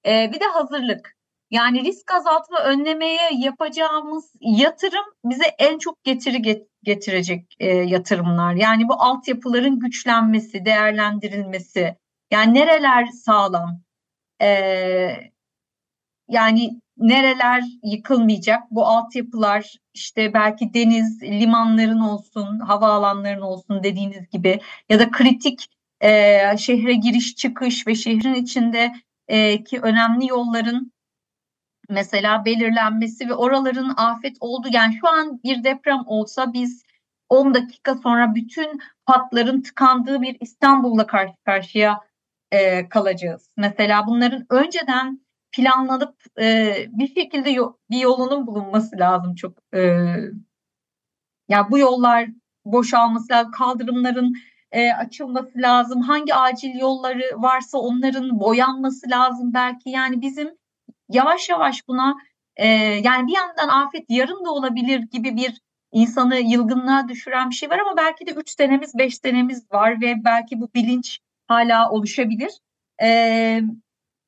e, 0.06 0.32
bir 0.34 0.40
de 0.40 0.46
hazırlık. 0.54 1.21
Yani 1.52 1.84
risk 1.84 2.12
azaltma 2.12 2.60
önlemeye 2.60 3.30
yapacağımız 3.38 4.34
yatırım 4.42 5.06
bize 5.24 5.46
en 5.60 5.78
çok 5.78 6.04
getiri 6.04 6.66
getirecek 6.84 7.56
e, 7.60 7.68
yatırımlar. 7.68 8.56
Yani 8.56 8.88
bu 8.88 8.94
altyapıların 8.94 9.80
güçlenmesi, 9.80 10.66
değerlendirilmesi. 10.66 11.96
Yani 12.32 12.54
nereler 12.54 13.06
sağlam? 13.06 13.82
E, 14.42 14.48
yani 16.30 16.82
nereler 16.98 17.64
yıkılmayacak? 17.84 18.64
Bu 18.72 18.86
altyapılar 18.86 19.76
işte 19.94 20.34
belki 20.34 20.74
deniz, 20.74 21.24
limanların 21.24 22.00
olsun, 22.00 22.60
havaalanların 22.60 23.42
olsun 23.42 23.84
dediğiniz 23.84 24.30
gibi 24.30 24.60
ya 24.90 25.00
da 25.00 25.12
kritik 25.12 25.68
e, 26.02 26.58
şehre 26.58 26.94
giriş 26.94 27.36
çıkış 27.36 27.88
ve 27.88 27.96
şehrin 27.96 28.34
içinde 28.34 28.94
e, 29.28 29.64
ki 29.64 29.80
önemli 29.82 30.28
yolların 30.28 30.92
mesela 31.92 32.46
belirlenmesi 32.46 33.30
ve 33.30 33.34
oraların 33.34 33.94
afet 33.98 34.38
oldu. 34.40 34.68
Yani 34.72 34.94
şu 35.02 35.08
an 35.08 35.44
bir 35.44 35.64
deprem 35.64 36.04
olsa 36.06 36.54
biz 36.54 36.84
10 37.30 37.54
dakika 37.54 37.96
sonra 37.96 38.36
bütün 38.36 38.80
hatların 39.06 39.62
tıkandığı 39.62 40.22
bir 40.22 40.38
İstanbul'la 40.40 41.08
karşı 41.08 41.34
karşıya 41.46 42.00
e, 42.52 42.90
kalacağız. 42.90 43.50
Mesela 43.58 44.08
bunların 44.08 44.46
önceden 44.50 45.22
planlanıp 45.52 46.16
e, 46.40 46.76
bir 46.90 47.14
şekilde 47.14 47.50
yo- 47.50 47.74
bir 47.90 48.00
yolunun 48.00 48.48
bulunması 48.48 48.98
lazım 49.00 49.36
çok. 49.36 49.54
E, 49.74 49.80
ya 51.50 51.72
bu 51.72 51.80
yollar 51.80 52.30
boşalması 52.66 53.34
lazım, 53.34 53.52
kaldırımların 53.52 54.34
e, 54.72 54.94
açılması 54.94 55.52
lazım. 55.56 56.02
Hangi 56.02 56.36
acil 56.36 56.80
yolları 56.80 57.24
varsa 57.36 57.78
onların 57.78 58.40
boyanması 58.40 59.10
lazım 59.10 59.54
belki. 59.54 59.90
Yani 59.90 60.22
bizim 60.22 60.61
yavaş 61.12 61.50
yavaş 61.50 61.88
buna 61.88 62.16
e, 62.56 62.68
yani 63.04 63.28
bir 63.28 63.34
yandan 63.36 63.68
afet 63.68 64.06
yarın 64.10 64.46
da 64.46 64.52
olabilir 64.52 65.00
gibi 65.00 65.36
bir 65.36 65.62
insanı 65.92 66.36
yılgınlığa 66.36 67.08
düşüren 67.08 67.50
bir 67.50 67.56
şey 67.56 67.70
var 67.70 67.80
ama 67.80 67.98
belki 67.98 68.28
de 68.28 68.32
3 68.32 68.50
senemiz 68.50 68.98
5 68.98 69.18
senemiz 69.18 69.72
var 69.72 70.02
ve 70.02 70.16
belki 70.26 70.62
bu 70.62 70.70
bilinç 70.76 71.20
hala 71.48 71.92
oluşabilir. 71.92 72.52
E, 73.02 73.62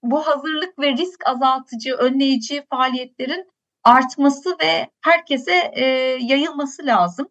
bu 0.03 0.27
hazırlık 0.27 0.79
ve 0.79 0.91
risk 0.91 1.27
azaltıcı, 1.27 1.95
önleyici 1.95 2.63
faaliyetlerin 2.69 3.47
artması 3.84 4.49
ve 4.63 4.89
herkese 5.01 5.71
e, 5.73 5.86
yayılması 6.21 6.86
lazım. 6.86 7.27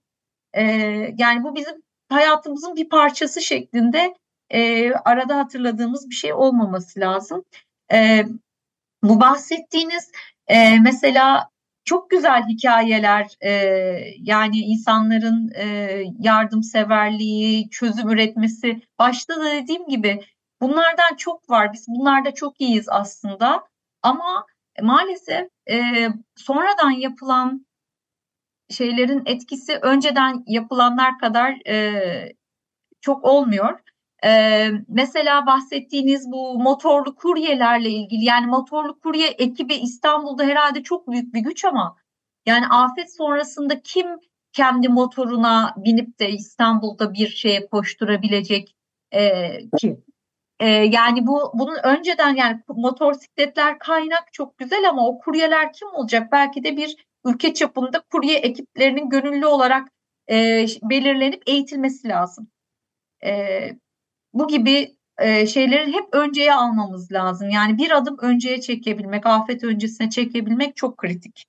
E, 0.55 0.63
yani 1.19 1.43
bu 1.43 1.55
bizim 1.57 1.83
hayatımızın 2.09 2.77
bir 2.77 2.89
parçası 2.89 3.43
şeklinde 3.43 4.15
e, 4.51 4.93
arada 4.93 5.37
hatırladığımız 5.37 6.11
bir 6.11 6.15
şey 6.15 6.33
olmaması 6.33 7.01
lazım. 7.01 7.45
E, 7.93 8.25
bu 9.03 9.21
bahsettiğiniz 9.21 10.11
e, 10.47 10.81
mesela 10.81 11.49
çok 11.85 12.11
güzel 12.11 12.43
hikayeler 12.49 13.37
e, 13.41 13.51
yani 14.19 14.59
insanların 14.59 15.53
e, 15.55 15.67
yardımseverliği, 16.19 17.71
çözüm 17.71 18.11
üretmesi 18.11 18.83
başta 18.99 19.41
da 19.41 19.45
dediğim 19.45 19.89
gibi 19.89 20.21
bunlardan 20.61 21.17
çok 21.17 21.51
var. 21.51 21.73
Biz 21.73 21.87
bunlarda 21.89 22.35
çok 22.35 22.61
iyiyiz 22.61 22.87
aslında 22.89 23.69
ama 24.03 24.47
maalesef 24.83 25.49
e, 25.71 26.09
sonradan 26.37 26.91
yapılan 26.91 27.67
şeylerin 28.71 29.23
etkisi 29.27 29.79
önceden 29.83 30.45
yapılanlar 30.47 31.19
kadar 31.19 31.69
e, 31.69 32.33
çok 33.01 33.25
olmuyor. 33.25 33.81
Ee, 34.25 34.71
mesela 34.89 35.47
bahsettiğiniz 35.47 36.33
bu 36.33 36.59
motorlu 36.59 37.15
kuryelerle 37.15 37.91
ilgili 37.91 38.25
yani 38.25 38.47
motorlu 38.47 39.01
kurye 39.01 39.29
ekibi 39.29 39.75
İstanbul'da 39.75 40.45
herhalde 40.45 40.83
çok 40.83 41.09
büyük 41.09 41.35
bir 41.35 41.41
güç 41.41 41.65
ama 41.65 41.97
yani 42.47 42.67
afet 42.67 43.17
sonrasında 43.17 43.83
kim 43.83 44.07
kendi 44.53 44.89
motoruna 44.89 45.75
binip 45.77 46.19
de 46.19 46.31
İstanbul'da 46.31 47.15
bir 47.15 47.29
şeye 47.29 47.67
koşturabilecek 47.67 48.77
e, 49.15 49.51
kim? 49.79 50.05
E, 50.61 50.67
yani 50.69 51.27
bu 51.27 51.53
bunun 51.55 51.77
önceden 51.85 52.35
yani 52.35 52.63
motosikletler 52.69 53.79
kaynak 53.79 54.33
çok 54.33 54.59
güzel 54.59 54.89
ama 54.89 55.09
o 55.09 55.19
kuryeler 55.19 55.73
kim 55.73 55.89
olacak? 55.89 56.33
Belki 56.33 56.65
de 56.65 56.77
bir 56.77 57.07
ülke 57.25 57.55
çapında 57.55 58.01
kurye 58.13 58.39
ekiplerinin 58.39 59.09
gönüllü 59.09 59.47
olarak 59.47 59.89
e, 60.31 60.67
belirlenip 60.83 61.43
eğitilmesi 61.47 62.09
lazım. 62.09 62.49
E, 63.25 63.61
bu 64.35 64.49
gibi 64.49 64.97
e, 65.19 65.47
şeyleri 65.47 65.93
hep 65.93 66.05
önceye 66.13 66.55
almamız 66.55 67.13
lazım. 67.13 67.51
Yani 67.51 67.79
bir 67.79 67.97
adım 67.97 68.17
önceye 68.23 68.61
çekebilmek, 68.61 69.27
afet 69.27 69.65
öncesine 69.65 70.11
çekebilmek 70.11 70.77
çok 70.77 70.99
kritik. 70.99 71.45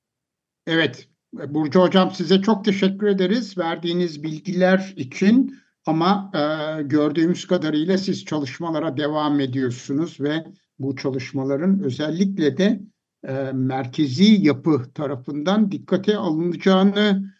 Evet, 0.68 1.08
Burcu 1.34 1.82
Hocam 1.82 2.12
size 2.12 2.42
çok 2.42 2.66
teşekkür 2.66 3.08
ederiz 3.08 3.58
verdiğiniz 3.58 4.24
bilgiler 4.24 4.94
için. 4.96 5.56
Ama 5.86 6.32
e, 6.34 6.82
gördüğümüz 6.84 7.48
kadarıyla 7.48 7.98
siz 7.98 8.26
çalışmalara 8.26 8.98
devam 8.98 9.40
ediyorsunuz 9.40 10.22
ve 10.22 10.46
bu 10.80 10.96
çalışmaların 10.96 11.84
özellikle 11.84 12.58
de 12.58 12.80
e, 13.28 13.34
merkezi 13.54 14.46
yapı 14.46 14.94
tarafından 14.94 15.72
dikkate 15.72 16.18
alınacağını 16.18 17.34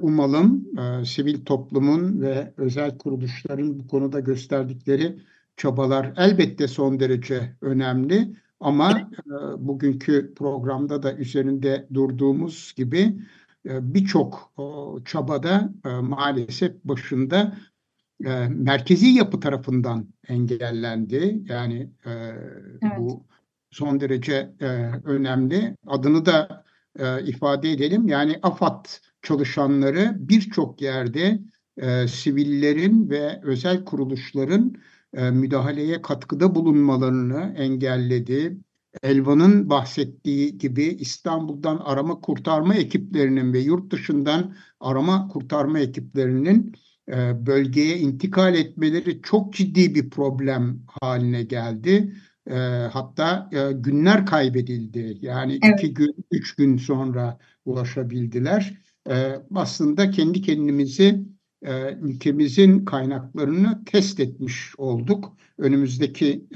umalım 0.00 0.68
e, 0.78 1.04
sivil 1.04 1.44
toplumun 1.44 2.20
ve 2.20 2.54
özel 2.56 2.98
kuruluşların 2.98 3.78
bu 3.78 3.88
konuda 3.88 4.20
gösterdikleri 4.20 5.18
çabalar 5.56 6.12
elbette 6.16 6.68
son 6.68 7.00
derece 7.00 7.56
önemli 7.60 8.36
ama 8.60 9.00
e, 9.00 9.32
bugünkü 9.58 10.34
programda 10.34 11.02
da 11.02 11.14
üzerinde 11.16 11.86
durduğumuz 11.94 12.72
gibi 12.76 13.16
e, 13.68 13.94
birçok 13.94 14.52
çabada 15.04 15.72
maalesef 16.02 16.84
başında 16.84 17.56
merkezi 18.48 19.06
yapı 19.06 19.40
tarafından 19.40 20.06
engellendi. 20.28 21.42
Yani 21.48 21.90
evet. 22.06 22.92
bu 22.98 23.24
son 23.70 24.00
derece 24.00 24.50
önemli. 25.04 25.76
Adını 25.86 26.26
da 26.26 26.64
ifade 27.24 27.70
edelim. 27.70 28.08
Yani 28.08 28.38
AFAD 28.42 28.86
çalışanları 29.22 30.16
birçok 30.18 30.82
yerde 30.82 31.40
e, 31.76 32.08
sivillerin 32.08 33.10
ve 33.10 33.40
özel 33.42 33.84
kuruluşların 33.84 34.74
e, 35.14 35.30
müdahaleye 35.30 36.02
katkıda 36.02 36.54
bulunmalarını 36.54 37.54
engelledi. 37.58 38.56
Elvan'ın 39.02 39.70
bahsettiği 39.70 40.58
gibi 40.58 40.84
İstanbul'dan 40.84 41.76
arama 41.84 42.20
kurtarma 42.20 42.74
ekiplerinin 42.74 43.52
ve 43.52 43.58
yurt 43.58 43.92
dışından 43.92 44.56
arama 44.80 45.28
kurtarma 45.28 45.78
ekiplerinin 45.78 46.74
e, 47.08 47.46
bölgeye 47.46 47.98
intikal 47.98 48.54
etmeleri 48.54 49.22
çok 49.22 49.54
ciddi 49.54 49.94
bir 49.94 50.10
problem 50.10 50.82
haline 51.00 51.42
geldi. 51.42 52.14
E, 52.46 52.56
hatta 52.92 53.50
e, 53.52 53.72
günler 53.72 54.26
kaybedildi. 54.26 55.18
Yani 55.20 55.58
evet. 55.62 55.78
iki 55.78 55.94
gün, 55.94 56.14
üç 56.30 56.54
gün 56.54 56.76
sonra 56.76 57.38
ulaşabildiler. 57.64 58.80
Aslında 59.54 60.10
kendi 60.10 60.42
kendimizi 60.42 61.24
ülkemizin 62.00 62.84
kaynaklarını 62.84 63.84
test 63.84 64.20
etmiş 64.20 64.72
olduk. 64.78 65.36
Önümüzdeki 65.58 66.46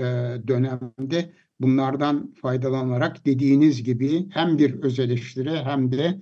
dönemde 0.48 1.32
bunlardan 1.60 2.34
faydalanarak 2.42 3.26
dediğiniz 3.26 3.82
gibi 3.82 4.28
hem 4.30 4.58
bir 4.58 4.82
öz 4.82 4.98
eleştiri 4.98 5.50
hem 5.50 5.92
de 5.92 6.20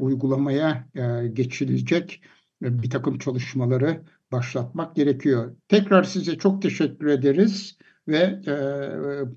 uygulamaya 0.00 0.88
geçilecek 1.32 2.22
bir 2.62 2.90
takım 2.90 3.18
çalışmaları 3.18 4.02
başlatmak 4.32 4.96
gerekiyor. 4.96 5.56
Tekrar 5.68 6.02
size 6.02 6.38
çok 6.38 6.62
teşekkür 6.62 7.06
ederiz 7.06 7.78
ve 8.08 8.18
e, 8.18 8.44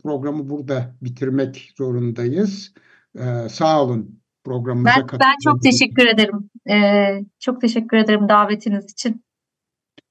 programı 0.04 0.50
burada 0.50 0.96
bitirmek 1.02 1.74
zorundayız. 1.78 2.74
E, 3.16 3.50
sağ 3.50 3.84
olun 3.84 4.21
programımıza 4.44 5.08
ben, 5.12 5.20
ben 5.20 5.36
çok 5.44 5.64
teşekkür 5.64 6.08
ederim. 6.08 6.50
Ee, 6.70 7.26
çok 7.40 7.62
teşekkür 7.62 7.98
ederim 7.98 8.30
davetiniz 8.30 8.92
için. 8.92 9.24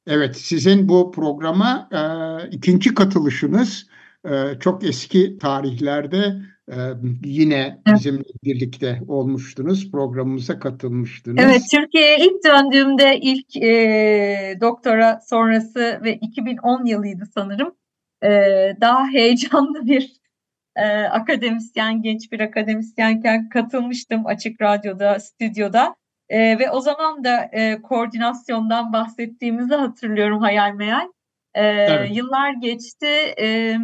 Evet, 0.07 0.37
sizin 0.37 0.89
bu 0.89 1.13
programa 1.13 1.89
e, 1.93 2.01
ikinci 2.51 2.95
katılışınız 2.95 3.87
e, 4.25 4.59
çok 4.61 4.85
eski 4.85 5.39
tarihlerde 5.39 6.37
ee, 6.73 6.75
yine 7.25 7.79
bizimle 7.87 8.23
birlikte 8.45 9.01
olmuştunuz, 9.09 9.91
programımıza 9.91 10.59
katılmıştınız. 10.59 11.45
Evet, 11.45 11.63
Türkiye'ye 11.71 12.19
ilk 12.19 12.45
döndüğümde 12.45 13.19
ilk 13.23 13.57
e, 13.57 14.59
doktora 14.61 15.21
sonrası 15.29 16.01
ve 16.05 16.15
2010 16.15 16.85
yılıydı 16.85 17.25
sanırım. 17.35 17.75
E, 18.23 18.29
daha 18.81 19.09
heyecanlı 19.09 19.87
bir 19.87 20.20
e, 20.77 20.87
akademisyen, 21.03 22.03
genç 22.03 22.33
bir 22.33 22.41
akademisyenken 22.41 23.49
katılmıştım 23.49 24.27
Açık 24.27 24.63
Radyo'da, 24.63 25.21
stüdyoda. 25.21 25.97
E, 26.29 26.59
ve 26.59 26.71
o 26.71 26.81
zaman 26.81 27.25
da 27.25 27.51
e, 27.53 27.83
koordinasyondan 27.83 28.93
bahsettiğimizi 28.93 29.75
hatırlıyorum 29.75 30.41
hayal 30.41 30.75
meyal. 30.75 31.09
E, 31.55 31.65
evet. 31.65 32.17
Yıllar 32.17 32.53
geçti. 32.53 33.07
E, 33.41 33.77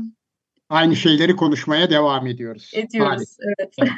aynı 0.69 0.97
şeyleri 0.97 1.37
konuşmaya 1.37 1.91
devam 1.91 2.27
ediyoruz. 2.27 2.71
Ediyoruz, 2.75 3.37
evet. 3.41 3.75
evet. 3.79 3.91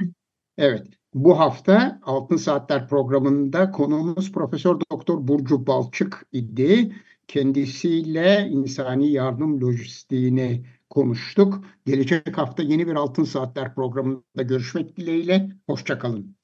Evet. 0.59 0.87
Bu 1.15 1.39
hafta 1.39 2.01
Altın 2.03 2.37
Saatler 2.37 2.89
programında 2.89 3.71
konuğumuz 3.71 4.33
Profesör 4.33 4.81
Doktor 4.93 5.29
Burcu 5.29 5.67
Balçık 5.67 6.27
idi. 6.33 6.93
Kendisiyle 7.29 8.49
insani 8.51 9.13
yardım 9.13 9.61
lojistiğini 9.61 10.65
konuştuk. 10.91 11.65
Gelecek 11.87 12.39
hafta 12.39 12.63
yeni 12.63 12.87
bir 12.87 12.95
Altın 12.95 13.25
Saatler 13.25 13.75
programında 13.75 14.43
görüşmek 14.43 14.97
dileğiyle. 14.97 15.51
Hoşçakalın. 15.67 16.38